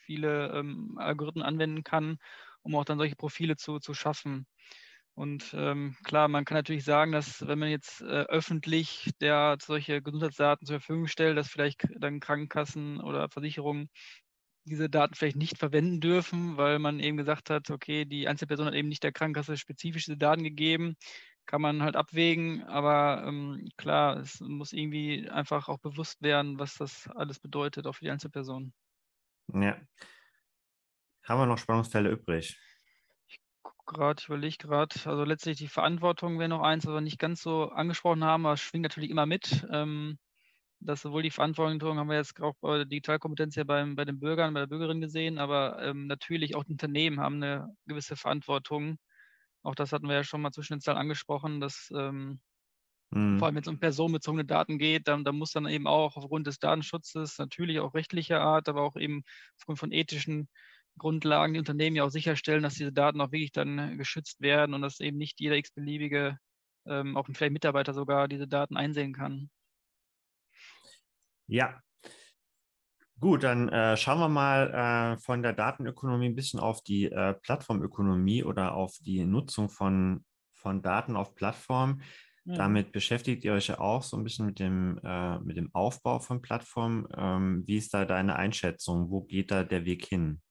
viele 0.06 0.52
ähm, 0.54 0.98
Algorithmen 0.98 1.46
anwenden 1.46 1.84
kann 1.84 2.18
um 2.64 2.76
auch 2.76 2.86
dann 2.86 2.98
solche 2.98 3.16
Profile 3.16 3.56
zu, 3.56 3.80
zu 3.80 3.94
schaffen. 3.94 4.48
Und 5.16 5.54
ähm, 5.56 5.96
klar, 6.04 6.28
man 6.28 6.44
kann 6.44 6.58
natürlich 6.58 6.86
sagen, 6.86 7.12
dass 7.12 7.46
wenn 7.48 7.60
man 7.60 7.70
jetzt 7.70 8.02
äh, 8.02 8.26
öffentlich 8.30 9.12
der 9.22 9.58
solche 9.62 10.02
Gesundheitsdaten 10.02 10.66
zur 10.66 10.80
Verfügung 10.80 11.08
stellt, 11.08 11.38
dass 11.38 11.50
vielleicht 11.50 11.88
dann 12.00 12.20
Krankenkassen 12.20 13.00
oder 13.00 13.30
Versicherungen 13.30 13.90
diese 14.66 14.90
Daten 14.90 15.14
vielleicht 15.14 15.36
nicht 15.36 15.58
verwenden 15.58 16.00
dürfen, 16.00 16.58
weil 16.58 16.80
man 16.80 17.00
eben 17.00 17.18
gesagt 17.18 17.50
hat, 17.50 17.70
okay, 17.70 18.06
die 18.06 18.28
Einzelperson 18.28 18.66
hat 18.66 18.74
eben 18.74 18.88
nicht 18.88 19.04
der 19.04 19.12
Krankenkasse 19.12 19.58
spezifische 19.58 20.18
Daten 20.18 20.44
gegeben. 20.44 20.96
Kann 21.46 21.62
man 21.62 21.84
halt 21.84 21.98
abwägen, 21.98 22.64
aber 22.64 23.26
ähm, 23.28 23.68
klar, 23.76 24.18
es 24.18 24.40
muss 24.40 24.72
irgendwie 24.72 25.30
einfach 25.30 25.68
auch 25.68 25.80
bewusst 25.80 26.22
werden, 26.22 26.58
was 26.58 26.76
das 26.76 27.10
alles 27.10 27.40
bedeutet, 27.40 27.86
auch 27.86 27.96
für 27.96 28.06
die 28.06 28.12
Einzelperson. 28.12 28.74
Ja. 29.54 29.78
Haben 31.24 31.40
wir 31.40 31.46
noch 31.46 31.58
Spannungsfälle 31.58 32.10
übrig? 32.10 32.60
Ich 33.28 33.40
gucke 33.62 33.94
gerade, 33.94 34.20
ich 34.22 34.28
überlege 34.28 34.58
gerade. 34.58 34.96
Also 35.06 35.24
letztlich 35.24 35.58
die 35.58 35.68
Verantwortung 35.68 36.40
wäre 36.40 36.50
noch 36.50 36.62
eins, 36.62 36.86
was 36.86 36.94
wir 36.94 37.02
nicht 37.02 37.20
ganz 37.20 37.42
so 37.42 37.70
angesprochen 37.70 38.24
haben, 38.24 38.46
aber 38.46 38.54
es 38.54 38.62
schwingt 38.62 38.84
natürlich 38.84 39.10
immer 39.10 39.26
mit. 39.26 39.66
Ähm, 39.72 40.20
dass 40.86 41.02
sowohl 41.02 41.24
die 41.24 41.32
Verantwortung 41.32 41.98
haben 41.98 42.10
wir 42.10 42.18
jetzt 42.18 42.40
auch 42.42 42.56
bei 42.62 42.78
der 42.78 42.86
Digitalkompetenz 42.86 43.56
ja 43.56 43.64
beim, 43.64 43.96
bei 43.96 44.06
den 44.06 44.20
Bürgern, 44.20 44.54
bei 44.54 44.62
der 44.62 44.68
Bürgerin 44.68 45.02
gesehen, 45.02 45.38
aber 45.38 45.82
ähm, 45.82 46.08
natürlich 46.08 46.56
auch 46.56 46.64
die 46.64 46.74
Unternehmen 46.74 47.20
haben 47.20 47.36
eine 47.36 47.74
gewisse 47.86 48.16
Verantwortung. 48.16 48.98
Auch 49.64 49.76
das 49.76 49.92
hatten 49.92 50.08
wir 50.08 50.16
ja 50.16 50.24
schon 50.24 50.42
mal 50.42 50.52
zwischen 50.52 50.74
den 50.74 50.82
Zahlen 50.82 50.98
angesprochen, 50.98 51.62
dass 51.62 51.90
ähm, 51.96 52.42
mhm. 53.12 53.40
vor 53.40 53.48
allem 53.48 53.56
wenn 53.56 53.64
es 53.64 53.70
um 53.70 53.80
personenbezogene 53.80 54.46
Daten 54.46 54.78
geht, 54.78 55.08
dann, 55.08 55.24
dann 55.24 55.38
muss 55.38 55.52
dann 55.52 55.68
eben 55.68 55.88
auch 55.88 56.18
aufgrund 56.18 56.48
des 56.48 56.60
Datenschutzes, 56.60 57.38
natürlich 57.40 57.80
auch 57.80 57.94
rechtlicher 57.94 58.42
Art, 58.42 58.68
aber 58.68 58.82
auch 58.82 58.98
eben 58.98 59.24
aufgrund 59.58 59.80
von 59.80 59.92
ethischen 59.92 60.50
Grundlagen 60.98 61.54
die 61.54 61.60
Unternehmen 61.60 61.96
ja 61.96 62.04
auch 62.04 62.10
sicherstellen, 62.10 62.64
dass 62.64 62.76
diese 62.76 62.94
Daten 62.94 63.22
auch 63.22 63.32
wirklich 63.32 63.52
dann 63.52 63.98
geschützt 63.98 64.42
werden 64.42 64.74
und 64.74 64.82
dass 64.82 65.00
eben 65.00 65.18
nicht 65.18 65.40
jeder 65.40 65.56
x-beliebige, 65.56 66.38
ähm, 66.86 67.18
auch 67.18 67.28
vielleicht 67.34 67.54
Mitarbeiter 67.54 67.94
sogar, 67.94 68.28
diese 68.28 68.48
Daten 68.48 68.78
einsehen 68.78 69.14
kann. 69.14 69.50
Ja. 71.48 71.82
Gut, 73.20 73.44
dann 73.44 73.70
äh, 73.70 73.96
schauen 73.96 74.20
wir 74.20 74.28
mal 74.28 75.16
äh, 75.16 75.18
von 75.22 75.42
der 75.42 75.54
Datenökonomie 75.54 76.26
ein 76.26 76.36
bisschen 76.36 76.60
auf 76.60 76.84
die 76.84 77.06
äh, 77.06 77.34
Plattformökonomie 77.34 78.44
oder 78.44 78.74
auf 78.74 78.98
die 79.00 79.24
Nutzung 79.24 79.70
von, 79.70 80.26
von 80.52 80.82
Daten 80.82 81.16
auf 81.16 81.34
Plattformen. 81.34 82.02
Mhm. 82.46 82.56
Damit 82.56 82.92
beschäftigt 82.92 83.46
ihr 83.46 83.54
euch 83.54 83.68
ja 83.68 83.80
auch 83.80 84.04
so 84.04 84.18
ein 84.18 84.24
bisschen 84.24 84.48
mit 84.48 84.60
dem, 84.60 85.00
äh, 85.04 85.40
mit 85.40 85.56
dem 85.58 85.74
Aufbau 85.74 86.20
von 86.20 86.42
Plattformen. 86.42 87.08
Ähm, 87.16 87.64
wie 87.66 87.78
ist 87.78 87.94
da 87.94 88.04
deine 88.04 88.36
Einschätzung? 88.36 89.10
Wo 89.10 89.22
geht 89.22 89.52
da 89.52 89.64
der 89.64 89.86
Weg 89.86 90.06
hin? 90.06 90.42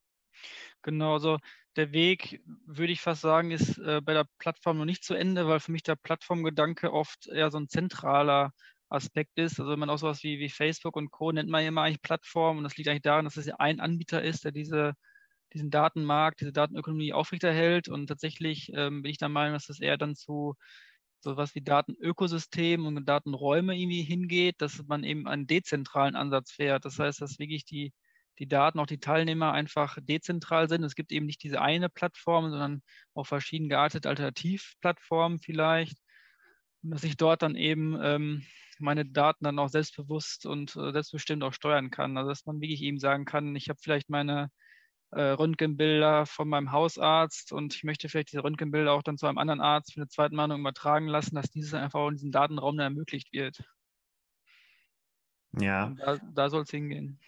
Genau, 0.83 1.15
also 1.15 1.39
der 1.77 1.93
Weg, 1.93 2.41
würde 2.67 2.93
ich 2.93 3.01
fast 3.01 3.23
sagen, 3.23 3.51
ist 3.53 3.79
äh, 3.79 4.01
bei 4.03 4.15
der 4.15 4.27
Plattform 4.39 4.79
noch 4.79 4.85
nicht 4.85 5.05
zu 5.05 5.15
Ende, 5.15 5.47
weil 5.47 5.61
für 5.61 5.71
mich 5.73 5.83
der 5.85 5.97
Plattformgedanke 5.97 6.93
oft 6.93 7.29
eher 7.29 7.51
so 7.51 7.59
ein 7.59 7.69
zentraler 7.69 8.53
Aspekt 8.89 9.39
ist. 9.39 9.59
Also 9.61 9.71
wenn 9.73 9.79
man 9.79 9.91
auch 9.91 9.99
sowas 9.99 10.23
wie, 10.25 10.39
wie 10.41 10.49
Facebook 10.51 10.97
und 10.97 11.11
Co. 11.11 11.31
nennt 11.33 11.49
man 11.49 11.63
ja 11.63 11.69
immer 11.69 11.83
eigentlich 11.83 12.03
Plattform 12.03 12.59
und 12.59 12.65
das 12.65 12.77
liegt 12.77 12.89
eigentlich 12.89 13.03
daran, 13.03 13.25
dass 13.25 13.37
es 13.37 13.47
ja 13.47 13.57
ein 13.59 13.81
Anbieter 13.81 14.23
ist, 14.23 14.45
der 14.45 14.53
diese, 14.53 14.95
diesen 15.55 15.71
Datenmarkt, 15.71 16.41
diese 16.41 16.53
Datenökonomie 16.53 17.13
aufrechterhält 17.13 17.89
und 17.89 18.09
tatsächlich 18.09 18.71
ähm, 18.75 19.03
bin 19.03 19.11
ich 19.13 19.19
der 19.19 19.29
Meinung, 19.31 19.55
dass 19.55 19.67
das 19.67 19.81
eher 19.81 19.99
dann 19.99 20.17
zu 20.17 20.55
sowas 21.21 21.55
wie 21.55 21.63
Datenökosystem 21.63 22.85
und 22.87 23.05
Datenräume 23.07 23.77
irgendwie 23.79 24.03
hingeht, 24.03 24.61
dass 24.61 24.83
man 24.87 25.05
eben 25.05 25.29
einen 25.29 25.47
dezentralen 25.47 26.17
Ansatz 26.17 26.53
fährt. 26.53 26.85
Das 26.85 26.99
heißt, 26.99 27.21
dass 27.21 27.39
wirklich 27.39 27.65
die, 27.65 27.93
die 28.39 28.49
Daten, 28.49 28.79
auch 28.79 28.87
die 28.87 29.01
Teilnehmer 29.01 29.53
einfach 29.53 29.99
dezentral 30.01 30.69
sind. 30.69 30.85
Es 30.85 30.95
gibt 30.95 31.13
eben 31.13 31.27
nicht 31.27 31.43
diese 31.43 31.61
eine 31.61 31.89
Plattform, 31.89 32.51
sondern 32.51 32.83
auch 33.15 33.27
verschieden 33.27 33.69
geartete 33.69 34.09
Alternativplattformen 34.09 35.39
vielleicht. 35.39 35.99
Und 36.83 36.91
dass 36.91 37.05
ich 37.05 37.17
dort 37.17 37.43
dann 37.43 37.55
eben 37.55 37.99
ähm, 38.03 38.45
meine 38.79 39.07
Daten 39.07 39.45
dann 39.45 39.59
auch 39.59 39.69
selbstbewusst 39.69 40.47
und 40.47 40.75
äh, 40.77 40.93
selbstbestimmt 40.93 41.43
auch 41.45 41.53
steuern 41.53 41.91
kann. 41.91 42.17
Also 42.17 42.31
dass 42.31 42.47
man 42.47 42.61
wirklich 42.61 42.83
eben 42.83 42.99
sagen 42.99 43.25
kann, 43.25 43.55
ich 43.55 43.69
habe 43.69 43.79
vielleicht 43.81 44.11
meine 44.11 44.51
äh, 45.13 45.23
Röntgenbilder 45.23 46.27
von 46.27 46.49
meinem 46.49 46.73
Hausarzt 46.73 47.53
und 47.53 47.75
ich 47.75 47.85
möchte 47.85 48.09
vielleicht 48.09 48.33
diese 48.33 48.45
Röntgenbilder 48.45 48.93
auch 48.93 49.03
dann 49.03 49.19
zu 49.19 49.27
einem 49.27 49.39
anderen 49.39 49.61
Arzt 49.61 49.93
für 49.93 50.01
eine 50.01 50.09
zweite 50.09 50.35
Meinung 50.35 50.61
übertragen 50.61 51.07
lassen, 51.07 51.35
dass 51.35 51.51
dieses 51.51 51.75
einfach 51.75 52.09
in 52.09 52.15
diesem 52.15 52.33
Datenraum 52.33 52.77
dann 52.77 52.85
ermöglicht 52.85 53.33
wird. 53.33 53.63
Ja. 55.59 55.91
da, 55.99 56.19
da 56.35 56.49
soll 56.49 56.63
es 56.63 56.71
hingehen. 56.71 57.21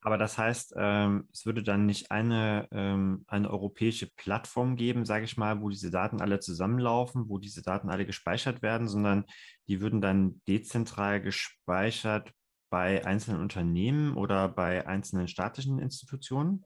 Aber 0.00 0.16
das 0.16 0.38
heißt, 0.38 0.74
ähm, 0.76 1.28
es 1.32 1.44
würde 1.44 1.62
dann 1.62 1.86
nicht 1.86 2.10
eine, 2.10 2.68
ähm, 2.70 3.24
eine 3.26 3.50
europäische 3.50 4.06
Plattform 4.06 4.76
geben, 4.76 5.04
sage 5.04 5.24
ich 5.24 5.36
mal, 5.36 5.60
wo 5.60 5.68
diese 5.68 5.90
Daten 5.90 6.20
alle 6.20 6.38
zusammenlaufen, 6.38 7.28
wo 7.28 7.38
diese 7.38 7.62
Daten 7.62 7.90
alle 7.90 8.06
gespeichert 8.06 8.62
werden, 8.62 8.88
sondern 8.88 9.24
die 9.66 9.80
würden 9.80 10.00
dann 10.00 10.40
dezentral 10.46 11.20
gespeichert 11.20 12.32
bei 12.70 13.04
einzelnen 13.04 13.40
Unternehmen 13.40 14.14
oder 14.16 14.48
bei 14.48 14.86
einzelnen 14.86 15.26
staatlichen 15.26 15.78
Institutionen? 15.80 16.64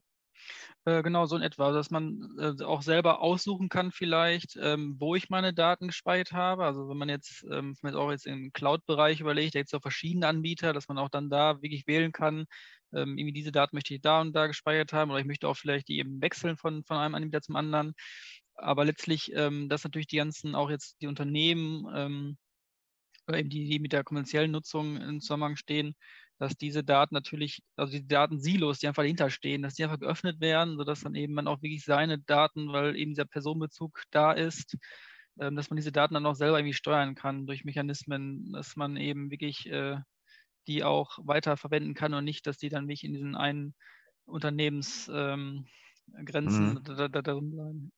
Äh, 0.85 1.03
genau, 1.03 1.27
so 1.27 1.37
in 1.37 1.43
etwa, 1.43 1.67
also, 1.67 1.79
dass 1.79 1.91
man 1.91 2.37
äh, 2.39 2.65
auch 2.65 2.83
selber 2.83 3.21
aussuchen 3.23 3.69
kann 3.69 3.93
vielleicht, 3.93 4.59
ähm, 4.61 4.97
wo 4.99 5.15
ich 5.15 5.31
meine 5.31 5.55
Daten 5.55 5.87
gespeichert 5.87 6.33
habe. 6.33 6.65
Also 6.65 6.89
wenn 6.89 6.97
man 6.97 7.09
jetzt, 7.09 7.45
ähm, 7.45 7.77
wenn 7.81 7.93
man 7.93 8.03
auch 8.03 8.11
jetzt 8.11 8.27
im 8.27 8.53
Cloud-Bereich 8.53 9.21
überlegt, 9.21 9.55
da 9.55 9.61
gibt 9.61 9.73
es 9.73 9.75
auch 9.75 9.83
verschiedene 9.83 10.27
Anbieter, 10.27 10.73
dass 10.73 10.89
man 10.89 10.99
auch 10.99 11.09
dann 11.09 11.31
da 11.31 11.63
wirklich 11.63 11.87
wählen 11.87 12.11
kann, 12.11 12.47
ähm, 12.95 13.19
irgendwie 13.19 13.33
diese 13.33 13.53
Daten 13.53 13.77
möchte 13.77 13.95
ich 13.95 14.01
da 14.01 14.21
und 14.21 14.33
da 14.35 14.47
gespeichert 14.47 14.93
haben 14.93 15.11
oder 15.11 15.21
ich 15.21 15.27
möchte 15.27 15.49
auch 15.49 15.57
vielleicht 15.57 15.89
die 15.89 15.99
eben 15.99 16.21
wechseln 16.23 16.57
von, 16.57 16.85
von 16.85 16.97
einem 16.99 17.15
Anbieter 17.15 17.43
zum 17.43 17.57
anderen. 17.57 17.95
Aber 18.55 18.85
letztlich, 18.85 19.33
ähm, 19.35 19.69
dass 19.69 19.85
natürlich 19.85 20.09
die 20.09 20.17
ganzen, 20.17 20.55
auch 20.55 20.71
jetzt 20.71 21.01
die 21.01 21.07
Unternehmen, 21.07 21.87
ähm, 21.95 22.39
oder 23.29 23.39
eben 23.39 23.51
die, 23.51 23.69
die 23.69 23.79
mit 23.79 23.93
der 23.93 24.05
kommerziellen 24.05 24.51
Nutzung 24.51 24.97
in 24.97 25.21
Zusammenhang 25.21 25.57
stehen, 25.57 25.95
dass 26.39 26.57
diese 26.57 26.83
Daten 26.83 27.15
natürlich, 27.15 27.63
also 27.77 27.93
die 27.93 28.07
Datensilos, 28.07 28.79
die 28.81 28.89
einfach 28.89 29.03
dahinter 29.05 29.31
stehen, 29.31 29.63
dass 29.63 29.75
die 29.75 29.85
einfach 29.85 30.01
geöffnet 30.01 30.41
werden, 30.41 30.77
sodass 30.77 31.01
dann 31.01 31.15
eben 31.15 31.35
man 31.35 31.47
auch 31.47 31.63
wirklich 31.63 31.85
seine 31.85 32.19
Daten, 32.19 32.73
weil 32.73 32.97
eben 32.97 33.13
dieser 33.13 33.27
Personenbezug 33.27 34.03
da 34.11 34.33
ist, 34.33 34.77
ähm, 35.41 35.57
dass 35.57 35.71
man 35.71 35.77
diese 35.77 35.93
Daten 35.93 36.15
dann 36.15 36.27
auch 36.27 36.35
selber 36.35 36.59
irgendwie 36.59 36.75
steuern 36.75 37.15
kann 37.15 37.47
durch 37.47 37.65
Mechanismen, 37.65 38.53
dass 38.53 38.77
man 38.77 38.97
eben 38.97 39.31
wirklich 39.31 39.67
äh, 39.71 39.99
die 40.67 40.85
auch 40.85 41.19
weiter 41.23 41.57
verwenden 41.57 41.95
kann 41.95 42.15
und 42.15 42.25
nicht, 42.25 42.47
dass 42.47 42.59
die 42.59 42.69
dann 42.69 42.87
nicht 42.87 43.05
in 43.05 43.13
diesen 43.13 43.35
einen 43.35 43.75
Unternehmensgrenzen 44.25 45.15
ähm, 45.15 46.75
mhm. 46.75 46.81
da, 46.85 47.09
da, 47.09 47.23
darin 47.23 47.51
bleiben. 47.51 47.93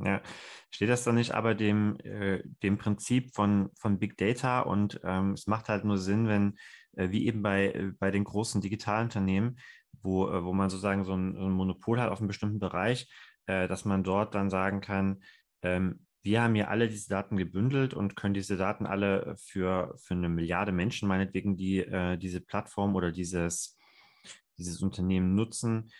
Ja, 0.00 0.22
steht 0.70 0.88
das 0.88 1.04
dann 1.04 1.14
nicht 1.14 1.32
aber 1.32 1.54
dem, 1.54 1.96
äh, 2.00 2.42
dem 2.62 2.78
Prinzip 2.78 3.32
von, 3.32 3.70
von 3.78 4.00
Big 4.00 4.16
Data 4.16 4.60
und 4.60 5.00
ähm, 5.04 5.32
es 5.34 5.46
macht 5.46 5.68
halt 5.68 5.84
nur 5.84 5.98
Sinn, 5.98 6.26
wenn, 6.26 6.58
äh, 6.96 7.10
wie 7.10 7.26
eben 7.26 7.42
bei, 7.42 7.68
äh, 7.68 7.92
bei 7.98 8.10
den 8.10 8.24
großen 8.24 8.60
Digitalunternehmen, 8.60 9.60
wo, 10.02 10.28
äh, 10.28 10.44
wo 10.44 10.52
man 10.52 10.68
sozusagen 10.68 11.04
so 11.04 11.14
ein, 11.14 11.36
so 11.36 11.46
ein, 11.46 11.52
Monopol 11.52 12.00
hat 12.00 12.10
auf 12.10 12.18
einem 12.18 12.26
bestimmten 12.26 12.58
Bereich, 12.58 13.08
äh, 13.46 13.68
dass 13.68 13.84
man 13.84 14.02
dort 14.02 14.34
dann 14.34 14.50
sagen 14.50 14.80
kann, 14.80 15.22
ähm, 15.62 16.03
wir 16.24 16.42
haben 16.42 16.56
ja 16.56 16.68
alle 16.68 16.88
diese 16.88 17.10
Daten 17.10 17.36
gebündelt 17.36 17.92
und 17.92 18.16
können 18.16 18.32
diese 18.32 18.56
Daten 18.56 18.86
alle 18.86 19.36
für, 19.36 19.94
für 19.98 20.14
eine 20.14 20.30
Milliarde 20.30 20.72
Menschen 20.72 21.06
meinetwegen, 21.06 21.56
die 21.56 21.80
äh, 21.80 22.16
diese 22.16 22.40
Plattform 22.40 22.96
oder 22.96 23.12
dieses, 23.12 23.78
dieses 24.56 24.80
Unternehmen 24.80 25.34
nutzen, 25.34 25.92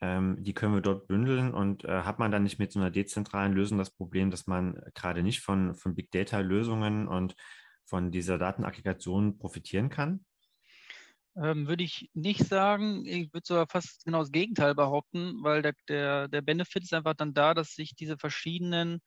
ähm, 0.00 0.36
die 0.40 0.52
können 0.52 0.74
wir 0.74 0.80
dort 0.80 1.06
bündeln 1.06 1.54
und 1.54 1.84
äh, 1.84 2.02
hat 2.02 2.18
man 2.18 2.32
dann 2.32 2.42
nicht 2.42 2.58
mit 2.58 2.72
so 2.72 2.80
einer 2.80 2.90
dezentralen 2.90 3.52
Lösung 3.52 3.78
das 3.78 3.90
Problem, 3.90 4.32
dass 4.32 4.48
man 4.48 4.80
gerade 4.94 5.22
nicht 5.22 5.40
von, 5.40 5.76
von 5.76 5.94
Big 5.94 6.10
Data 6.10 6.40
Lösungen 6.40 7.06
und 7.06 7.36
von 7.84 8.10
dieser 8.10 8.36
Datenaggregation 8.36 9.38
profitieren 9.38 9.90
kann? 9.90 10.24
Ähm, 11.36 11.68
würde 11.68 11.84
ich 11.84 12.10
nicht 12.14 12.44
sagen. 12.44 13.06
Ich 13.06 13.32
würde 13.32 13.46
sogar 13.46 13.68
fast 13.68 14.04
genau 14.04 14.18
das 14.18 14.32
Gegenteil 14.32 14.74
behaupten, 14.74 15.40
weil 15.42 15.62
der, 15.62 15.74
der, 15.88 16.26
der 16.26 16.42
Benefit 16.42 16.82
ist 16.82 16.94
einfach 16.94 17.14
dann 17.14 17.32
da, 17.32 17.54
dass 17.54 17.74
sich 17.74 17.94
diese 17.94 18.18
verschiedenen 18.18 19.00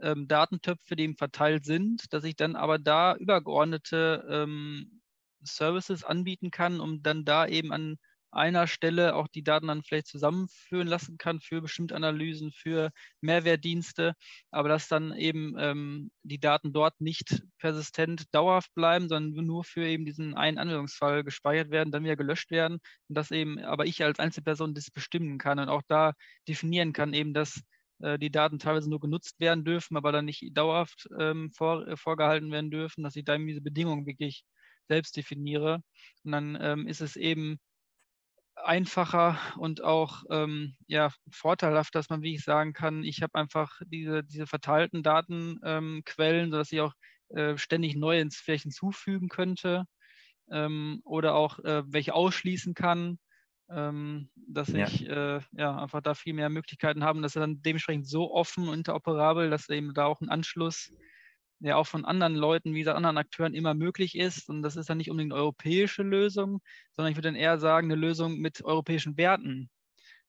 ähm, 0.00 0.28
Datentöpfe, 0.28 0.96
die 0.96 1.04
eben 1.04 1.16
verteilt 1.16 1.64
sind, 1.64 2.12
dass 2.12 2.24
ich 2.24 2.36
dann 2.36 2.56
aber 2.56 2.78
da 2.78 3.16
übergeordnete 3.16 4.26
ähm, 4.28 5.00
Services 5.42 6.04
anbieten 6.04 6.50
kann, 6.50 6.80
um 6.80 7.02
dann 7.02 7.24
da 7.24 7.46
eben 7.46 7.72
an 7.72 7.96
einer 8.34 8.66
Stelle 8.66 9.14
auch 9.14 9.28
die 9.28 9.42
Daten 9.44 9.68
dann 9.68 9.82
vielleicht 9.82 10.08
zusammenführen 10.08 10.88
lassen 10.88 11.18
kann 11.18 11.40
für 11.40 11.62
bestimmte 11.62 11.94
Analysen, 11.94 12.52
für 12.52 12.90
Mehrwertdienste, 13.20 14.14
aber 14.50 14.68
dass 14.68 14.88
dann 14.88 15.16
eben 15.16 15.54
ähm, 15.58 16.10
die 16.22 16.40
Daten 16.40 16.72
dort 16.72 17.00
nicht 17.00 17.42
persistent 17.58 18.34
dauerhaft 18.34 18.74
bleiben, 18.74 19.08
sondern 19.08 19.46
nur 19.46 19.64
für 19.64 19.86
eben 19.86 20.04
diesen 20.04 20.34
einen 20.34 20.58
Anwendungsfall 20.58 21.24
gespeichert 21.24 21.70
werden, 21.70 21.92
dann 21.92 22.04
wieder 22.04 22.16
gelöscht 22.16 22.50
werden 22.50 22.80
und 23.08 23.16
dass 23.16 23.30
eben 23.30 23.58
aber 23.60 23.86
ich 23.86 24.02
als 24.02 24.18
Einzelperson 24.18 24.74
das 24.74 24.90
bestimmen 24.90 25.38
kann 25.38 25.58
und 25.58 25.68
auch 25.68 25.82
da 25.86 26.12
definieren 26.48 26.92
kann 26.92 27.14
eben, 27.14 27.34
dass 27.34 27.62
äh, 28.00 28.18
die 28.18 28.30
Daten 28.30 28.58
teilweise 28.58 28.90
nur 28.90 29.00
genutzt 29.00 29.38
werden 29.40 29.64
dürfen, 29.64 29.96
aber 29.96 30.12
dann 30.12 30.24
nicht 30.26 30.56
dauerhaft 30.56 31.08
ähm, 31.18 31.50
vor, 31.52 31.86
äh, 31.88 31.96
vorgehalten 31.96 32.50
werden 32.52 32.70
dürfen, 32.70 33.02
dass 33.04 33.16
ich 33.16 33.24
dann 33.24 33.46
diese 33.46 33.60
Bedingungen 33.60 34.06
wirklich 34.06 34.44
selbst 34.88 35.16
definiere. 35.16 35.80
Und 36.24 36.32
dann 36.32 36.58
ähm, 36.60 36.86
ist 36.86 37.00
es 37.00 37.16
eben 37.16 37.58
einfacher 38.56 39.38
und 39.58 39.82
auch 39.82 40.22
ähm, 40.30 40.76
ja, 40.86 41.12
vorteilhaft, 41.30 41.94
dass 41.94 42.08
man, 42.08 42.22
wie 42.22 42.34
ich 42.34 42.44
sagen 42.44 42.72
kann, 42.72 43.02
ich 43.04 43.22
habe 43.22 43.34
einfach 43.34 43.80
diese, 43.86 44.22
diese 44.24 44.46
verteilten 44.46 45.02
Datenquellen, 45.02 46.44
ähm, 46.46 46.50
sodass 46.50 46.72
ich 46.72 46.80
auch 46.80 46.94
äh, 47.30 47.56
ständig 47.58 47.96
neue 47.96 48.20
ins 48.20 48.36
vielleicht 48.36 48.62
hinzufügen 48.62 49.28
könnte 49.28 49.84
ähm, 50.50 51.00
oder 51.04 51.34
auch 51.34 51.58
äh, 51.60 51.82
welche 51.86 52.14
ausschließen 52.14 52.74
kann 52.74 53.18
ähm, 53.70 54.28
dass 54.36 54.68
ja. 54.68 54.86
ich 54.86 55.08
äh, 55.08 55.40
ja 55.52 55.76
einfach 55.76 56.00
da 56.00 56.14
viel 56.14 56.34
mehr 56.34 56.50
Möglichkeiten 56.50 57.04
habe, 57.04 57.20
dass 57.22 57.36
er 57.36 57.40
dann 57.40 57.62
dementsprechend 57.62 58.08
so 58.08 58.32
offen 58.32 58.68
und 58.68 58.74
interoperabel, 58.74 59.50
dass 59.50 59.68
eben 59.68 59.94
da 59.94 60.06
auch 60.06 60.20
ein 60.20 60.28
Anschluss 60.28 60.92
ja 61.60 61.76
auch 61.76 61.86
von 61.86 62.04
anderen 62.04 62.34
Leuten, 62.34 62.74
wie 62.74 62.80
gesagt, 62.80 62.96
anderen 62.96 63.16
Akteuren 63.18 63.54
immer 63.54 63.74
möglich 63.74 64.16
ist. 64.16 64.48
Und 64.48 64.62
das 64.62 64.76
ist 64.76 64.90
dann 64.90 64.98
nicht 64.98 65.10
unbedingt 65.10 65.32
eine 65.32 65.40
europäische 65.40 66.02
Lösung, 66.02 66.60
sondern 66.92 67.10
ich 67.10 67.16
würde 67.16 67.28
dann 67.28 67.36
eher 67.36 67.58
sagen, 67.58 67.90
eine 67.90 68.00
Lösung 68.00 68.38
mit 68.38 68.62
europäischen 68.64 69.16
Werten. 69.16 69.70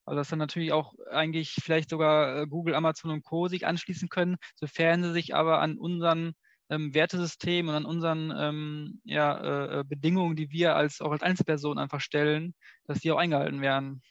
Also 0.06 0.18
dass 0.18 0.30
dann 0.30 0.40
natürlich 0.40 0.72
auch 0.72 0.94
eigentlich 1.12 1.56
vielleicht 1.62 1.90
sogar 1.90 2.42
äh, 2.42 2.48
Google, 2.48 2.76
Amazon 2.76 3.12
und 3.12 3.24
Co. 3.24 3.48
sich 3.48 3.66
anschließen 3.66 4.08
können, 4.08 4.38
sofern 4.56 5.04
sie 5.04 5.12
sich 5.12 5.36
aber 5.36 5.60
an 5.60 5.78
unseren 5.78 6.36
ähm, 6.70 6.94
Wertesystem 6.94 7.68
und 7.68 7.76
an 7.76 7.86
unseren 7.86 8.34
ähm, 8.36 9.02
ja, 9.04 9.38
äh, 9.38 9.80
äh, 9.80 9.84
Bedingungen, 9.84 10.36
die 10.36 10.50
wir 10.52 10.76
als 10.76 11.02
auch 11.02 11.12
als 11.12 11.24
Einzelperson 11.24 11.78
einfach 11.78 12.02
stellen, 12.02 12.56
dass 12.86 13.00
die 13.00 13.12
auch 13.12 13.18
eingehalten 13.18 13.62
werden. 13.62 14.02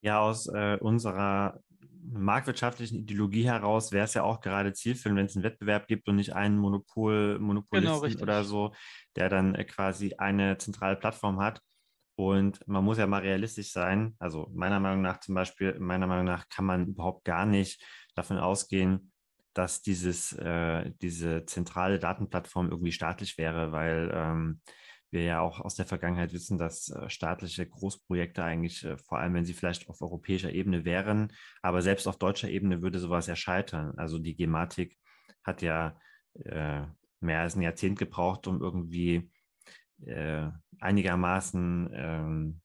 Ja, 0.00 0.20
aus 0.20 0.46
äh, 0.46 0.78
unserer 0.80 1.60
marktwirtschaftlichen 2.10 3.00
Ideologie 3.00 3.44
heraus 3.44 3.92
wäre 3.92 4.04
es 4.04 4.14
ja 4.14 4.22
auch 4.22 4.40
gerade 4.40 4.72
zielführend, 4.72 5.18
wenn 5.18 5.26
es 5.26 5.36
einen 5.36 5.44
Wettbewerb 5.44 5.86
gibt 5.86 6.08
und 6.08 6.16
nicht 6.16 6.34
einen 6.34 6.58
Monopol, 6.58 7.38
Monopolisten 7.38 8.00
genau, 8.00 8.22
oder 8.22 8.44
so, 8.44 8.72
der 9.16 9.28
dann 9.28 9.54
äh, 9.54 9.64
quasi 9.64 10.14
eine 10.16 10.58
zentrale 10.58 10.96
Plattform 10.96 11.40
hat. 11.40 11.60
Und 12.16 12.66
man 12.66 12.84
muss 12.84 12.98
ja 12.98 13.06
mal 13.06 13.20
realistisch 13.20 13.70
sein. 13.70 14.16
Also 14.18 14.50
meiner 14.52 14.80
Meinung 14.80 15.02
nach 15.02 15.20
zum 15.20 15.36
Beispiel, 15.36 15.78
meiner 15.78 16.08
Meinung 16.08 16.24
nach 16.24 16.48
kann 16.48 16.64
man 16.64 16.88
überhaupt 16.88 17.24
gar 17.24 17.46
nicht 17.46 17.84
davon 18.16 18.38
ausgehen, 18.38 19.12
dass 19.54 19.82
dieses, 19.82 20.32
äh, 20.32 20.90
diese 21.02 21.44
zentrale 21.46 21.98
Datenplattform 21.98 22.70
irgendwie 22.70 22.92
staatlich 22.92 23.38
wäre, 23.38 23.72
weil 23.72 24.10
ähm, 24.14 24.60
wir 25.10 25.22
ja 25.22 25.40
auch 25.40 25.60
aus 25.60 25.74
der 25.74 25.86
Vergangenheit 25.86 26.32
wissen, 26.32 26.58
dass 26.58 26.90
äh, 26.90 27.08
staatliche 27.08 27.66
Großprojekte 27.66 28.44
eigentlich, 28.44 28.84
äh, 28.84 28.96
vor 28.98 29.18
allem 29.18 29.34
wenn 29.34 29.44
sie 29.44 29.54
vielleicht 29.54 29.88
auf 29.88 30.02
europäischer 30.02 30.52
Ebene 30.52 30.84
wären, 30.84 31.32
aber 31.62 31.82
selbst 31.82 32.06
auf 32.06 32.18
deutscher 32.18 32.48
Ebene 32.50 32.82
würde 32.82 32.98
sowas 32.98 33.26
ja 33.26 33.36
scheitern. 33.36 33.94
Also 33.96 34.18
die 34.18 34.36
Gematik 34.36 34.96
hat 35.42 35.62
ja 35.62 35.98
äh, 36.44 36.82
mehr 37.20 37.40
als 37.40 37.56
ein 37.56 37.62
Jahrzehnt 37.62 37.98
gebraucht, 37.98 38.46
um 38.46 38.60
irgendwie 38.60 39.30
äh, 40.04 40.48
einigermaßen 40.78 41.90
ähm, 41.94 42.60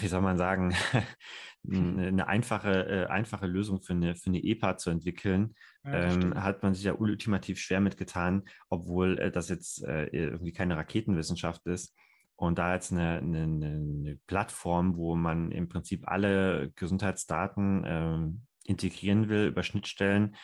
wie 0.00 0.08
soll 0.08 0.20
man 0.20 0.38
sagen, 0.38 0.74
eine 1.68 2.26
einfache, 2.26 2.86
äh, 2.86 3.06
einfache 3.06 3.46
Lösung 3.46 3.82
für 3.82 3.92
eine, 3.92 4.16
für 4.16 4.30
eine 4.30 4.42
EPA 4.42 4.76
zu 4.78 4.90
entwickeln, 4.90 5.54
ja, 5.84 6.12
ähm, 6.12 6.34
hat 6.34 6.62
man 6.62 6.74
sich 6.74 6.84
ja 6.84 6.94
ultimativ 6.94 7.58
schwer 7.58 7.80
mitgetan, 7.80 8.44
obwohl 8.68 9.18
äh, 9.18 9.30
das 9.30 9.48
jetzt 9.48 9.84
äh, 9.84 10.06
irgendwie 10.06 10.52
keine 10.52 10.76
Raketenwissenschaft 10.76 11.66
ist. 11.66 11.94
Und 12.36 12.58
da 12.58 12.72
jetzt 12.72 12.90
eine, 12.90 13.18
eine, 13.18 13.42
eine, 13.42 14.18
Plattform, 14.26 14.96
wo 14.96 15.14
man 15.14 15.52
im 15.52 15.68
Prinzip 15.68 16.08
alle 16.08 16.72
Gesundheitsdaten 16.74 17.84
ähm, 17.86 18.42
integrieren 18.64 19.28
will 19.28 19.48
über 19.48 19.62
Schnittstellen, 19.62 20.36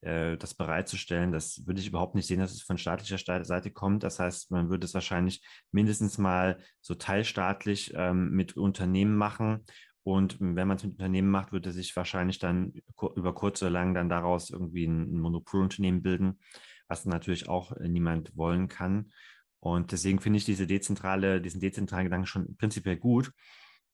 äh, 0.00 0.38
das 0.38 0.54
bereitzustellen. 0.54 1.30
Das 1.30 1.66
würde 1.66 1.80
ich 1.80 1.88
überhaupt 1.88 2.14
nicht 2.14 2.26
sehen, 2.26 2.40
dass 2.40 2.52
es 2.52 2.62
von 2.62 2.78
staatlicher 2.78 3.44
Seite 3.44 3.70
kommt. 3.70 4.02
Das 4.02 4.18
heißt, 4.18 4.50
man 4.50 4.70
würde 4.70 4.86
es 4.86 4.94
wahrscheinlich 4.94 5.42
mindestens 5.72 6.16
mal 6.16 6.58
so 6.80 6.94
teilstaatlich 6.94 7.92
ähm, 7.94 8.30
mit 8.30 8.56
Unternehmen 8.56 9.14
machen. 9.14 9.66
Und 10.04 10.38
wenn 10.40 10.66
man 10.66 10.76
es 10.76 10.82
mit 10.82 10.92
Unternehmen 10.92 11.30
macht, 11.30 11.52
würde 11.52 11.70
sich 11.70 11.94
wahrscheinlich 11.94 12.38
dann 12.38 12.72
über 13.14 13.34
kurz 13.34 13.62
oder 13.62 13.70
lang 13.70 13.94
dann 13.94 14.08
daraus 14.08 14.50
irgendwie 14.50 14.84
ein 14.84 15.18
Monopolunternehmen 15.18 16.02
bilden, 16.02 16.40
was 16.88 17.06
natürlich 17.06 17.48
auch 17.48 17.72
äh, 17.72 17.88
niemand 17.88 18.36
wollen 18.36 18.68
kann. 18.68 19.12
Und 19.60 19.92
deswegen 19.92 20.20
finde 20.20 20.38
ich 20.38 20.44
diese 20.44 20.66
dezentrale, 20.66 21.40
diesen 21.40 21.60
dezentralen 21.60 22.04
Gedanken 22.06 22.26
schon 22.26 22.56
prinzipiell 22.56 22.96
gut. 22.96 23.32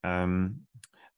Ähm, 0.02 0.66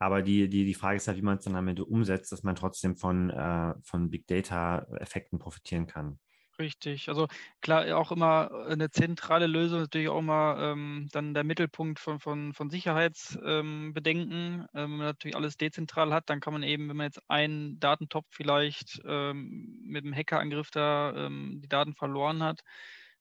aber 0.01 0.23
die, 0.23 0.49
die, 0.49 0.65
die 0.65 0.75
Frage 0.75 0.97
ist 0.97 1.07
halt, 1.07 1.19
wie 1.19 1.23
man 1.23 1.39
es 1.39 1.45
dann 1.45 1.55
am 1.55 1.69
Ende 1.69 1.85
umsetzt, 1.85 2.33
dass 2.33 2.43
man 2.43 2.57
trotzdem 2.57 2.97
von, 2.97 3.31
äh, 3.31 3.75
von 3.83 4.11
Big 4.11 4.27
Data-Effekten 4.27 5.39
profitieren 5.39 5.87
kann. 5.87 6.19
Richtig. 6.61 7.09
Also 7.09 7.27
klar, 7.63 7.97
auch 7.99 8.13
immer 8.13 8.51
eine 8.69 8.91
zentrale 8.91 9.47
Lösung, 9.49 9.81
natürlich 9.81 10.11
auch 10.11 10.19
immer 10.19 10.59
ähm, 10.61 11.09
dann 11.13 11.35
der 11.35 11.43
Mittelpunkt 11.45 11.99
von, 11.99 12.21
von, 12.21 12.53
von 12.55 12.71
Sicherheitsbedenken. 12.71 13.93
Ähm, 13.95 13.95
ähm, 13.95 14.67
wenn 14.75 14.91
man 14.91 15.07
natürlich 15.07 15.37
alles 15.37 15.57
dezentral 15.57 16.13
hat, 16.13 16.31
dann 16.31 16.41
kann 16.41 16.53
man 16.53 16.63
eben, 16.63 16.89
wenn 16.91 16.97
man 16.99 17.07
jetzt 17.07 17.23
einen 17.31 17.81
Datentopf 17.81 18.27
vielleicht 18.31 19.01
ähm, 19.07 19.81
mit 19.85 20.05
einem 20.05 20.15
Hackerangriff 20.15 20.71
da 20.71 21.15
ähm, 21.17 21.61
die 21.65 21.69
Daten 21.69 21.95
verloren 21.95 22.43
hat, 22.43 22.61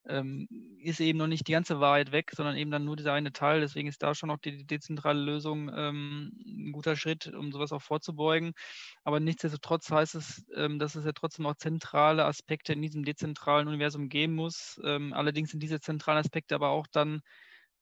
ähm, 0.07 0.47
ist 0.81 0.99
eben 0.99 1.19
noch 1.19 1.27
nicht 1.27 1.47
die 1.47 1.51
ganze 1.51 1.79
Wahrheit 1.79 2.11
weg, 2.11 2.31
sondern 2.35 2.55
eben 2.55 2.71
dann 2.71 2.85
nur 2.85 2.95
dieser 2.95 3.13
eine 3.13 3.31
Teil. 3.31 3.61
Deswegen 3.61 3.87
ist 3.87 4.01
da 4.01 4.15
schon 4.15 4.31
auch 4.31 4.37
die, 4.39 4.65
dezentrale 4.65 5.19
Lösung 5.21 5.71
ähm, 5.75 6.31
ein 6.45 6.71
guter 6.71 6.95
Schritt, 6.95 7.27
um 7.27 7.51
sowas 7.51 7.71
auch 7.71 7.81
vorzubeugen. 7.81 8.53
Aber 9.03 9.19
nichtsdestotrotz 9.19 9.91
heißt 9.91 10.15
es, 10.15 10.45
ähm, 10.55 10.79
dass 10.79 10.95
es 10.95 11.05
ja 11.05 11.11
trotzdem 11.11 11.45
auch 11.45 11.55
zentrale 11.55 12.25
Aspekte 12.25 12.73
in 12.73 12.81
diesem 12.81 13.03
dezentralen 13.03 13.67
Universum 13.67 14.09
geben 14.09 14.35
muss. 14.35 14.79
Ähm, 14.83 15.13
allerdings 15.13 15.51
sind 15.51 15.61
diese 15.61 15.79
zentralen 15.79 16.19
Aspekte 16.19 16.55
aber 16.55 16.69
auch 16.69 16.87
dann 16.87 17.21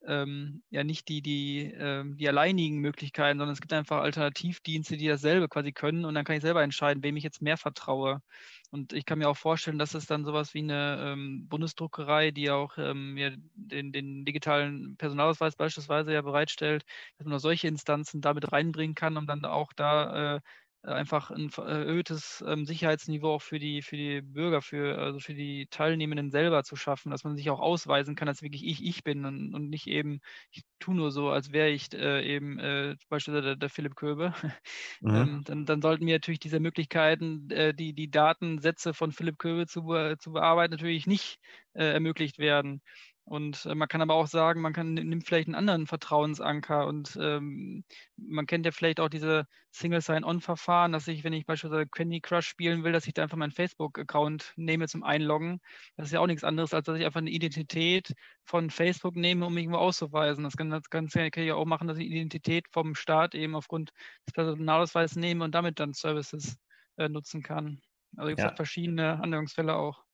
ähm, 0.05 0.63
ja 0.69 0.83
nicht 0.83 1.07
die, 1.07 1.21
die, 1.21 1.73
ähm, 1.77 2.17
die 2.17 2.27
alleinigen 2.27 2.79
Möglichkeiten, 2.79 3.39
sondern 3.39 3.53
es 3.53 3.61
gibt 3.61 3.73
einfach 3.73 4.01
Alternativdienste, 4.01 4.97
die 4.97 5.07
dasselbe 5.07 5.49
quasi 5.49 5.71
können 5.71 6.05
und 6.05 6.13
dann 6.15 6.25
kann 6.25 6.35
ich 6.35 6.41
selber 6.41 6.63
entscheiden, 6.63 7.03
wem 7.03 7.17
ich 7.17 7.23
jetzt 7.23 7.41
mehr 7.41 7.57
vertraue. 7.57 8.21
Und 8.69 8.93
ich 8.93 9.05
kann 9.05 9.19
mir 9.19 9.29
auch 9.29 9.37
vorstellen, 9.37 9.79
dass 9.79 9.93
es 9.93 10.05
dann 10.05 10.25
sowas 10.25 10.53
wie 10.53 10.59
eine 10.59 10.99
ähm, 11.01 11.47
Bundesdruckerei, 11.47 12.31
die 12.31 12.51
auch 12.51 12.77
ähm, 12.77 13.17
ja, 13.17 13.31
den, 13.55 13.91
den, 13.91 14.25
digitalen 14.25 14.97
Personalausweis 14.97 15.55
beispielsweise 15.55 16.13
ja 16.13 16.21
bereitstellt, 16.21 16.83
dass 17.17 17.25
man 17.25 17.35
auch 17.35 17.39
solche 17.39 17.67
Instanzen 17.67 18.21
damit 18.21 18.51
reinbringen 18.51 18.95
kann, 18.95 19.17
um 19.17 19.25
dann 19.25 19.45
auch 19.45 19.73
da 19.73 20.35
äh, 20.35 20.41
einfach 20.87 21.31
ein 21.31 21.49
erhöhtes 21.57 22.43
ähm, 22.47 22.65
Sicherheitsniveau 22.65 23.35
auch 23.35 23.41
für 23.41 23.59
die, 23.59 23.81
für 23.81 23.97
die 23.97 24.21
Bürger, 24.21 24.61
für, 24.61 24.97
also 24.99 25.19
für 25.19 25.33
die 25.33 25.67
Teilnehmenden 25.69 26.31
selber 26.31 26.63
zu 26.63 26.75
schaffen, 26.75 27.11
dass 27.11 27.23
man 27.23 27.35
sich 27.35 27.49
auch 27.49 27.59
ausweisen 27.59 28.15
kann, 28.15 28.27
dass 28.27 28.41
wirklich 28.41 28.65
ich 28.65 28.83
ich 28.85 29.03
bin 29.03 29.25
und, 29.25 29.53
und 29.53 29.69
nicht 29.69 29.87
eben, 29.87 30.19
ich 30.51 30.63
tue 30.79 30.95
nur 30.95 31.11
so, 31.11 31.29
als 31.29 31.51
wäre 31.51 31.69
ich 31.69 31.93
äh, 31.93 32.23
eben 32.25 32.59
äh, 32.59 32.95
beispielsweise 33.09 33.41
der, 33.45 33.55
der 33.57 33.69
Philipp 33.69 33.95
Köbe. 33.95 34.33
Mhm. 35.01 35.27
ähm, 35.27 35.41
dann, 35.45 35.65
dann 35.65 35.81
sollten 35.81 36.05
mir 36.05 36.15
natürlich 36.15 36.39
diese 36.39 36.59
Möglichkeiten, 36.59 37.49
äh, 37.51 37.73
die, 37.73 37.93
die 37.93 38.09
Datensätze 38.09 38.93
von 38.93 39.11
Philipp 39.11 39.37
Köbe 39.39 39.65
zu, 39.67 39.81
zu 40.19 40.31
bearbeiten, 40.31 40.71
natürlich 40.73 41.07
nicht 41.07 41.37
äh, 41.73 41.93
ermöglicht 41.93 42.37
werden. 42.39 42.81
Und 43.27 43.65
äh, 43.65 43.75
man 43.75 43.89
kann 43.89 44.01
aber 44.01 44.13
auch 44.13 44.27
sagen, 44.27 44.61
man 44.61 44.71
kann 44.71 44.93
nimmt 44.93 45.25
vielleicht 45.27 45.49
einen 45.49 45.55
anderen 45.55 45.85
Vertrauensanker 45.85 46.87
und 46.87 47.17
ähm, 47.21 47.83
man 48.15 48.45
kennt 48.45 48.65
ja 48.65 48.71
vielleicht 48.71 49.01
auch 49.01 49.09
diese 49.09 49.47
Single 49.69 49.99
Sign-On-Verfahren, 49.99 50.93
dass 50.93 51.09
ich, 51.09 51.25
wenn 51.25 51.33
ich 51.33 51.45
beispielsweise 51.45 51.87
Candy 51.87 52.21
Crush 52.21 52.47
spielen 52.47 52.85
will, 52.85 52.93
dass 52.93 53.05
ich 53.05 53.13
da 53.13 53.23
einfach 53.23 53.35
meinen 53.35 53.51
Facebook-Account 53.51 54.53
nehme 54.55 54.87
zum 54.87 55.03
Einloggen. 55.03 55.59
Das 55.97 56.07
ist 56.07 56.13
ja 56.13 56.21
auch 56.21 56.27
nichts 56.27 56.45
anderes, 56.45 56.73
als 56.73 56.85
dass 56.85 56.97
ich 56.97 57.05
einfach 57.05 57.19
eine 57.19 57.29
Identität 57.29 58.13
von 58.45 58.69
Facebook 58.69 59.17
nehme, 59.17 59.45
um 59.45 59.53
mich 59.53 59.65
irgendwo 59.65 59.79
auszuweisen. 59.79 60.45
Das 60.45 60.55
kann, 60.55 60.69
das 60.69 60.89
kann, 60.89 61.09
kann 61.09 61.43
ich 61.43 61.51
auch 61.51 61.65
machen, 61.65 61.89
dass 61.89 61.97
ich 61.97 62.07
Identität 62.07 62.65
vom 62.71 62.95
Staat 62.95 63.35
eben 63.35 63.55
aufgrund 63.55 63.91
des 64.25 64.33
Personalausweises 64.35 65.17
nehme 65.17 65.43
und 65.43 65.53
damit 65.53 65.81
dann 65.81 65.91
Services 65.91 66.55
äh, 66.95 67.09
nutzen 67.09 67.43
kann. 67.43 67.81
Also 68.15 68.29
gibt 68.29 68.39
es 68.39 68.45
ja. 68.45 68.55
verschiedene 68.55 69.21
Anwendungsfälle 69.21 69.75
auch. 69.75 70.06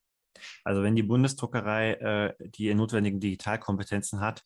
Also 0.63 0.83
wenn 0.83 0.95
die 0.95 1.03
Bundesdruckerei 1.03 1.93
äh, 1.93 2.33
die 2.39 2.73
notwendigen 2.73 3.19
Digitalkompetenzen 3.19 4.19
hat 4.19 4.43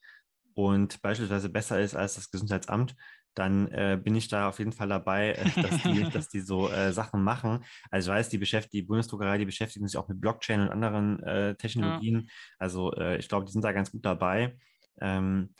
und 0.54 1.02
beispielsweise 1.02 1.50
besser 1.50 1.80
ist 1.80 1.96
als 1.96 2.16
das 2.16 2.32
Gesundheitsamt, 2.32 2.96
dann 3.38 3.68
äh, 3.68 4.00
bin 4.02 4.16
ich 4.16 4.28
da 4.28 4.50
auf 4.50 4.60
jeden 4.60 4.72
Fall 4.72 4.88
dabei, 4.88 5.34
äh, 5.34 5.62
dass, 5.62 5.84
die, 5.84 6.04
dass 6.12 6.30
die 6.30 6.40
so 6.40 6.70
äh, 6.70 6.92
Sachen 6.92 7.24
machen. 7.24 7.64
Also 7.92 8.12
ich 8.12 8.18
weiß, 8.18 8.30
die, 8.30 8.38
beschäft 8.38 8.74
die 8.74 8.82
Bundesdruckerei, 8.82 9.38
die 9.38 9.46
beschäftigen 9.46 9.88
sich 9.88 9.98
auch 9.98 10.08
mit 10.08 10.20
Blockchain 10.20 10.62
und 10.62 10.70
anderen 10.70 11.22
äh, 11.24 11.56
Technologien. 11.56 12.22
Ja. 12.22 12.32
Also 12.58 12.94
äh, 12.94 13.18
ich 13.18 13.30
glaube, 13.30 13.46
die 13.46 13.52
sind 13.52 13.64
da 13.64 13.72
ganz 13.72 13.92
gut 13.92 14.06
dabei. 14.06 14.58
Ähm, 15.00 15.54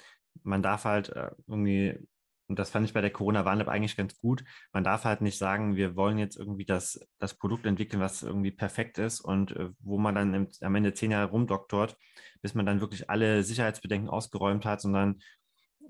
man 0.44 0.64
darf 0.64 0.86
halt 0.86 1.10
äh, 1.10 1.32
irgendwie 1.48 2.00
und 2.48 2.58
das 2.58 2.70
fand 2.70 2.86
ich 2.86 2.94
bei 2.94 3.02
der 3.02 3.12
Corona-Warn-App 3.12 3.68
eigentlich 3.68 3.98
ganz 3.98 4.18
gut. 4.18 4.44
Man 4.72 4.84
darf 4.84 5.04
halt 5.04 5.22
nicht 5.22 5.38
sagen, 5.38 5.76
wir 5.76 5.96
wollen 5.96 6.18
jetzt 6.18 6.38
irgendwie 6.38 6.66
das, 6.66 7.00
das 7.20 7.34
Produkt 7.34 7.66
entwickeln, 7.66 8.02
was 8.02 8.24
irgendwie 8.24 8.52
perfekt 8.52 8.98
ist 8.98 9.20
und 9.20 9.52
äh, 9.52 9.70
wo 9.80 9.98
man 9.98 10.16
dann 10.16 10.34
im, 10.34 10.48
am 10.62 10.76
Ende 10.76 10.94
zehn 10.94 11.12
Jahre 11.12 11.30
rumdoktort, 11.30 11.98
bis 12.42 12.56
man 12.56 12.66
dann 12.66 12.82
wirklich 12.82 13.10
alle 13.10 13.44
Sicherheitsbedenken 13.44 14.10
ausgeräumt 14.10 14.66
hat, 14.66 14.82
sondern 14.82 15.20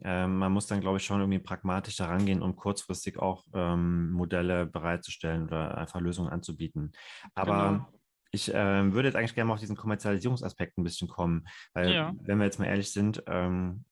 äh, 0.04 0.28
man 0.28 0.52
muss 0.52 0.68
dann, 0.68 0.82
glaube 0.82 0.98
ich, 0.98 1.06
schon 1.06 1.20
irgendwie 1.20 1.40
pragmatisch 1.40 1.96
daran 1.96 2.26
gehen, 2.26 2.42
um 2.42 2.56
kurzfristig 2.56 3.20
auch 3.20 3.46
ähm, 3.54 4.12
Modelle 4.12 4.66
bereitzustellen 4.66 5.44
oder 5.44 5.78
einfach 5.78 6.00
Lösungen 6.00 6.32
anzubieten. 6.32 6.92
Aber 7.36 7.70
genau. 7.70 8.00
ich 8.32 8.54
äh, 8.54 8.94
würde 8.94 9.10
jetzt 9.10 9.16
eigentlich 9.16 9.36
gerne 9.36 9.50
mal 9.50 9.54
auf 9.54 9.60
diesen 9.60 9.78
Kommerzialisierungsaspekt 9.78 10.78
ein 10.78 10.84
bisschen 10.84 11.08
kommen, 11.08 11.46
weil, 11.74 11.92
ja. 11.92 12.14
wenn 12.22 12.40
wir 12.40 12.46
jetzt 12.46 12.60
mal 12.60 12.66
ehrlich 12.66 12.92
sind, 12.92 13.24
ähm, 13.28 13.86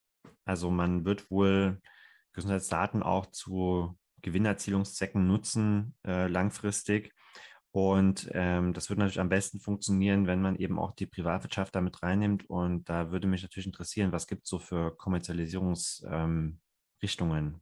also 0.44 0.70
man 0.70 1.04
wird 1.04 1.30
wohl 1.30 1.80
Gesundheitsdaten 2.36 3.02
auch 3.02 3.26
zu 3.26 3.98
Gewinnerzielungszwecken 4.22 5.26
nutzen, 5.26 5.96
äh, 6.06 6.28
langfristig. 6.28 7.12
Und 7.72 8.30
ähm, 8.32 8.72
das 8.72 8.88
würde 8.88 9.00
natürlich 9.00 9.20
am 9.20 9.28
besten 9.28 9.60
funktionieren, 9.60 10.26
wenn 10.26 10.40
man 10.40 10.56
eben 10.56 10.78
auch 10.78 10.92
die 10.92 11.06
Privatwirtschaft 11.06 11.74
damit 11.74 12.02
reinnimmt. 12.02 12.48
Und 12.48 12.88
da 12.88 13.10
würde 13.10 13.26
mich 13.26 13.42
natürlich 13.42 13.66
interessieren, 13.66 14.12
was 14.12 14.26
gibt 14.26 14.44
es 14.44 14.48
so 14.50 14.58
für 14.58 14.96
Kommerzialisierungsrichtungen? 14.96 16.60
Ähm, 17.02 17.60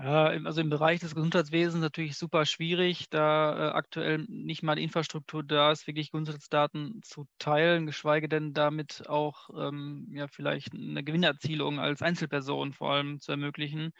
ja, 0.00 0.26
also 0.44 0.60
im 0.60 0.70
Bereich 0.70 1.00
des 1.00 1.14
Gesundheitswesens 1.14 1.80
natürlich 1.82 2.16
super 2.16 2.46
schwierig, 2.46 3.10
da 3.10 3.70
äh, 3.70 3.72
aktuell 3.72 4.18
nicht 4.28 4.62
mal 4.62 4.76
die 4.76 4.84
Infrastruktur 4.84 5.42
da 5.42 5.72
ist, 5.72 5.86
wirklich 5.88 6.12
Gesundheitsdaten 6.12 7.00
zu 7.02 7.26
teilen, 7.38 7.86
geschweige 7.86 8.28
denn 8.28 8.52
damit 8.54 9.08
auch 9.08 9.50
ähm, 9.58 10.08
ja 10.14 10.28
vielleicht 10.28 10.72
eine 10.74 11.02
Gewinnerzielung 11.02 11.80
als 11.80 12.00
Einzelperson 12.02 12.72
vor 12.72 12.92
allem 12.92 13.18
zu 13.20 13.32
ermöglichen. 13.32 13.90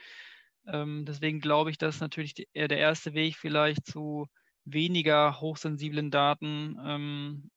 Ähm, 0.66 1.04
deswegen 1.06 1.40
glaube 1.40 1.70
ich, 1.70 1.78
dass 1.78 2.00
natürlich 2.00 2.34
die, 2.34 2.48
der 2.54 2.70
erste 2.78 3.14
Weg 3.14 3.36
vielleicht 3.36 3.86
zu 3.86 4.26
weniger 4.64 5.40
hochsensiblen 5.40 6.10
Daten 6.12 6.76
ähm, 6.84 7.50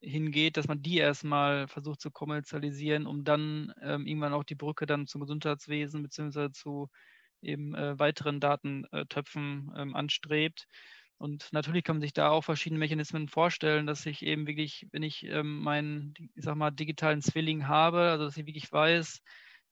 hingeht, 0.00 0.56
dass 0.56 0.68
man 0.68 0.82
die 0.82 0.98
erstmal 0.98 1.68
versucht 1.68 2.00
zu 2.00 2.10
kommerzialisieren, 2.10 3.06
um 3.06 3.24
dann 3.24 3.72
ähm, 3.82 4.06
irgendwann 4.06 4.34
auch 4.34 4.44
die 4.44 4.54
Brücke 4.54 4.86
dann 4.86 5.06
zum 5.06 5.20
Gesundheitswesen 5.22 6.02
bzw. 6.02 6.50
zu 6.52 6.88
eben 7.42 7.74
äh, 7.74 7.98
weiteren 7.98 8.40
Datentöpfen 8.40 9.72
ähm, 9.76 9.94
anstrebt. 9.94 10.66
Und 11.18 11.48
natürlich 11.52 11.82
kann 11.82 11.96
man 11.96 12.02
sich 12.02 12.12
da 12.12 12.30
auch 12.30 12.44
verschiedene 12.44 12.78
Mechanismen 12.78 13.28
vorstellen, 13.28 13.86
dass 13.86 14.06
ich 14.06 14.22
eben 14.22 14.46
wirklich, 14.46 14.86
wenn 14.92 15.02
ich 15.02 15.24
ähm, 15.24 15.60
meinen, 15.60 16.14
ich 16.34 16.44
sag 16.44 16.54
mal, 16.56 16.70
digitalen 16.70 17.22
Zwilling 17.22 17.66
habe, 17.66 18.02
also 18.02 18.24
dass 18.24 18.36
ich 18.36 18.46
wirklich 18.46 18.70
weiß, 18.70 19.20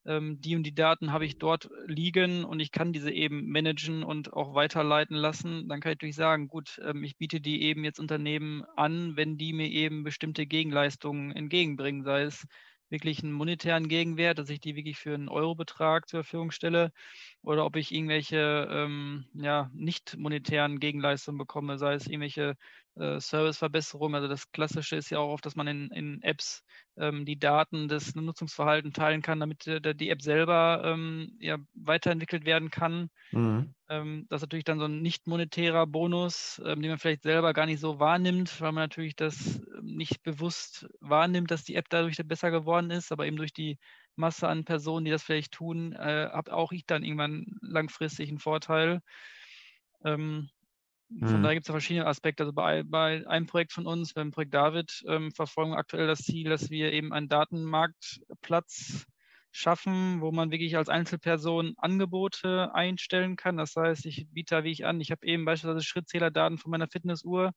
ähm, 0.06 0.40
die 0.40 0.56
und 0.56 0.62
die 0.64 0.74
Daten 0.74 1.12
habe 1.12 1.24
ich 1.24 1.38
dort 1.38 1.68
liegen 1.86 2.44
und 2.44 2.60
ich 2.60 2.72
kann 2.72 2.92
diese 2.92 3.10
eben 3.12 3.48
managen 3.50 4.02
und 4.02 4.32
auch 4.32 4.54
weiterleiten 4.54 5.16
lassen, 5.16 5.68
dann 5.68 5.80
kann 5.80 5.92
ich 5.92 5.96
natürlich 5.96 6.16
sagen, 6.16 6.48
gut, 6.48 6.80
ähm, 6.84 7.04
ich 7.04 7.16
biete 7.16 7.40
die 7.40 7.62
eben 7.62 7.84
jetzt 7.84 7.98
Unternehmen 8.00 8.64
an, 8.76 9.16
wenn 9.16 9.36
die 9.36 9.52
mir 9.52 9.68
eben 9.68 10.04
bestimmte 10.04 10.46
Gegenleistungen 10.46 11.32
entgegenbringen, 11.32 12.04
sei 12.04 12.22
es 12.22 12.46
wirklich 12.90 13.22
einen 13.22 13.32
monetären 13.32 13.88
Gegenwert, 13.88 14.38
dass 14.38 14.50
ich 14.50 14.60
die 14.60 14.76
wirklich 14.76 14.98
für 14.98 15.14
einen 15.14 15.28
Eurobetrag 15.28 16.08
zur 16.08 16.22
Verfügung 16.24 16.50
stelle? 16.50 16.92
Oder 17.42 17.64
ob 17.66 17.76
ich 17.76 17.92
irgendwelche 17.92 18.68
ähm, 18.70 19.26
ja, 19.34 19.70
nicht 19.74 20.16
monetären 20.16 20.80
Gegenleistungen 20.80 21.38
bekomme, 21.38 21.78
sei 21.78 21.94
es 21.94 22.06
irgendwelche 22.06 22.56
äh, 22.96 23.20
Serviceverbesserungen. 23.20 24.14
Also 24.14 24.28
das 24.28 24.50
Klassische 24.52 24.96
ist 24.96 25.10
ja 25.10 25.18
auch 25.18 25.32
oft, 25.32 25.46
dass 25.46 25.56
man 25.56 25.66
in, 25.66 25.90
in 25.90 26.22
Apps 26.22 26.62
ähm, 26.96 27.24
die 27.24 27.38
Daten 27.38 27.88
des 27.88 28.14
Nutzungsverhaltens 28.14 28.94
teilen 28.94 29.22
kann, 29.22 29.40
damit 29.40 29.66
äh, 29.66 29.94
die 29.94 30.10
App 30.10 30.22
selber 30.22 30.82
ähm, 30.84 31.36
ja, 31.40 31.58
weiterentwickelt 31.74 32.44
werden 32.46 32.70
kann. 32.70 33.10
Mhm. 33.32 33.74
Ähm, 33.88 34.26
das 34.28 34.38
ist 34.38 34.46
natürlich 34.46 34.64
dann 34.64 34.78
so 34.78 34.86
ein 34.86 35.02
nicht 35.02 35.26
monetärer 35.26 35.86
Bonus, 35.86 36.60
ähm, 36.64 36.82
den 36.82 36.90
man 36.90 36.98
vielleicht 36.98 37.22
selber 37.22 37.52
gar 37.52 37.66
nicht 37.66 37.80
so 37.80 38.00
wahrnimmt, 38.00 38.60
weil 38.60 38.72
man 38.72 38.84
natürlich 38.84 39.14
das 39.14 39.60
ähm, 39.76 39.96
nicht 39.96 40.22
bewusst 40.22 40.88
wahrnimmt, 41.00 41.50
dass 41.50 41.64
die 41.64 41.76
App 41.76 41.88
dadurch 41.88 42.16
besser 42.24 42.50
geworden 42.50 42.90
ist, 42.90 43.12
aber 43.12 43.26
eben 43.26 43.36
durch 43.36 43.52
die 43.52 43.78
Masse 44.16 44.48
an 44.48 44.64
Personen, 44.64 45.04
die 45.04 45.10
das 45.10 45.22
vielleicht 45.22 45.52
tun, 45.52 45.92
äh, 45.92 46.28
habe 46.32 46.52
auch 46.52 46.72
ich 46.72 46.86
dann 46.86 47.04
irgendwann 47.04 47.46
langfristig 47.60 48.30
einen 48.30 48.38
Vorteil. 48.38 49.02
Ähm, 50.04 50.48
von 51.08 51.38
mhm. 51.38 51.42
daher 51.42 51.54
gibt 51.54 51.66
es 51.66 51.70
verschiedene 51.70 52.06
Aspekte. 52.06 52.42
Also 52.42 52.52
bei, 52.52 52.82
bei, 52.82 53.26
einem 53.28 53.46
Projekt 53.46 53.72
von 53.72 53.86
uns, 53.86 54.12
beim 54.12 54.32
Projekt 54.32 54.54
David, 54.54 55.04
ähm, 55.06 55.30
verfolgen 55.30 55.72
wir 55.72 55.78
aktuell 55.78 56.06
das 56.06 56.20
Ziel, 56.20 56.50
dass 56.50 56.68
wir 56.68 56.92
eben 56.92 57.12
einen 57.12 57.28
Datenmarktplatz 57.28 59.06
schaffen, 59.52 60.20
wo 60.20 60.32
man 60.32 60.50
wirklich 60.50 60.76
als 60.76 60.88
Einzelperson 60.88 61.74
Angebote 61.78 62.74
einstellen 62.74 63.36
kann. 63.36 63.56
Das 63.56 63.74
heißt, 63.76 64.04
ich 64.04 64.26
biete 64.30 64.56
da 64.56 64.64
wie 64.64 64.72
ich 64.72 64.84
an, 64.84 65.00
ich 65.00 65.10
habe 65.10 65.26
eben 65.26 65.44
beispielsweise 65.44 65.84
Schrittzählerdaten 65.84 66.58
von 66.58 66.70
meiner 66.70 66.88
Fitnessuhr 66.88 67.52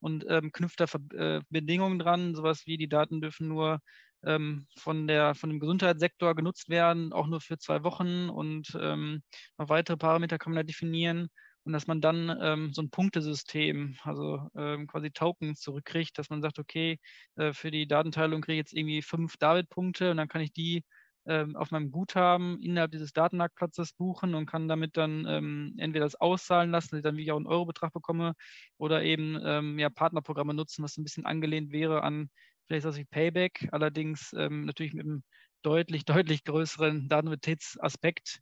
und 0.00 0.24
ähm, 0.28 0.52
knüpft 0.52 0.80
da 0.80 0.86
äh, 1.14 1.40
Bedingungen 1.50 1.98
dran, 1.98 2.34
sowas 2.34 2.62
wie 2.66 2.78
die 2.78 2.88
Daten 2.88 3.20
dürfen 3.20 3.48
nur 3.48 3.80
ähm, 4.24 4.66
von, 4.78 5.06
der, 5.08 5.34
von 5.34 5.50
dem 5.50 5.60
Gesundheitssektor 5.60 6.34
genutzt 6.34 6.68
werden, 6.68 7.12
auch 7.12 7.26
nur 7.26 7.40
für 7.40 7.58
zwei 7.58 7.82
Wochen 7.82 8.30
und 8.30 8.78
ähm, 8.80 9.22
noch 9.58 9.68
weitere 9.68 9.96
Parameter 9.96 10.38
kann 10.38 10.52
man 10.52 10.60
da 10.60 10.66
definieren 10.66 11.28
und 11.64 11.72
dass 11.72 11.86
man 11.86 12.00
dann 12.00 12.36
ähm, 12.40 12.72
so 12.72 12.82
ein 12.82 12.90
Punktesystem, 12.90 13.96
also 14.02 14.48
ähm, 14.56 14.86
quasi 14.86 15.10
Tokens 15.10 15.60
zurückkriegt, 15.60 16.18
dass 16.18 16.30
man 16.30 16.42
sagt, 16.42 16.58
okay, 16.58 16.98
äh, 17.36 17.52
für 17.52 17.70
die 17.70 17.86
Datenteilung 17.86 18.42
kriege 18.42 18.54
ich 18.54 18.58
jetzt 18.58 18.74
irgendwie 18.74 19.02
fünf 19.02 19.36
David-Punkte 19.38 20.10
und 20.10 20.16
dann 20.16 20.28
kann 20.28 20.42
ich 20.42 20.52
die 20.52 20.84
ähm, 21.26 21.54
auf 21.56 21.70
meinem 21.70 21.92
Guthaben 21.92 22.60
innerhalb 22.60 22.90
dieses 22.90 23.12
Datenmarktplatzes 23.12 23.92
buchen 23.92 24.34
und 24.34 24.46
kann 24.46 24.66
damit 24.68 24.96
dann 24.96 25.24
ähm, 25.28 25.74
entweder 25.78 26.04
das 26.04 26.16
auszahlen 26.16 26.70
lassen, 26.72 26.90
dass 26.90 26.98
ich 26.98 27.04
dann 27.04 27.16
wirklich 27.16 27.30
auch 27.32 27.36
einen 27.36 27.46
Eurobetrag 27.46 27.92
bekomme 27.92 28.34
oder 28.78 29.02
eben 29.04 29.38
ähm, 29.44 29.78
ja, 29.78 29.88
Partnerprogramme 29.88 30.54
nutzen, 30.54 30.82
was 30.82 30.96
ein 30.96 31.04
bisschen 31.04 31.26
angelehnt 31.26 31.70
wäre 31.70 32.02
an 32.02 32.28
vielleicht 32.66 32.86
was 32.86 32.96
wie 32.96 33.04
Payback, 33.04 33.68
allerdings 33.72 34.32
ähm, 34.36 34.64
natürlich 34.64 34.94
mit 34.94 35.04
einem 35.04 35.22
deutlich, 35.62 36.04
deutlich 36.06 36.44
größeren 36.44 37.08
Datenqualitätsaspekt, 37.08 38.40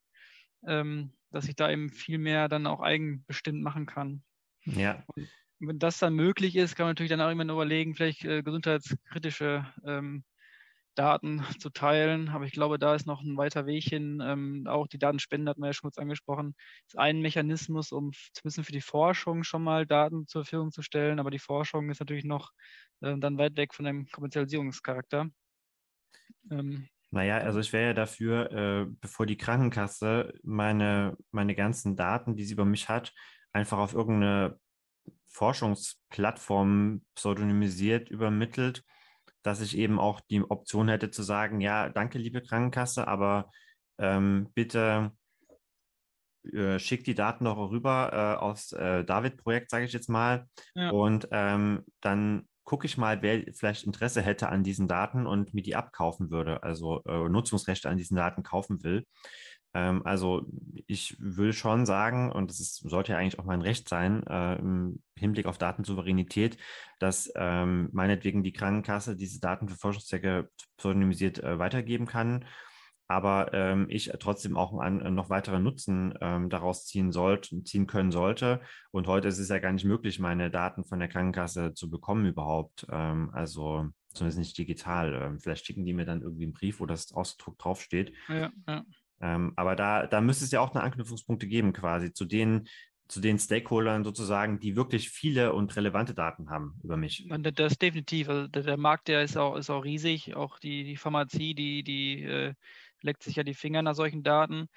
ähm, 0.66 1.12
dass 1.30 1.48
ich 1.48 1.56
da 1.56 1.70
eben 1.70 1.90
viel 1.90 2.18
mehr 2.18 2.48
dann 2.48 2.66
auch 2.66 2.80
eigenbestimmt 2.80 3.62
machen 3.62 3.86
kann. 3.86 4.22
Ja. 4.64 5.04
Und 5.60 5.68
wenn 5.68 5.78
das 5.78 5.98
dann 5.98 6.14
möglich 6.14 6.56
ist, 6.56 6.76
kann 6.76 6.84
man 6.84 6.92
natürlich 6.92 7.10
dann 7.10 7.20
auch 7.20 7.30
immer 7.30 7.44
überlegen, 7.44 7.94
vielleicht 7.94 8.24
äh, 8.24 8.42
gesundheitskritische 8.42 9.66
ähm, 9.84 10.24
Daten 10.94 11.44
zu 11.58 11.70
teilen. 11.70 12.30
Aber 12.30 12.44
ich 12.44 12.52
glaube, 12.52 12.78
da 12.78 12.94
ist 12.94 13.06
noch 13.06 13.22
ein 13.22 13.36
weiter 13.36 13.66
Weg 13.66 13.84
hin. 13.84 14.20
Ähm, 14.24 14.66
auch 14.66 14.86
die 14.86 14.98
Datenspende 14.98 15.50
hat 15.50 15.58
man 15.58 15.68
ja 15.68 15.72
schon 15.72 15.88
kurz 15.88 15.98
angesprochen. 15.98 16.54
Ist 16.86 16.98
ein 16.98 17.20
Mechanismus, 17.20 17.92
um 17.92 18.12
zumindest 18.32 18.66
für 18.66 18.72
die 18.72 18.80
Forschung 18.80 19.44
schon 19.44 19.62
mal 19.62 19.86
Daten 19.86 20.26
zur 20.26 20.44
Verfügung 20.44 20.72
zu 20.72 20.82
stellen. 20.82 21.18
Aber 21.18 21.30
die 21.30 21.38
Forschung 21.38 21.90
ist 21.90 22.00
natürlich 22.00 22.24
noch 22.24 22.50
äh, 23.00 23.16
dann 23.18 23.38
weit 23.38 23.56
weg 23.56 23.74
von 23.74 23.84
dem 23.84 24.06
Kommerzialisierungscharakter. 24.06 25.28
Ähm, 26.50 26.88
naja, 27.10 27.38
also 27.38 27.60
ich 27.60 27.72
wäre 27.72 27.88
ja 27.88 27.94
dafür, 27.94 28.52
äh, 28.52 28.86
bevor 29.00 29.26
die 29.26 29.36
Krankenkasse 29.36 30.32
meine, 30.42 31.16
meine 31.30 31.54
ganzen 31.54 31.96
Daten, 31.96 32.36
die 32.36 32.44
sie 32.44 32.54
über 32.54 32.64
mich 32.64 32.88
hat, 32.88 33.12
einfach 33.52 33.78
auf 33.78 33.94
irgendeine 33.94 34.58
Forschungsplattform 35.26 37.02
pseudonymisiert 37.14 38.10
übermittelt 38.10 38.84
dass 39.42 39.60
ich 39.60 39.76
eben 39.76 39.98
auch 39.98 40.20
die 40.20 40.42
Option 40.42 40.88
hätte 40.88 41.10
zu 41.10 41.22
sagen, 41.22 41.60
ja, 41.60 41.88
danke, 41.88 42.18
liebe 42.18 42.42
Krankenkasse, 42.42 43.08
aber 43.08 43.50
ähm, 43.98 44.50
bitte 44.54 45.12
äh, 46.44 46.78
schickt 46.78 47.06
die 47.06 47.14
Daten 47.14 47.44
doch 47.44 47.70
rüber 47.70 48.10
äh, 48.12 48.42
aus 48.42 48.72
äh, 48.72 49.04
David-Projekt, 49.04 49.70
sage 49.70 49.84
ich 49.84 49.92
jetzt 49.92 50.08
mal. 50.08 50.46
Ja. 50.74 50.90
Und 50.90 51.28
ähm, 51.32 51.84
dann 52.00 52.48
gucke 52.64 52.86
ich 52.86 52.96
mal, 52.98 53.22
wer 53.22 53.42
vielleicht 53.52 53.84
Interesse 53.84 54.22
hätte 54.22 54.48
an 54.48 54.62
diesen 54.62 54.88
Daten 54.88 55.26
und 55.26 55.54
mir 55.54 55.62
die 55.62 55.76
abkaufen 55.76 56.30
würde, 56.30 56.62
also 56.62 57.02
äh, 57.04 57.28
Nutzungsrechte 57.28 57.88
an 57.88 57.96
diesen 57.96 58.16
Daten 58.16 58.42
kaufen 58.42 58.82
will. 58.82 59.04
Ähm, 59.74 60.02
also 60.04 60.46
ich 60.86 61.16
will 61.18 61.52
schon 61.52 61.86
sagen, 61.86 62.32
und 62.32 62.50
das 62.50 62.60
ist, 62.60 62.76
sollte 62.88 63.12
ja 63.12 63.18
eigentlich 63.18 63.38
auch 63.38 63.44
mein 63.44 63.62
Recht 63.62 63.88
sein, 63.88 64.24
äh, 64.26 64.56
im 64.56 65.02
Hinblick 65.16 65.46
auf 65.46 65.58
Datensouveränität, 65.58 66.56
dass 66.98 67.30
ähm, 67.36 67.88
meinetwegen 67.92 68.42
die 68.42 68.52
Krankenkasse 68.52 69.16
diese 69.16 69.40
Daten 69.40 69.68
für 69.68 69.76
Forschungszwecke 69.76 70.48
pseudonymisiert 70.76 71.42
äh, 71.42 71.58
weitergeben 71.58 72.06
kann, 72.06 72.44
aber 73.10 73.52
ähm, 73.52 73.86
ich 73.88 74.12
trotzdem 74.20 74.56
auch 74.56 74.78
an, 74.78 75.00
äh, 75.00 75.10
noch 75.10 75.30
weitere 75.30 75.58
Nutzen 75.58 76.14
ähm, 76.20 76.48
daraus 76.48 76.86
ziehen 76.86 77.10
sollte, 77.10 77.64
ziehen 77.64 77.88
können 77.88 78.12
sollte. 78.12 78.60
Und 78.92 79.08
heute 79.08 79.26
ist 79.26 79.40
es 79.40 79.48
ja 79.48 79.58
gar 79.58 79.72
nicht 79.72 79.84
möglich, 79.84 80.20
meine 80.20 80.48
Daten 80.48 80.84
von 80.84 81.00
der 81.00 81.08
Krankenkasse 81.08 81.74
zu 81.74 81.90
bekommen 81.90 82.24
überhaupt. 82.24 82.86
Ähm, 82.88 83.30
also 83.32 83.88
zumindest 84.14 84.38
nicht 84.38 84.56
digital. 84.56 85.12
Ähm, 85.12 85.40
vielleicht 85.40 85.66
schicken 85.66 85.84
die 85.84 85.92
mir 85.92 86.04
dann 86.04 86.22
irgendwie 86.22 86.44
einen 86.44 86.52
Brief, 86.52 86.78
wo 86.78 86.86
das 86.86 87.12
ausgedruckt 87.12 87.64
draufsteht. 87.64 88.12
Ja, 88.28 88.52
ja. 88.68 88.84
Ähm, 89.20 89.54
aber 89.56 89.74
da, 89.74 90.06
da 90.06 90.20
müsste 90.20 90.44
es 90.44 90.52
ja 90.52 90.60
auch 90.60 90.72
eine 90.72 90.84
Anknüpfungspunkte 90.84 91.48
geben, 91.48 91.72
quasi, 91.72 92.12
zu 92.12 92.26
den, 92.26 92.68
zu 93.08 93.20
den 93.20 93.40
Stakeholdern 93.40 94.04
sozusagen, 94.04 94.60
die 94.60 94.76
wirklich 94.76 95.10
viele 95.10 95.52
und 95.52 95.74
relevante 95.74 96.14
Daten 96.14 96.48
haben 96.48 96.78
über 96.84 96.96
mich. 96.96 97.28
Das 97.54 97.76
definitiv. 97.76 98.28
Also 98.28 98.46
der, 98.46 98.62
der 98.62 98.76
Markt, 98.76 99.08
der 99.08 99.24
ist 99.24 99.36
auch, 99.36 99.56
ist 99.56 99.68
auch 99.68 99.84
riesig. 99.84 100.36
Auch 100.36 100.60
die, 100.60 100.84
die 100.84 100.96
Pharmazie, 100.96 101.56
die, 101.56 101.82
die 101.82 102.22
äh, 102.22 102.54
leckt 103.04 103.22
sich 103.22 103.36
ja 103.36 103.42
die 103.44 103.54
Finger 103.54 103.82
nach 103.82 103.94
solchen 103.94 104.22
Daten. 104.22 104.68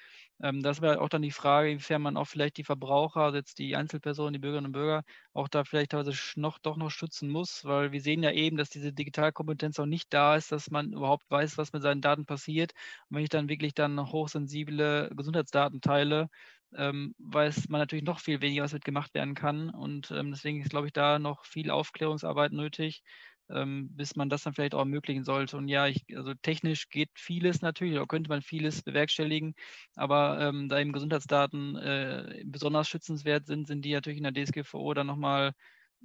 Ähm, 0.42 0.62
das 0.62 0.80
wäre 0.80 1.00
auch 1.00 1.08
dann 1.08 1.22
die 1.22 1.30
Frage, 1.30 1.70
inwiefern 1.70 2.02
man 2.02 2.16
auch 2.16 2.26
vielleicht 2.26 2.56
die 2.56 2.64
Verbraucher, 2.64 3.20
also 3.20 3.36
jetzt 3.38 3.58
die 3.58 3.76
Einzelpersonen, 3.76 4.32
die 4.34 4.38
Bürgerinnen 4.38 4.66
und 4.66 4.72
Bürger, 4.72 5.02
auch 5.32 5.48
da 5.48 5.64
vielleicht 5.64 5.90
teilweise 5.92 6.12
noch, 6.36 6.58
doch 6.58 6.76
noch 6.76 6.90
schützen 6.90 7.28
muss, 7.30 7.64
weil 7.64 7.92
wir 7.92 8.00
sehen 8.00 8.22
ja 8.22 8.30
eben, 8.32 8.56
dass 8.56 8.70
diese 8.70 8.92
Digitalkompetenz 8.92 9.78
auch 9.78 9.86
nicht 9.86 10.12
da 10.12 10.36
ist, 10.36 10.52
dass 10.52 10.70
man 10.70 10.92
überhaupt 10.92 11.30
weiß, 11.30 11.58
was 11.58 11.72
mit 11.72 11.82
seinen 11.82 12.00
Daten 12.00 12.26
passiert. 12.26 12.72
Und 13.08 13.16
wenn 13.16 13.24
ich 13.24 13.30
dann 13.30 13.48
wirklich 13.48 13.74
dann 13.74 14.10
hochsensible 14.10 15.10
Gesundheitsdaten 15.14 15.80
teile, 15.80 16.28
ähm, 16.76 17.14
weiß 17.18 17.68
man 17.68 17.80
natürlich 17.80 18.04
noch 18.04 18.18
viel 18.20 18.40
weniger, 18.40 18.64
was 18.64 18.72
mit 18.72 18.84
gemacht 18.84 19.14
werden 19.14 19.34
kann. 19.34 19.70
Und 19.70 20.10
ähm, 20.10 20.30
deswegen 20.32 20.60
ist, 20.60 20.70
glaube 20.70 20.86
ich, 20.88 20.92
da 20.92 21.18
noch 21.18 21.44
viel 21.44 21.70
Aufklärungsarbeit 21.70 22.52
nötig, 22.52 23.02
bis 23.48 24.16
man 24.16 24.28
das 24.30 24.42
dann 24.42 24.54
vielleicht 24.54 24.74
auch 24.74 24.80
ermöglichen 24.80 25.24
sollte. 25.24 25.56
Und 25.56 25.68
ja, 25.68 25.86
ich, 25.86 26.04
also 26.16 26.34
technisch 26.34 26.88
geht 26.88 27.10
vieles 27.14 27.60
natürlich, 27.62 27.94
oder 27.94 28.06
könnte 28.06 28.30
man 28.30 28.42
vieles 28.42 28.82
bewerkstelligen, 28.82 29.54
aber 29.94 30.40
ähm, 30.40 30.68
da 30.68 30.78
eben 30.80 30.92
Gesundheitsdaten 30.92 31.76
äh, 31.76 32.42
besonders 32.46 32.88
schützenswert 32.88 33.46
sind, 33.46 33.66
sind 33.66 33.84
die 33.84 33.92
natürlich 33.92 34.18
in 34.18 34.32
der 34.32 34.32
DSGVO 34.32 34.94
dann 34.94 35.06
nochmal 35.06 35.52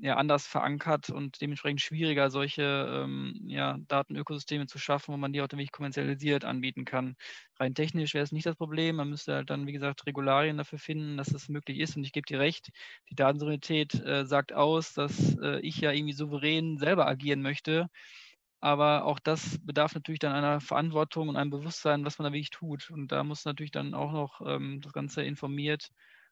ja, 0.02 0.16
anders 0.16 0.48
verankert 0.48 1.10
und 1.10 1.42
dementsprechend 1.42 1.82
schwieriger, 1.82 2.30
solche 2.32 2.64
ähm, 2.64 3.34
ja, 3.48 3.78
Datenökosysteme 3.88 4.66
zu 4.68 4.80
schaffen, 4.80 5.14
wo 5.14 5.18
man 5.18 5.34
die 5.34 5.42
auch 5.42 5.52
wirklich 5.52 5.72
kommerzialisiert 5.72 6.46
anbieten 6.46 6.86
kann. 6.86 7.16
Rein 7.60 7.76
technisch 7.76 8.14
wäre 8.14 8.24
es 8.24 8.32
nicht 8.32 8.46
das 8.46 8.56
Problem. 8.56 8.98
Man 8.98 9.10
müsste 9.10 9.34
halt 9.36 9.50
dann, 9.50 9.68
wie 9.68 9.74
gesagt, 9.74 10.06
Regularien 10.06 10.58
dafür 10.58 10.80
finden, 10.80 11.18
dass 11.18 11.34
es 11.34 11.50
möglich 11.50 11.80
ist. 11.80 11.98
Und 11.98 12.04
ich 12.06 12.14
gebe 12.14 12.26
dir 12.26 12.40
recht, 12.40 12.70
die 13.10 13.16
Datensouveränität 13.16 13.94
äh, 14.06 14.26
sagt 14.26 14.54
aus, 14.54 14.94
dass 14.94 15.38
äh, 15.42 15.60
ich 15.62 15.78
ja 15.82 15.92
irgendwie 15.92 16.14
souverän 16.14 16.78
selber 16.78 17.08
agieren 17.08 17.42
möchte. 17.42 17.90
Aber 18.62 19.06
auch 19.06 19.20
das 19.20 19.58
bedarf 19.66 19.96
natürlich 19.96 20.20
dann 20.20 20.34
einer 20.34 20.60
Verantwortung 20.62 21.30
und 21.30 21.38
einem 21.38 21.50
Bewusstsein, 21.50 22.06
was 22.06 22.20
man 22.20 22.26
da 22.26 22.34
wirklich 22.34 22.50
tut. 22.50 22.90
Und 22.90 23.12
da 23.12 23.24
muss 23.24 23.46
natürlich 23.46 23.72
dann 23.72 23.94
auch 23.94 24.12
noch 24.12 24.42
ähm, 24.46 24.82
das 24.82 24.94
Ganze 24.94 25.24
informiert 25.24 25.90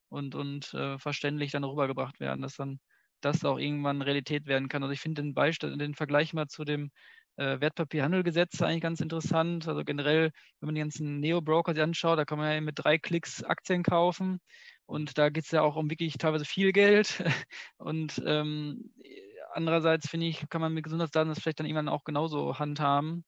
und, 0.09 0.35
und 0.35 0.73
äh, 0.73 0.97
verständlich 0.99 1.51
dann 1.51 1.63
rübergebracht 1.63 2.19
werden, 2.19 2.41
dass 2.41 2.55
dann 2.55 2.79
das 3.21 3.43
auch 3.45 3.57
irgendwann 3.57 4.01
Realität 4.01 4.47
werden 4.47 4.69
kann. 4.69 4.83
Also 4.83 4.93
ich 4.93 5.01
finde 5.01 5.21
den, 5.21 5.33
Beistand, 5.33 5.79
den 5.81 5.95
Vergleich 5.95 6.33
mal 6.33 6.47
zu 6.47 6.63
dem 6.63 6.91
äh, 7.37 7.59
Wertpapierhandelgesetz 7.59 8.61
eigentlich 8.61 8.81
ganz 8.81 8.99
interessant. 8.99 9.67
Also 9.67 9.83
generell, 9.83 10.31
wenn 10.59 10.67
man 10.67 10.75
die 10.75 10.81
ganzen 10.81 11.19
Neo-Broker 11.19 11.73
sich 11.73 11.83
anschaut, 11.83 12.19
da 12.19 12.25
kann 12.25 12.37
man 12.37 12.53
ja 12.53 12.61
mit 12.61 12.75
drei 12.77 12.97
Klicks 12.97 13.43
Aktien 13.43 13.83
kaufen. 13.83 14.39
Und 14.85 15.17
da 15.17 15.29
geht 15.29 15.45
es 15.45 15.51
ja 15.51 15.61
auch 15.61 15.75
um 15.75 15.89
wirklich 15.89 16.17
teilweise 16.17 16.45
viel 16.45 16.71
Geld. 16.71 17.23
Und 17.77 18.21
ähm, 18.25 18.91
andererseits 19.53 20.09
finde 20.09 20.27
ich, 20.27 20.47
kann 20.49 20.61
man 20.61 20.73
mit 20.73 20.83
Gesundheitsdaten 20.83 21.29
das 21.29 21.39
vielleicht 21.39 21.59
dann 21.59 21.65
irgendwann 21.65 21.89
auch 21.89 22.03
genauso 22.03 22.59
handhaben 22.59 23.25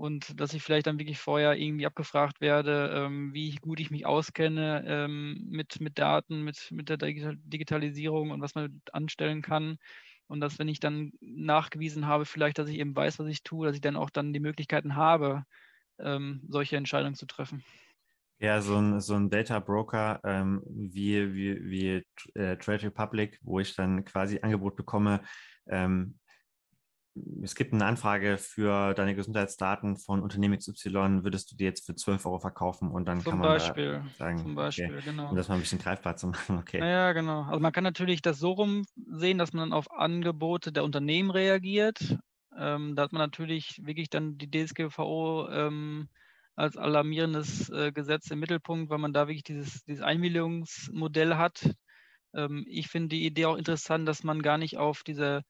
und 0.00 0.40
dass 0.40 0.54
ich 0.54 0.62
vielleicht 0.62 0.86
dann 0.86 0.98
wirklich 0.98 1.18
vorher 1.18 1.58
irgendwie 1.58 1.84
abgefragt 1.84 2.40
werde, 2.40 2.90
ähm, 2.94 3.34
wie 3.34 3.54
gut 3.56 3.80
ich 3.80 3.90
mich 3.90 4.06
auskenne 4.06 4.82
ähm, 4.86 5.44
mit, 5.50 5.78
mit 5.78 5.98
Daten, 5.98 6.40
mit, 6.40 6.70
mit 6.70 6.88
der 6.88 6.96
Digitalisierung 6.96 8.30
und 8.30 8.40
was 8.40 8.54
man 8.54 8.80
anstellen 8.92 9.42
kann. 9.42 9.76
Und 10.26 10.40
dass, 10.40 10.58
wenn 10.58 10.68
ich 10.68 10.80
dann 10.80 11.12
nachgewiesen 11.20 12.06
habe, 12.06 12.24
vielleicht, 12.24 12.56
dass 12.56 12.70
ich 12.70 12.78
eben 12.78 12.96
weiß, 12.96 13.18
was 13.18 13.26
ich 13.26 13.42
tue, 13.42 13.66
dass 13.66 13.74
ich 13.74 13.82
dann 13.82 13.96
auch 13.96 14.08
dann 14.08 14.32
die 14.32 14.40
Möglichkeiten 14.40 14.96
habe, 14.96 15.44
ähm, 15.98 16.40
solche 16.48 16.78
Entscheidungen 16.78 17.14
zu 17.14 17.26
treffen. 17.26 17.62
Ja, 18.38 18.62
so 18.62 18.76
ein, 18.76 19.00
so 19.00 19.16
ein 19.16 19.28
Data 19.28 19.60
Broker 19.60 20.18
ähm, 20.24 20.62
wie, 20.64 21.34
wie, 21.34 21.62
wie 21.62 22.06
äh, 22.40 22.56
Trade 22.56 22.84
Republic, 22.84 23.38
wo 23.42 23.60
ich 23.60 23.76
dann 23.76 24.02
quasi 24.06 24.40
Angebot 24.40 24.76
bekomme, 24.76 25.20
ähm, 25.68 26.19
es 27.42 27.54
gibt 27.54 27.72
eine 27.72 27.84
Anfrage 27.84 28.38
für 28.38 28.94
deine 28.94 29.14
Gesundheitsdaten 29.14 29.96
von 29.96 30.22
Unternehmen 30.22 30.56
XY, 30.56 31.24
würdest 31.24 31.50
du 31.50 31.56
die 31.56 31.64
jetzt 31.64 31.84
für 31.84 31.94
12 31.94 32.24
Euro 32.26 32.38
verkaufen 32.38 32.90
und 32.90 33.06
dann 33.06 33.20
zum 33.20 33.32
kann 33.32 33.38
man 33.40 33.48
Beispiel, 33.48 34.02
sagen, 34.16 34.38
zum 34.38 34.54
Beispiel, 34.54 34.86
okay, 34.86 35.02
genau. 35.04 35.30
um 35.30 35.36
das 35.36 35.48
mal 35.48 35.56
ein 35.56 35.60
bisschen 35.60 35.80
greifbar 35.80 36.16
zu 36.16 36.26
machen. 36.28 36.58
Okay. 36.58 36.78
Ja, 36.78 37.12
genau. 37.12 37.42
Also 37.42 37.60
man 37.60 37.72
kann 37.72 37.84
natürlich 37.84 38.22
das 38.22 38.38
so 38.38 38.52
rum 38.52 38.84
sehen, 39.06 39.38
dass 39.38 39.52
man 39.52 39.70
dann 39.70 39.72
auf 39.76 39.90
Angebote 39.90 40.72
der 40.72 40.84
Unternehmen 40.84 41.30
reagiert. 41.30 42.18
Ähm, 42.56 42.94
da 42.94 43.02
hat 43.02 43.12
man 43.12 43.20
natürlich 43.20 43.80
wirklich 43.84 44.10
dann 44.10 44.38
die 44.38 44.50
DSGVO 44.50 45.48
ähm, 45.50 46.08
als 46.54 46.76
alarmierendes 46.76 47.70
äh, 47.70 47.90
Gesetz 47.92 48.30
im 48.30 48.40
Mittelpunkt, 48.40 48.90
weil 48.90 48.98
man 48.98 49.12
da 49.12 49.26
wirklich 49.26 49.44
dieses, 49.44 49.84
dieses 49.84 50.02
Einwilligungsmodell 50.02 51.36
hat. 51.36 51.74
Ähm, 52.34 52.64
ich 52.68 52.88
finde 52.88 53.08
die 53.08 53.26
Idee 53.26 53.46
auch 53.46 53.56
interessant, 53.56 54.06
dass 54.06 54.22
man 54.22 54.42
gar 54.42 54.58
nicht 54.58 54.78
auf 54.78 55.02
diese 55.02 55.42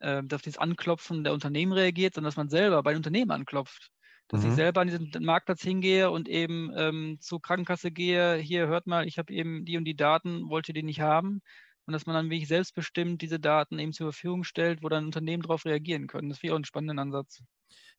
auf 0.00 0.42
dieses 0.42 0.58
Anklopfen 0.58 1.24
der 1.24 1.32
Unternehmen 1.32 1.72
reagiert, 1.72 2.14
sondern 2.14 2.28
dass 2.28 2.36
man 2.36 2.48
selber 2.48 2.82
bei 2.82 2.92
den 2.92 2.98
Unternehmen 2.98 3.30
anklopft. 3.30 3.90
Dass 4.28 4.42
mhm. 4.42 4.50
ich 4.50 4.54
selber 4.54 4.80
an 4.80 4.88
diesen 4.88 5.10
Marktplatz 5.24 5.62
hingehe 5.62 6.10
und 6.10 6.28
eben 6.28 6.70
ähm, 6.76 7.18
zur 7.20 7.40
Krankenkasse 7.40 7.92
gehe, 7.92 8.36
hier 8.36 8.66
hört 8.66 8.86
mal, 8.86 9.06
ich 9.06 9.18
habe 9.18 9.32
eben 9.32 9.64
die 9.64 9.76
und 9.76 9.84
die 9.84 9.96
Daten, 9.96 10.48
wollt 10.48 10.68
ihr 10.68 10.74
die 10.74 10.82
nicht 10.82 11.00
haben? 11.00 11.40
Und 11.86 11.92
dass 11.92 12.06
man 12.06 12.16
dann 12.16 12.30
wirklich 12.30 12.48
selbstbestimmt 12.48 13.22
diese 13.22 13.38
Daten 13.38 13.78
eben 13.78 13.92
zur 13.92 14.12
Verfügung 14.12 14.42
stellt, 14.42 14.82
wo 14.82 14.88
dann 14.88 15.04
Unternehmen 15.04 15.42
darauf 15.42 15.64
reagieren 15.64 16.08
können. 16.08 16.28
Das 16.28 16.42
wäre 16.42 16.54
auch 16.54 16.58
ein 16.58 16.64
spannender 16.64 17.00
Ansatz. 17.00 17.42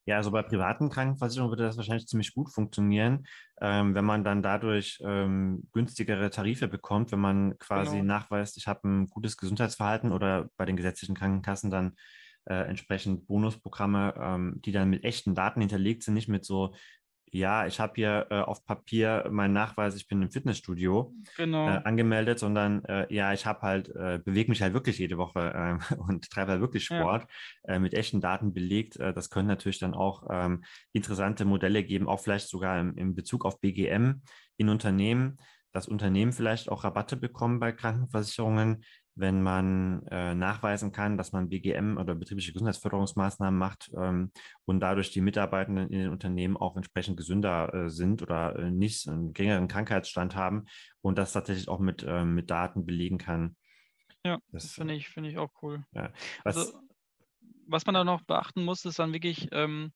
Ja, 0.08 0.16
also 0.16 0.32
bei 0.32 0.42
privaten 0.42 0.90
Krankenversicherungen 0.90 1.52
würde 1.52 1.64
das 1.64 1.76
wahrscheinlich 1.76 2.08
ziemlich 2.08 2.34
gut 2.34 2.50
funktionieren, 2.50 3.28
ähm, 3.60 3.94
wenn 3.94 4.06
man 4.06 4.24
dann 4.24 4.42
dadurch 4.42 5.00
ähm, 5.04 5.68
günstigere 5.74 6.30
Tarife 6.30 6.70
bekommt, 6.70 7.12
wenn 7.12 7.20
man 7.20 7.58
quasi 7.58 7.98
genau. 7.98 8.14
nachweist, 8.14 8.56
ich 8.56 8.68
habe 8.68 8.88
ein 8.88 9.08
gutes 9.08 9.36
Gesundheitsverhalten 9.36 10.14
oder 10.14 10.50
bei 10.56 10.64
den 10.64 10.78
gesetzlichen 10.78 11.14
Krankenkassen 11.14 11.70
dann 11.70 11.98
äh, 12.46 12.70
entsprechend 12.70 13.28
Bonusprogramme, 13.28 14.14
ähm, 14.18 14.62
die 14.64 14.72
dann 14.72 14.90
mit 14.90 15.04
echten 15.04 15.36
Daten 15.36 15.60
hinterlegt 15.60 16.04
sind, 16.04 16.14
nicht 16.14 16.30
mit 16.30 16.46
so 16.46 16.74
ja, 17.32 17.68
ich 17.68 17.80
habe 17.80 17.94
hier 17.96 18.28
äh, 18.30 18.40
auf 18.40 18.66
Papier 18.66 19.28
meinen 19.30 19.54
Nachweis, 19.54 19.96
ich 19.96 20.08
bin 20.08 20.22
im 20.22 20.32
Fitnessstudio 20.32 21.14
genau. 21.36 21.68
äh, 21.68 21.82
angemeldet, 21.84 22.40
sondern 22.40 22.84
äh, 22.86 23.14
ja, 23.14 23.34
ich 23.34 23.46
habe 23.46 23.62
halt, 23.62 23.90
äh, 23.90 24.20
bewege 24.24 24.50
mich 24.50 24.62
halt 24.62 24.74
wirklich 24.74 24.98
jede 24.98 25.18
Woche 25.18 25.54
ähm, 25.56 25.80
und 26.08 26.30
treibe 26.30 26.52
halt 26.52 26.62
wirklich 26.62 26.86
Sport 26.86 27.28
ja. 27.68 27.76
Äh, 27.76 27.80
mit 27.80 27.94
echten 27.94 28.22
Daten 28.22 28.54
belegt. 28.54 28.98
Äh, 28.98 29.14
das 29.14 29.30
können 29.30 29.48
natürlich 29.48 29.80
dann 29.80 29.94
auch 29.94 30.28
ähm, 30.30 30.64
interessante 30.94 31.44
Modelle 31.46 31.84
geben, 31.84 32.08
auch 32.08 32.22
vielleicht 32.22 32.48
sogar 32.48 32.80
im, 32.80 32.96
im 32.96 33.16
Bezug 33.16 33.46
auf 33.46 33.60
BGM 33.60 34.22
in 34.58 34.70
Unternehmen, 34.70 35.38
dass 35.74 35.88
Unternehmen 35.88 36.32
vielleicht 36.32 36.70
auch 36.70 36.84
Rabatte 36.84 37.18
bekommen 37.18 37.60
bei 37.60 37.72
Krankenversicherungen, 37.72 38.84
wenn 39.18 39.42
man 39.42 40.06
äh, 40.08 40.36
nachweisen 40.36 40.92
kann, 40.92 41.18
dass 41.18 41.32
man 41.32 41.50
BGM 41.50 41.98
oder 41.98 42.14
betriebliche 42.14 42.54
Gesundheitsförderungsmaßnahmen 42.54 43.58
macht 43.58 43.92
ähm, 43.98 44.32
und 44.66 44.80
dadurch 44.80 45.12
die 45.12 45.22
Mitarbeitenden 45.22 45.90
in 45.90 46.00
den 46.00 46.10
Unternehmen 46.10 46.56
auch 46.56 46.76
entsprechend 46.76 47.18
gesünder 47.18 47.74
äh, 47.74 47.90
sind 47.90 48.22
oder 48.22 48.56
äh, 48.58 48.72
nicht 48.72 49.08
einen 49.08 49.34
geringeren 49.34 49.68
Krankheitsstand 49.68 50.36
haben 50.36 50.66
und 51.02 51.18
das 51.18 51.34
tatsächlich 51.34 51.68
auch 51.68 51.80
mit, 51.80 52.06
ähm, 52.08 52.36
mit 52.36 52.52
Daten 52.52 52.86
belegen 52.86 53.18
kann. 53.18 53.56
Ja, 54.24 54.40
das, 54.52 54.72
finde 54.72 54.94
ich, 54.94 55.10
find 55.10 55.26
ich 55.28 55.38
auch 55.38 55.52
cool. 55.62 55.84
Ja. 55.94 56.12
Was, 56.44 56.58
also, 56.58 56.80
was 57.66 57.86
man 57.86 57.96
da 57.96 58.04
noch 58.04 58.22
beachten 58.22 58.64
muss, 58.64 58.86
ist 58.86 59.00
dann 59.00 59.14
wirklich, 59.14 59.48
ähm, 59.52 59.94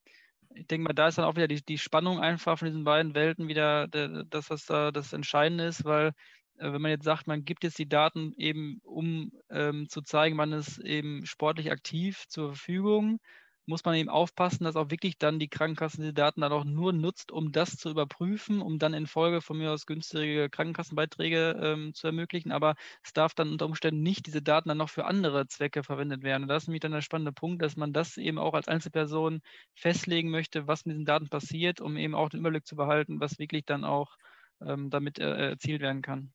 ich 0.55 0.67
denke 0.67 0.85
mal, 0.85 0.93
da 0.93 1.07
ist 1.07 1.17
dann 1.17 1.25
auch 1.25 1.35
wieder 1.35 1.47
die, 1.47 1.63
die 1.63 1.77
Spannung 1.77 2.19
einfach 2.19 2.57
von 2.57 2.67
diesen 2.67 2.83
beiden 2.83 3.13
Welten 3.13 3.47
wieder 3.47 3.87
der, 3.87 4.23
das, 4.25 4.47
da 4.65 4.91
das 4.91 5.13
Entscheidende 5.13 5.65
ist, 5.65 5.85
weil 5.85 6.11
wenn 6.57 6.81
man 6.81 6.91
jetzt 6.91 7.05
sagt, 7.05 7.27
man 7.27 7.43
gibt 7.45 7.63
jetzt 7.63 7.79
die 7.79 7.89
Daten 7.89 8.33
eben, 8.37 8.79
um 8.83 9.31
ähm, 9.49 9.89
zu 9.89 10.01
zeigen, 10.01 10.35
man 10.35 10.53
ist 10.53 10.79
eben 10.79 11.25
sportlich 11.25 11.71
aktiv 11.71 12.25
zur 12.27 12.49
Verfügung, 12.49 13.19
muss 13.65 13.85
man 13.85 13.95
eben 13.95 14.09
aufpassen, 14.09 14.63
dass 14.63 14.75
auch 14.75 14.89
wirklich 14.89 15.17
dann 15.17 15.39
die 15.39 15.47
Krankenkasse 15.47 16.01
die 16.01 16.13
Daten 16.13 16.41
dann 16.41 16.51
auch 16.51 16.65
nur 16.65 16.93
nutzt, 16.93 17.31
um 17.31 17.51
das 17.51 17.77
zu 17.77 17.89
überprüfen, 17.89 18.61
um 18.61 18.79
dann 18.79 18.93
in 18.93 19.07
Folge 19.07 19.41
von 19.41 19.57
mir 19.57 19.71
aus 19.71 19.85
günstige 19.85 20.49
Krankenkassenbeiträge 20.49 21.57
ähm, 21.61 21.93
zu 21.93 22.07
ermöglichen. 22.07 22.51
Aber 22.51 22.75
es 23.03 23.13
darf 23.13 23.33
dann 23.33 23.49
unter 23.51 23.65
Umständen 23.65 24.01
nicht 24.01 24.25
diese 24.27 24.41
Daten 24.41 24.69
dann 24.69 24.77
noch 24.77 24.89
für 24.89 25.05
andere 25.05 25.47
Zwecke 25.47 25.83
verwendet 25.83 26.23
werden. 26.23 26.43
Und 26.43 26.49
das 26.49 26.63
ist 26.63 26.67
nämlich 26.67 26.81
dann 26.81 26.91
der 26.91 27.01
spannende 27.01 27.31
Punkt, 27.33 27.61
dass 27.61 27.77
man 27.77 27.93
das 27.93 28.17
eben 28.17 28.37
auch 28.39 28.53
als 28.53 28.67
Einzelperson 28.67 29.41
festlegen 29.75 30.31
möchte, 30.31 30.67
was 30.67 30.85
mit 30.85 30.95
diesen 30.95 31.05
Daten 31.05 31.29
passiert, 31.29 31.81
um 31.81 31.97
eben 31.97 32.15
auch 32.15 32.29
den 32.29 32.39
Überblick 32.41 32.65
zu 32.65 32.75
behalten, 32.75 33.19
was 33.19 33.39
wirklich 33.39 33.65
dann 33.65 33.85
auch 33.85 34.17
ähm, 34.61 34.89
damit 34.89 35.19
äh, 35.19 35.49
erzielt 35.51 35.81
werden 35.81 36.01
kann. 36.01 36.33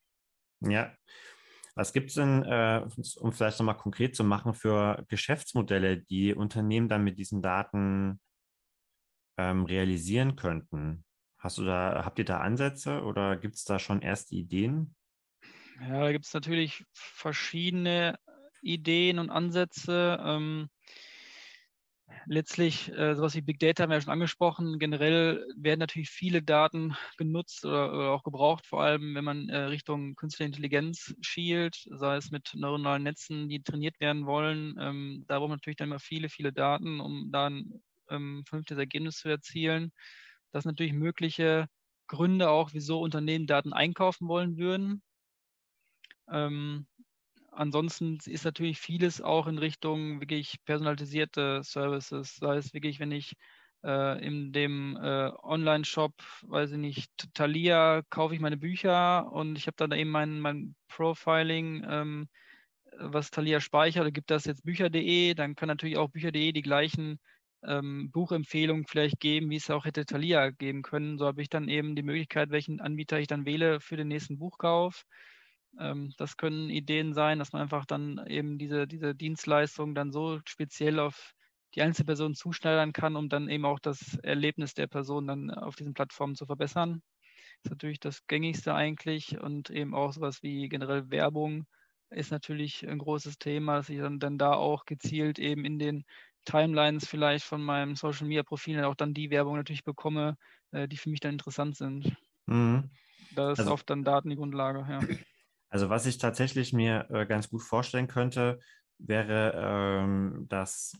Ja. 0.61 0.93
Was 1.75 1.93
gibt 1.93 2.09
es 2.09 2.15
denn, 2.15 2.43
äh, 2.43 2.87
um 3.19 3.31
vielleicht 3.31 3.59
nochmal 3.59 3.77
konkret 3.77 4.15
zu 4.15 4.23
machen, 4.23 4.55
für 4.55 5.05
Geschäftsmodelle, 5.09 6.01
die 6.01 6.33
Unternehmen 6.33 6.89
dann 6.89 7.03
mit 7.03 7.19
diesen 7.19 7.41
Daten 7.41 8.19
ähm, 9.37 9.65
realisieren 9.65 10.35
könnten? 10.35 11.05
Hast 11.37 11.59
du 11.59 11.65
da, 11.65 12.03
habt 12.03 12.17
ihr 12.17 12.25
da 12.25 12.39
Ansätze 12.39 13.03
oder 13.03 13.37
gibt 13.37 13.55
es 13.55 13.63
da 13.63 13.77
schon 13.77 14.01
erste 14.01 14.35
Ideen? 14.35 14.95
Ja, 15.79 16.01
da 16.01 16.11
gibt 16.11 16.25
es 16.25 16.33
natürlich 16.33 16.83
verschiedene 16.93 18.17
Ideen 18.61 19.19
und 19.19 19.29
Ansätze. 19.29 20.17
Ähm, 20.19 20.69
letztlich 22.27 22.91
äh, 22.91 23.15
sowas 23.15 23.35
wie 23.35 23.41
Big 23.41 23.59
Data 23.59 23.83
haben 23.83 23.89
wir 23.89 23.95
ja 23.95 24.01
schon 24.01 24.13
angesprochen. 24.13 24.79
Generell 24.79 25.45
werden 25.55 25.79
natürlich 25.79 26.09
viele 26.09 26.41
Daten 26.41 26.95
genutzt 27.17 27.65
oder, 27.65 27.93
oder 27.93 28.11
auch 28.11 28.23
gebraucht, 28.23 28.65
vor 28.65 28.83
allem 28.83 29.15
wenn 29.15 29.23
man 29.23 29.49
äh, 29.49 29.57
Richtung 29.63 30.15
künstliche 30.15 30.47
Intelligenz 30.47 31.15
schielt, 31.21 31.87
sei 31.89 32.17
es 32.17 32.31
mit 32.31 32.51
neuronalen 32.53 33.03
Netzen, 33.03 33.49
die 33.49 33.63
trainiert 33.63 33.99
werden 33.99 34.25
wollen. 34.25 34.75
Ähm, 34.79 35.25
da 35.27 35.39
braucht 35.39 35.49
man 35.49 35.57
natürlich 35.57 35.77
dann 35.77 35.89
immer 35.89 35.99
viele, 35.99 36.29
viele 36.29 36.53
Daten, 36.53 36.99
um 36.99 37.31
da 37.31 37.47
ein 37.47 37.81
ähm, 38.09 38.43
vernünftiges 38.47 38.79
Ergebnis 38.79 39.17
zu 39.17 39.29
erzielen. 39.29 39.91
Das 40.51 40.63
sind 40.63 40.71
natürlich 40.71 40.93
mögliche 40.93 41.67
Gründe 42.07 42.49
auch, 42.49 42.71
wieso 42.73 43.01
Unternehmen 43.01 43.47
Daten 43.47 43.73
einkaufen 43.73 44.27
wollen 44.27 44.57
würden. 44.57 45.01
Ähm, 46.31 46.87
ansonsten 47.57 48.17
ist 48.25 48.45
natürlich 48.45 48.79
vieles 48.79 49.21
auch 49.21 49.47
in 49.47 49.57
Richtung 49.57 50.21
wirklich 50.21 50.57
personalisierte 50.65 51.61
Services, 51.63 52.35
sei 52.37 52.57
es 52.57 52.73
wirklich, 52.73 52.99
wenn 52.99 53.11
ich 53.11 53.33
äh, 53.83 54.25
in 54.25 54.51
dem 54.53 54.97
äh, 54.97 55.31
Online-Shop, 55.43 56.13
weiß 56.43 56.71
ich 56.71 56.77
nicht, 56.77 57.11
Thalia, 57.33 58.01
kaufe 58.09 58.35
ich 58.35 58.41
meine 58.41 58.57
Bücher 58.57 59.31
und 59.31 59.57
ich 59.57 59.67
habe 59.67 59.77
dann 59.77 59.91
eben 59.91 60.09
mein, 60.11 60.39
mein 60.39 60.75
Profiling, 60.87 61.85
ähm, 61.89 62.27
was 62.99 63.31
Thalia 63.31 63.59
speichert, 63.61 64.01
oder 64.01 64.11
gibt 64.11 64.31
das 64.31 64.45
jetzt 64.45 64.63
bücher.de, 64.63 65.33
dann 65.33 65.55
kann 65.55 65.67
natürlich 65.67 65.97
auch 65.97 66.09
bücher.de 66.09 66.51
die 66.51 66.61
gleichen 66.61 67.19
ähm, 67.63 68.11
Buchempfehlungen 68.11 68.85
vielleicht 68.87 69.19
geben, 69.19 69.49
wie 69.49 69.57
es 69.57 69.69
auch 69.69 69.85
hätte 69.85 70.05
Thalia 70.05 70.49
geben 70.51 70.81
können. 70.83 71.17
So 71.17 71.25
habe 71.25 71.41
ich 71.41 71.49
dann 71.49 71.67
eben 71.69 71.95
die 71.95 72.03
Möglichkeit, 72.03 72.49
welchen 72.49 72.79
Anbieter 72.81 73.19
ich 73.19 73.27
dann 73.27 73.45
wähle 73.45 73.79
für 73.79 73.97
den 73.97 74.07
nächsten 74.07 74.37
Buchkauf. 74.37 75.05
Ähm, 75.79 76.13
das 76.17 76.37
können 76.37 76.69
Ideen 76.69 77.13
sein, 77.13 77.39
dass 77.39 77.53
man 77.53 77.61
einfach 77.61 77.85
dann 77.85 78.25
eben 78.27 78.57
diese, 78.57 78.87
diese 78.87 79.15
Dienstleistung 79.15 79.95
dann 79.95 80.11
so 80.11 80.39
speziell 80.45 80.99
auf 80.99 81.33
die 81.75 81.81
Einzelperson 81.81 82.33
zuschneidern 82.35 82.93
kann, 82.93 83.15
um 83.15 83.29
dann 83.29 83.49
eben 83.49 83.65
auch 83.65 83.79
das 83.79 84.17
Erlebnis 84.23 84.73
der 84.73 84.87
Person 84.87 85.27
dann 85.27 85.51
auf 85.51 85.75
diesen 85.75 85.93
Plattformen 85.93 86.35
zu 86.35 86.45
verbessern. 86.45 87.01
Das 87.63 87.65
ist 87.65 87.71
natürlich 87.71 87.99
das 87.99 88.27
gängigste 88.27 88.73
eigentlich 88.73 89.39
und 89.39 89.69
eben 89.69 89.93
auch 89.93 90.13
sowas 90.13 90.43
wie 90.43 90.69
generell 90.69 91.09
Werbung 91.11 91.65
ist 92.09 92.31
natürlich 92.31 92.87
ein 92.87 92.99
großes 92.99 93.37
Thema, 93.37 93.77
dass 93.77 93.89
ich 93.89 93.99
dann, 93.99 94.19
dann 94.19 94.37
da 94.37 94.53
auch 94.53 94.85
gezielt 94.85 95.39
eben 95.39 95.65
in 95.65 95.77
den 95.77 96.03
Timelines 96.45 97.05
vielleicht 97.07 97.43
von 97.45 97.61
meinem 97.61 97.95
Social 97.95 98.27
Media 98.27 98.43
Profil 98.43 98.83
auch 98.85 98.95
dann 98.95 99.13
die 99.13 99.29
Werbung 99.29 99.57
natürlich 99.57 99.83
bekomme, 99.83 100.37
äh, 100.71 100.87
die 100.87 100.97
für 100.97 101.09
mich 101.09 101.19
dann 101.19 101.33
interessant 101.33 101.75
sind. 101.75 102.15
Mhm. 102.47 102.89
Da 103.35 103.51
ist 103.51 103.59
also, 103.59 103.71
oft 103.73 103.89
dann 103.89 104.03
Daten 104.03 104.29
die 104.29 104.35
Grundlage, 104.37 104.85
ja. 104.89 104.99
Also 105.69 105.89
was 105.89 106.05
ich 106.05 106.17
tatsächlich 106.17 106.73
mir 106.73 107.07
äh, 107.09 107.25
ganz 107.25 107.49
gut 107.49 107.61
vorstellen 107.61 108.07
könnte, 108.07 108.59
wäre, 108.99 109.53
ähm, 109.55 110.45
dass 110.47 110.97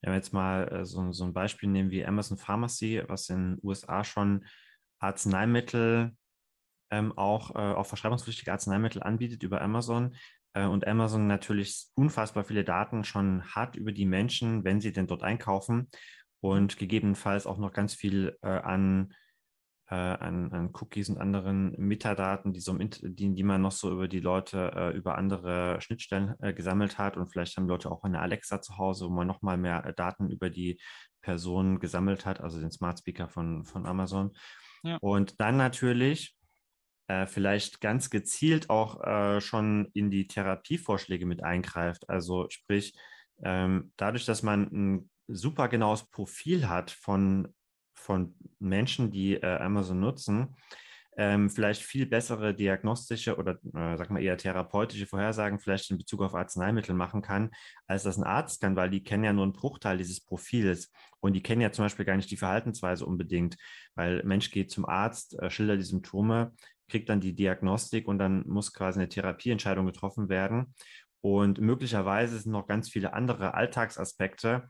wenn 0.00 0.12
wir 0.12 0.16
jetzt 0.16 0.32
mal 0.32 0.68
äh, 0.68 0.84
so, 0.84 1.12
so, 1.12 1.24
ein 1.24 1.32
Beispiel 1.32 1.68
nehmen 1.68 1.90
wie 1.90 2.06
Amazon 2.06 2.38
Pharmacy, 2.38 3.02
was 3.08 3.28
in 3.28 3.56
den 3.56 3.60
USA 3.62 4.04
schon 4.04 4.44
Arzneimittel 5.00 6.16
ähm, 6.90 7.16
auch, 7.16 7.54
äh, 7.54 7.58
auch 7.58 7.86
verschreibungspflichtige 7.86 8.52
Arzneimittel 8.52 9.02
anbietet 9.02 9.42
über 9.42 9.60
Amazon 9.60 10.14
äh, 10.54 10.66
und 10.66 10.86
Amazon 10.86 11.26
natürlich 11.26 11.88
unfassbar 11.94 12.44
viele 12.44 12.64
Daten 12.64 13.04
schon 13.04 13.42
hat 13.44 13.76
über 13.76 13.92
die 13.92 14.06
Menschen, 14.06 14.64
wenn 14.64 14.80
sie 14.80 14.92
denn 14.92 15.06
dort 15.06 15.22
einkaufen 15.22 15.88
und 16.40 16.78
gegebenenfalls 16.78 17.46
auch 17.46 17.58
noch 17.58 17.72
ganz 17.72 17.94
viel 17.94 18.36
äh, 18.42 18.48
an 18.48 19.12
äh, 19.90 19.94
an, 19.94 20.52
an, 20.52 20.70
Cookies 20.74 21.08
und 21.08 21.18
anderen 21.18 21.74
Metadaten, 21.78 22.52
die, 22.52 22.60
so 22.60 22.74
die, 22.76 23.34
die, 23.34 23.42
man 23.42 23.62
noch 23.62 23.72
so 23.72 23.90
über 23.90 24.06
die 24.06 24.20
Leute, 24.20 24.72
äh, 24.74 24.96
über 24.96 25.16
andere 25.16 25.80
Schnittstellen 25.80 26.34
äh, 26.40 26.52
gesammelt 26.52 26.98
hat. 26.98 27.16
Und 27.16 27.28
vielleicht 27.28 27.56
haben 27.56 27.68
Leute 27.68 27.90
auch 27.90 28.04
eine 28.04 28.20
Alexa 28.20 28.60
zu 28.60 28.76
Hause, 28.76 29.06
wo 29.06 29.10
man 29.10 29.26
noch 29.26 29.42
mal 29.42 29.56
mehr 29.56 29.84
äh, 29.86 29.94
Daten 29.94 30.30
über 30.30 30.50
die 30.50 30.78
Person 31.22 31.80
gesammelt 31.80 32.26
hat, 32.26 32.40
also 32.40 32.60
den 32.60 32.70
Smart 32.70 32.98
Speaker 32.98 33.28
von, 33.28 33.64
von 33.64 33.86
Amazon. 33.86 34.36
Ja. 34.82 34.98
Und 35.00 35.40
dann 35.40 35.56
natürlich 35.56 36.36
äh, 37.08 37.26
vielleicht 37.26 37.80
ganz 37.80 38.10
gezielt 38.10 38.68
auch 38.70 39.02
äh, 39.02 39.40
schon 39.40 39.88
in 39.94 40.10
die 40.10 40.26
Therapievorschläge 40.26 41.24
mit 41.24 41.42
eingreift. 41.42 42.08
Also 42.10 42.46
sprich, 42.50 42.94
ähm, 43.42 43.92
dadurch, 43.96 44.26
dass 44.26 44.42
man 44.42 44.62
ein 44.70 45.10
super 45.28 45.68
genaues 45.68 46.08
Profil 46.10 46.68
hat 46.68 46.90
von 46.90 47.54
von 47.98 48.34
Menschen, 48.58 49.10
die 49.10 49.34
äh, 49.34 49.58
Amazon 49.58 50.00
nutzen, 50.00 50.56
ähm, 51.18 51.50
vielleicht 51.50 51.82
viel 51.82 52.06
bessere 52.06 52.54
diagnostische 52.54 53.36
oder 53.36 53.58
äh, 53.74 53.96
sag 53.96 54.08
mal 54.10 54.22
eher 54.22 54.36
therapeutische 54.36 55.06
Vorhersagen 55.06 55.58
vielleicht 55.58 55.90
in 55.90 55.98
Bezug 55.98 56.22
auf 56.22 56.34
Arzneimittel 56.34 56.94
machen 56.94 57.22
kann, 57.22 57.50
als 57.88 58.04
das 58.04 58.18
ein 58.18 58.24
Arzt 58.24 58.60
kann, 58.60 58.76
weil 58.76 58.88
die 58.88 59.02
kennen 59.02 59.24
ja 59.24 59.32
nur 59.32 59.42
einen 59.42 59.52
Bruchteil 59.52 59.98
dieses 59.98 60.24
Profils 60.24 60.92
und 61.18 61.32
die 61.32 61.42
kennen 61.42 61.60
ja 61.60 61.72
zum 61.72 61.84
Beispiel 61.84 62.04
gar 62.04 62.16
nicht 62.16 62.30
die 62.30 62.36
Verhaltensweise 62.36 63.04
unbedingt, 63.04 63.56
weil 63.96 64.22
Mensch 64.22 64.52
geht 64.52 64.70
zum 64.70 64.86
Arzt, 64.86 65.36
äh, 65.40 65.50
schildert 65.50 65.80
die 65.80 65.84
Symptome, 65.84 66.52
kriegt 66.88 67.08
dann 67.08 67.20
die 67.20 67.34
Diagnostik 67.34 68.06
und 68.06 68.18
dann 68.20 68.46
muss 68.46 68.72
quasi 68.72 69.00
eine 69.00 69.08
Therapieentscheidung 69.08 69.86
getroffen 69.86 70.28
werden. 70.28 70.74
Und 71.20 71.60
möglicherweise 71.60 72.38
sind 72.38 72.52
noch 72.52 72.68
ganz 72.68 72.88
viele 72.88 73.12
andere 73.12 73.54
Alltagsaspekte 73.54 74.68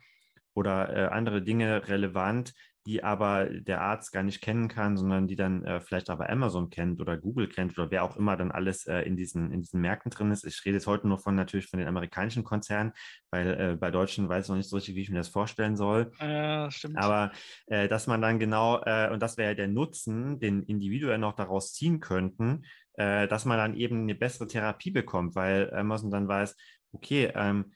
oder 0.54 0.96
äh, 0.96 1.06
andere 1.08 1.42
Dinge 1.42 1.86
relevant, 1.88 2.54
die 2.88 3.04
aber 3.04 3.44
der 3.44 3.82
Arzt 3.82 4.12
gar 4.12 4.22
nicht 4.22 4.40
kennen 4.40 4.66
kann, 4.66 4.96
sondern 4.96 5.28
die 5.28 5.36
dann 5.36 5.62
äh, 5.62 5.78
vielleicht 5.78 6.08
aber 6.08 6.30
Amazon 6.30 6.70
kennt 6.70 7.02
oder 7.02 7.18
Google 7.18 7.46
kennt 7.46 7.78
oder 7.78 7.90
wer 7.90 8.02
auch 8.02 8.16
immer 8.16 8.34
dann 8.38 8.50
alles 8.50 8.86
äh, 8.86 9.02
in, 9.02 9.14
diesen, 9.14 9.52
in 9.52 9.60
diesen 9.60 9.82
Märkten 9.82 10.10
drin 10.10 10.30
ist. 10.30 10.46
Ich 10.46 10.64
rede 10.64 10.76
jetzt 10.76 10.86
heute 10.86 11.06
nur 11.06 11.18
von 11.18 11.34
natürlich 11.34 11.66
von 11.66 11.78
den 11.78 11.88
amerikanischen 11.88 12.44
Konzernen, 12.44 12.94
weil 13.30 13.60
äh, 13.60 13.76
bei 13.76 13.90
Deutschen 13.90 14.30
weiß 14.30 14.46
ich 14.46 14.48
noch 14.48 14.56
nicht 14.56 14.70
so 14.70 14.76
richtig, 14.76 14.94
wie 14.94 15.02
ich 15.02 15.10
mir 15.10 15.18
das 15.18 15.28
vorstellen 15.28 15.76
soll. 15.76 16.12
Ja, 16.18 16.70
stimmt. 16.70 16.96
Aber 16.96 17.30
äh, 17.66 17.88
dass 17.88 18.06
man 18.06 18.22
dann 18.22 18.38
genau, 18.38 18.80
äh, 18.84 19.10
und 19.12 19.22
das 19.22 19.36
wäre 19.36 19.50
ja 19.50 19.54
der 19.54 19.68
Nutzen, 19.68 20.40
den 20.40 20.62
Individuen 20.62 21.20
noch 21.20 21.34
daraus 21.34 21.74
ziehen 21.74 22.00
könnten, 22.00 22.64
äh, 22.94 23.28
dass 23.28 23.44
man 23.44 23.58
dann 23.58 23.76
eben 23.76 24.00
eine 24.00 24.14
bessere 24.14 24.46
Therapie 24.46 24.92
bekommt, 24.92 25.34
weil 25.34 25.70
Amazon 25.74 26.10
dann 26.10 26.26
weiß, 26.26 26.56
okay, 26.92 27.32
ähm, 27.34 27.74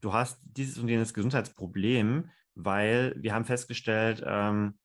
du 0.00 0.12
hast 0.12 0.40
dieses 0.42 0.76
und 0.78 0.88
jenes 0.88 1.14
Gesundheitsproblem, 1.14 2.30
weil 2.64 3.14
wir 3.18 3.34
haben 3.34 3.44
festgestellt, 3.44 4.22
ähm, 4.26 4.78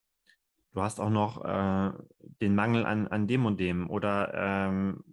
du 0.72 0.82
hast 0.82 1.00
auch 1.00 1.10
noch 1.10 1.44
äh, 1.44 1.92
den 2.40 2.54
Mangel 2.54 2.84
an, 2.84 3.08
an 3.08 3.26
dem 3.26 3.46
und 3.46 3.58
dem 3.60 3.88
oder 3.90 4.34
ähm, 4.34 5.04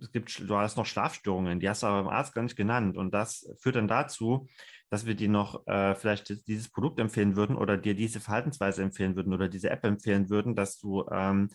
es 0.00 0.12
gibt, 0.12 0.48
du 0.48 0.56
hast 0.56 0.76
noch 0.76 0.86
Schlafstörungen, 0.86 1.58
die 1.58 1.68
hast 1.68 1.82
du 1.82 1.88
aber 1.88 2.04
beim 2.04 2.12
Arzt 2.12 2.34
gar 2.34 2.42
nicht 2.42 2.56
genannt 2.56 2.96
und 2.96 3.12
das 3.12 3.52
führt 3.58 3.76
dann 3.76 3.88
dazu, 3.88 4.48
dass 4.90 5.06
wir 5.06 5.14
dir 5.14 5.28
noch 5.28 5.66
äh, 5.66 5.94
vielleicht 5.94 6.46
dieses 6.46 6.70
Produkt 6.70 7.00
empfehlen 7.00 7.34
würden 7.34 7.56
oder 7.56 7.76
dir 7.76 7.94
diese 7.94 8.20
Verhaltensweise 8.20 8.82
empfehlen 8.82 9.16
würden 9.16 9.32
oder 9.32 9.48
diese 9.48 9.70
App 9.70 9.84
empfehlen 9.84 10.30
würden, 10.30 10.54
dass 10.54 10.78
du 10.78 11.04
ähm, 11.10 11.48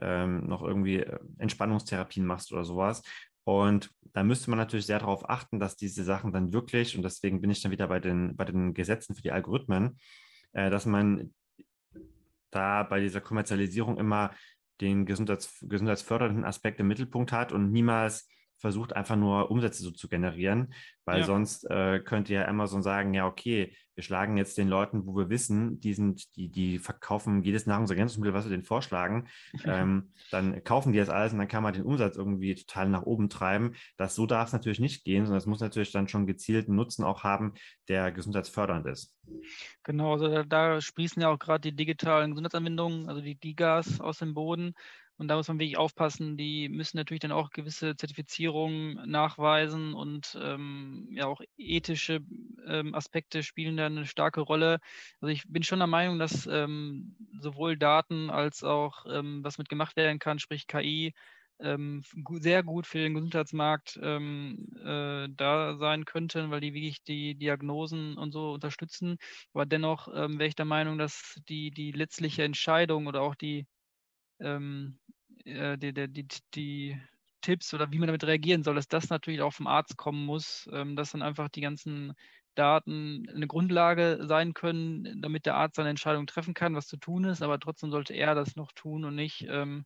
ähm 0.00 0.46
noch 0.46 0.62
irgendwie 0.62 1.00
äh, 1.00 1.18
Entspannungstherapien 1.38 2.26
machst 2.26 2.52
oder 2.52 2.64
sowas. 2.64 3.02
Und 3.46 3.90
da 4.12 4.24
müsste 4.24 4.50
man 4.50 4.58
natürlich 4.58 4.86
sehr 4.86 4.98
darauf 4.98 5.30
achten, 5.30 5.60
dass 5.60 5.76
diese 5.76 6.02
Sachen 6.02 6.32
dann 6.32 6.52
wirklich, 6.52 6.96
und 6.96 7.04
deswegen 7.04 7.40
bin 7.40 7.50
ich 7.50 7.62
dann 7.62 7.70
wieder 7.70 7.86
bei 7.86 8.00
den, 8.00 8.34
bei 8.34 8.44
den 8.44 8.74
Gesetzen 8.74 9.14
für 9.14 9.22
die 9.22 9.30
Algorithmen, 9.30 9.98
äh, 10.52 10.68
dass 10.68 10.84
man 10.84 11.32
da 12.50 12.82
bei 12.82 12.98
dieser 12.98 13.20
Kommerzialisierung 13.20 13.98
immer 13.98 14.32
den 14.80 15.06
gesundheits, 15.06 15.58
gesundheitsfördernden 15.62 16.44
Aspekt 16.44 16.80
im 16.80 16.88
Mittelpunkt 16.88 17.30
hat 17.30 17.52
und 17.52 17.70
niemals 17.70 18.28
versucht 18.58 18.94
einfach 18.94 19.16
nur 19.16 19.50
Umsätze 19.50 19.82
so 19.82 19.90
zu 19.90 20.08
generieren, 20.08 20.72
weil 21.04 21.20
ja. 21.20 21.26
sonst 21.26 21.64
äh, 21.70 22.00
könnte 22.00 22.34
ja 22.34 22.46
Amazon 22.46 22.82
sagen, 22.82 23.14
ja, 23.14 23.26
okay, 23.26 23.76
wir 23.94 24.02
schlagen 24.02 24.36
jetzt 24.36 24.58
den 24.58 24.68
Leuten, 24.68 25.06
wo 25.06 25.16
wir 25.16 25.30
wissen, 25.30 25.80
die 25.80 25.94
sind, 25.94 26.36
die, 26.36 26.50
die 26.50 26.78
verkaufen 26.78 27.42
jedes 27.42 27.66
Nahrungsergänzungsmittel, 27.66 28.34
was 28.34 28.44
wir 28.44 28.50
denen 28.50 28.64
vorschlagen, 28.64 29.28
ähm, 29.64 30.12
dann 30.30 30.62
kaufen 30.64 30.92
die 30.92 30.98
das 30.98 31.08
alles 31.08 31.32
und 31.32 31.38
dann 31.38 31.48
kann 31.48 31.62
man 31.62 31.72
den 31.72 31.84
Umsatz 31.84 32.16
irgendwie 32.16 32.54
total 32.54 32.88
nach 32.88 33.02
oben 33.02 33.30
treiben. 33.30 33.74
Das 33.96 34.14
so 34.14 34.26
darf 34.26 34.48
es 34.48 34.52
natürlich 34.52 34.80
nicht 34.80 35.04
gehen, 35.04 35.24
sondern 35.24 35.38
es 35.38 35.46
muss 35.46 35.60
natürlich 35.60 35.92
dann 35.92 36.08
schon 36.08 36.26
gezielten 36.26 36.74
Nutzen 36.74 37.04
auch 37.04 37.24
haben, 37.24 37.54
der 37.88 38.12
gesundheitsfördernd 38.12 38.86
ist. 38.86 39.16
Genau, 39.82 40.12
also 40.12 40.28
da, 40.28 40.42
da 40.44 40.80
sprießen 40.80 41.22
ja 41.22 41.28
auch 41.28 41.38
gerade 41.38 41.70
die 41.70 41.76
digitalen 41.76 42.32
Gesundheitsanwendungen, 42.32 43.08
also 43.08 43.22
die 43.22 43.34
DIGAs 43.34 44.00
aus 44.00 44.18
dem 44.18 44.34
Boden. 44.34 44.74
Und 45.18 45.28
da 45.28 45.36
muss 45.36 45.48
man 45.48 45.58
wirklich 45.58 45.78
aufpassen, 45.78 46.36
die 46.36 46.68
müssen 46.68 46.96
natürlich 46.98 47.20
dann 47.20 47.32
auch 47.32 47.50
gewisse 47.50 47.96
Zertifizierungen 47.96 49.08
nachweisen 49.10 49.94
und 49.94 50.36
ähm, 50.40 51.08
ja 51.10 51.26
auch 51.26 51.40
ethische 51.56 52.20
ähm, 52.66 52.94
Aspekte 52.94 53.42
spielen 53.42 53.76
da 53.76 53.86
eine 53.86 54.06
starke 54.06 54.40
Rolle. 54.42 54.78
Also 55.20 55.32
ich 55.32 55.44
bin 55.48 55.62
schon 55.62 55.78
der 55.78 55.86
Meinung, 55.88 56.18
dass 56.18 56.46
ähm, 56.46 57.16
sowohl 57.40 57.78
Daten 57.78 58.28
als 58.30 58.62
auch 58.62 59.06
ähm, 59.08 59.42
was 59.42 59.58
mit 59.58 59.68
gemacht 59.68 59.96
werden 59.96 60.18
kann, 60.18 60.38
sprich 60.38 60.66
KI, 60.66 61.14
ähm, 61.58 62.02
sehr 62.40 62.62
gut 62.62 62.86
für 62.86 62.98
den 62.98 63.14
Gesundheitsmarkt 63.14 63.98
ähm, 64.02 64.68
äh, 64.84 65.28
da 65.34 65.76
sein 65.78 66.04
könnten, 66.04 66.50
weil 66.50 66.60
die 66.60 66.74
wirklich 66.74 67.02
die 67.02 67.34
Diagnosen 67.34 68.18
und 68.18 68.32
so 68.32 68.52
unterstützen. 68.52 69.16
Aber 69.54 69.64
dennoch 69.64 70.08
wäre 70.08 70.46
ich 70.46 70.54
der 70.54 70.66
Meinung, 70.66 70.98
dass 70.98 71.40
die, 71.48 71.70
die 71.70 71.92
letztliche 71.92 72.44
Entscheidung 72.44 73.06
oder 73.06 73.22
auch 73.22 73.34
die 73.34 73.66
ähm, 74.40 74.98
äh, 75.44 75.76
die, 75.78 75.92
die, 75.92 76.26
die, 76.54 77.00
Tipps 77.42 77.72
oder 77.72 77.92
wie 77.92 77.98
man 77.98 78.08
damit 78.08 78.24
reagieren 78.24 78.64
soll, 78.64 78.74
dass 78.74 78.88
das 78.88 79.08
natürlich 79.08 79.40
auch 79.40 79.52
vom 79.52 79.68
Arzt 79.68 79.96
kommen 79.96 80.24
muss, 80.26 80.68
ähm, 80.72 80.96
dass 80.96 81.12
dann 81.12 81.22
einfach 81.22 81.48
die 81.48 81.60
ganzen 81.60 82.12
Daten 82.56 83.28
eine 83.32 83.46
Grundlage 83.46 84.18
sein 84.22 84.52
können, 84.52 85.22
damit 85.22 85.46
der 85.46 85.54
Arzt 85.54 85.76
seine 85.76 85.90
Entscheidung 85.90 86.26
treffen 86.26 86.54
kann, 86.54 86.74
was 86.74 86.88
zu 86.88 86.96
tun 86.96 87.24
ist, 87.24 87.42
aber 87.42 87.60
trotzdem 87.60 87.92
sollte 87.92 88.14
er 88.14 88.34
das 88.34 88.56
noch 88.56 88.72
tun 88.72 89.04
und 89.04 89.14
nicht 89.14 89.46
ähm, 89.48 89.84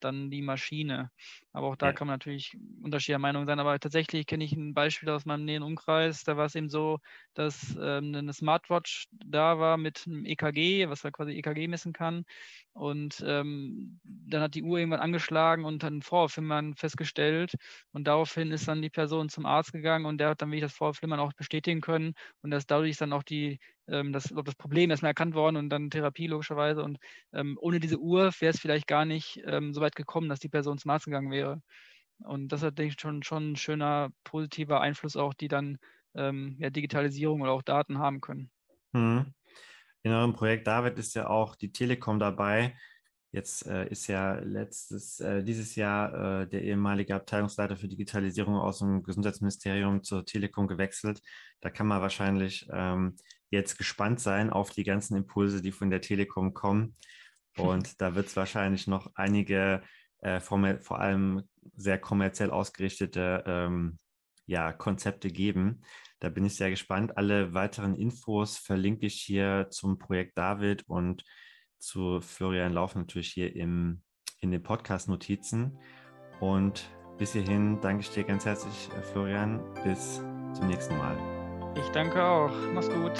dann 0.00 0.30
die 0.30 0.42
Maschine. 0.42 1.10
Aber 1.56 1.68
auch 1.68 1.76
da 1.76 1.92
ja. 1.92 1.94
kann 1.94 2.06
man 2.06 2.14
natürlich 2.14 2.54
unterschiedlicher 2.82 3.18
Meinung 3.18 3.46
sein. 3.46 3.58
Aber 3.58 3.78
tatsächlich 3.80 4.26
kenne 4.26 4.44
ich 4.44 4.52
ein 4.52 4.74
Beispiel 4.74 5.08
aus 5.08 5.24
meinem 5.24 5.46
näheren 5.46 5.62
Umkreis. 5.62 6.22
Da 6.22 6.36
war 6.36 6.44
es 6.44 6.54
eben 6.54 6.68
so, 6.68 6.98
dass 7.32 7.74
ähm, 7.80 8.14
eine 8.14 8.32
Smartwatch 8.34 9.06
da 9.10 9.58
war 9.58 9.78
mit 9.78 10.04
einem 10.06 10.26
EKG, 10.26 10.88
was 10.90 11.02
er 11.04 11.12
quasi 11.12 11.32
EKG 11.32 11.66
messen 11.68 11.94
kann. 11.94 12.24
Und 12.72 13.24
ähm, 13.26 14.00
dann 14.04 14.42
hat 14.42 14.54
die 14.54 14.62
Uhr 14.62 14.78
irgendwann 14.78 15.00
angeschlagen 15.00 15.64
und 15.64 15.82
dann 15.82 16.02
Vorflimmern 16.02 16.74
festgestellt. 16.74 17.54
Und 17.92 18.06
daraufhin 18.06 18.52
ist 18.52 18.68
dann 18.68 18.82
die 18.82 18.90
Person 18.90 19.28
zum 19.30 19.46
Arzt 19.46 19.72
gegangen 19.72 20.04
und 20.04 20.18
der 20.18 20.28
hat 20.30 20.42
dann 20.42 20.50
wirklich 20.50 20.62
das 20.70 20.74
Vorflimmern 20.74 21.20
auch 21.20 21.32
bestätigen 21.32 21.80
können. 21.80 22.12
Und 22.42 22.50
dass 22.50 22.66
dadurch 22.66 22.98
dann 22.98 23.14
auch 23.14 23.22
die, 23.22 23.58
ähm, 23.88 24.12
das, 24.12 24.24
das 24.44 24.54
Problem 24.56 24.90
erstmal 24.90 25.10
erkannt 25.10 25.34
worden 25.34 25.56
und 25.56 25.70
dann 25.70 25.88
Therapie 25.90 26.26
logischerweise. 26.26 26.82
Und 26.82 26.98
ähm, 27.32 27.56
ohne 27.60 27.80
diese 27.80 27.98
Uhr 27.98 28.30
wäre 28.40 28.50
es 28.52 28.60
vielleicht 28.60 28.86
gar 28.86 29.04
nicht 29.06 29.40
ähm, 29.46 29.72
so 29.72 29.80
weit 29.80 29.96
gekommen, 29.96 30.28
dass 30.28 30.40
die 30.40 30.48
Person 30.50 30.78
zum 30.78 30.90
Arzt 30.90 31.06
gegangen 31.06 31.30
wäre. 31.30 31.45
Und 32.20 32.48
das 32.48 32.62
ist, 32.62 32.78
denke 32.78 32.94
ich, 32.94 33.00
schon, 33.00 33.22
schon 33.22 33.52
ein 33.52 33.56
schöner 33.56 34.10
positiver 34.24 34.80
Einfluss 34.80 35.16
auch, 35.16 35.34
die 35.34 35.48
dann 35.48 35.78
ähm, 36.14 36.56
ja, 36.58 36.70
Digitalisierung 36.70 37.42
oder 37.42 37.52
auch 37.52 37.62
Daten 37.62 37.98
haben 37.98 38.20
können. 38.20 38.50
Mhm. 38.92 39.34
In 40.02 40.12
eurem 40.12 40.34
Projekt 40.34 40.66
David 40.66 40.98
ist 40.98 41.14
ja 41.14 41.28
auch 41.28 41.56
die 41.56 41.72
Telekom 41.72 42.18
dabei, 42.18 42.74
Jetzt 43.36 43.66
äh, 43.66 43.86
ist 43.88 44.06
ja 44.06 44.36
letztes, 44.36 45.20
äh, 45.20 45.42
dieses 45.44 45.74
Jahr 45.74 46.42
äh, 46.42 46.48
der 46.48 46.62
ehemalige 46.62 47.14
Abteilungsleiter 47.14 47.76
für 47.76 47.86
Digitalisierung 47.86 48.54
aus 48.54 48.78
dem 48.78 49.02
Gesundheitsministerium 49.02 50.02
zur 50.02 50.24
Telekom 50.24 50.66
gewechselt. 50.66 51.20
Da 51.60 51.68
kann 51.68 51.86
man 51.86 52.00
wahrscheinlich 52.00 52.66
ähm, 52.72 53.16
jetzt 53.50 53.76
gespannt 53.76 54.20
sein 54.20 54.48
auf 54.48 54.70
die 54.70 54.84
ganzen 54.84 55.16
Impulse, 55.16 55.60
die 55.60 55.72
von 55.72 55.90
der 55.90 56.00
Telekom 56.00 56.54
kommen. 56.54 56.96
Und 57.58 58.00
da 58.00 58.14
wird 58.14 58.28
es 58.28 58.36
wahrscheinlich 58.36 58.86
noch 58.86 59.10
einige, 59.16 59.82
äh, 60.20 60.40
vor 60.40 60.98
allem 60.98 61.42
sehr 61.74 61.98
kommerziell 61.98 62.50
ausgerichtete 62.50 63.44
ähm, 63.46 63.98
ja, 64.46 64.72
Konzepte 64.72 65.30
geben. 65.30 65.82
Da 66.20 66.30
bin 66.30 66.44
ich 66.44 66.56
sehr 66.56 66.70
gespannt. 66.70 67.18
Alle 67.18 67.52
weiteren 67.52 67.94
Infos 67.94 68.56
verlinke 68.56 69.06
ich 69.06 69.20
hier 69.20 69.68
zum 69.70 69.98
Projekt 69.98 70.38
David 70.38 70.88
und 70.88 71.24
zu 71.78 72.20
Florian 72.20 72.72
Lauf 72.72 72.94
natürlich 72.94 73.32
hier 73.32 73.54
im, 73.54 74.02
in 74.40 74.50
den 74.50 74.62
Podcast-Notizen. 74.62 75.78
Und 76.40 76.90
bis 77.18 77.32
hierhin 77.32 77.80
danke 77.80 78.02
ich 78.02 78.10
dir 78.10 78.24
ganz 78.24 78.44
herzlich, 78.44 78.88
äh, 78.96 79.02
Florian. 79.02 79.60
Bis 79.84 80.22
zum 80.54 80.68
nächsten 80.68 80.96
Mal. 80.96 81.16
Ich 81.76 81.88
danke 81.90 82.22
auch. 82.24 82.52
Mach's 82.72 82.88
gut. 82.88 83.12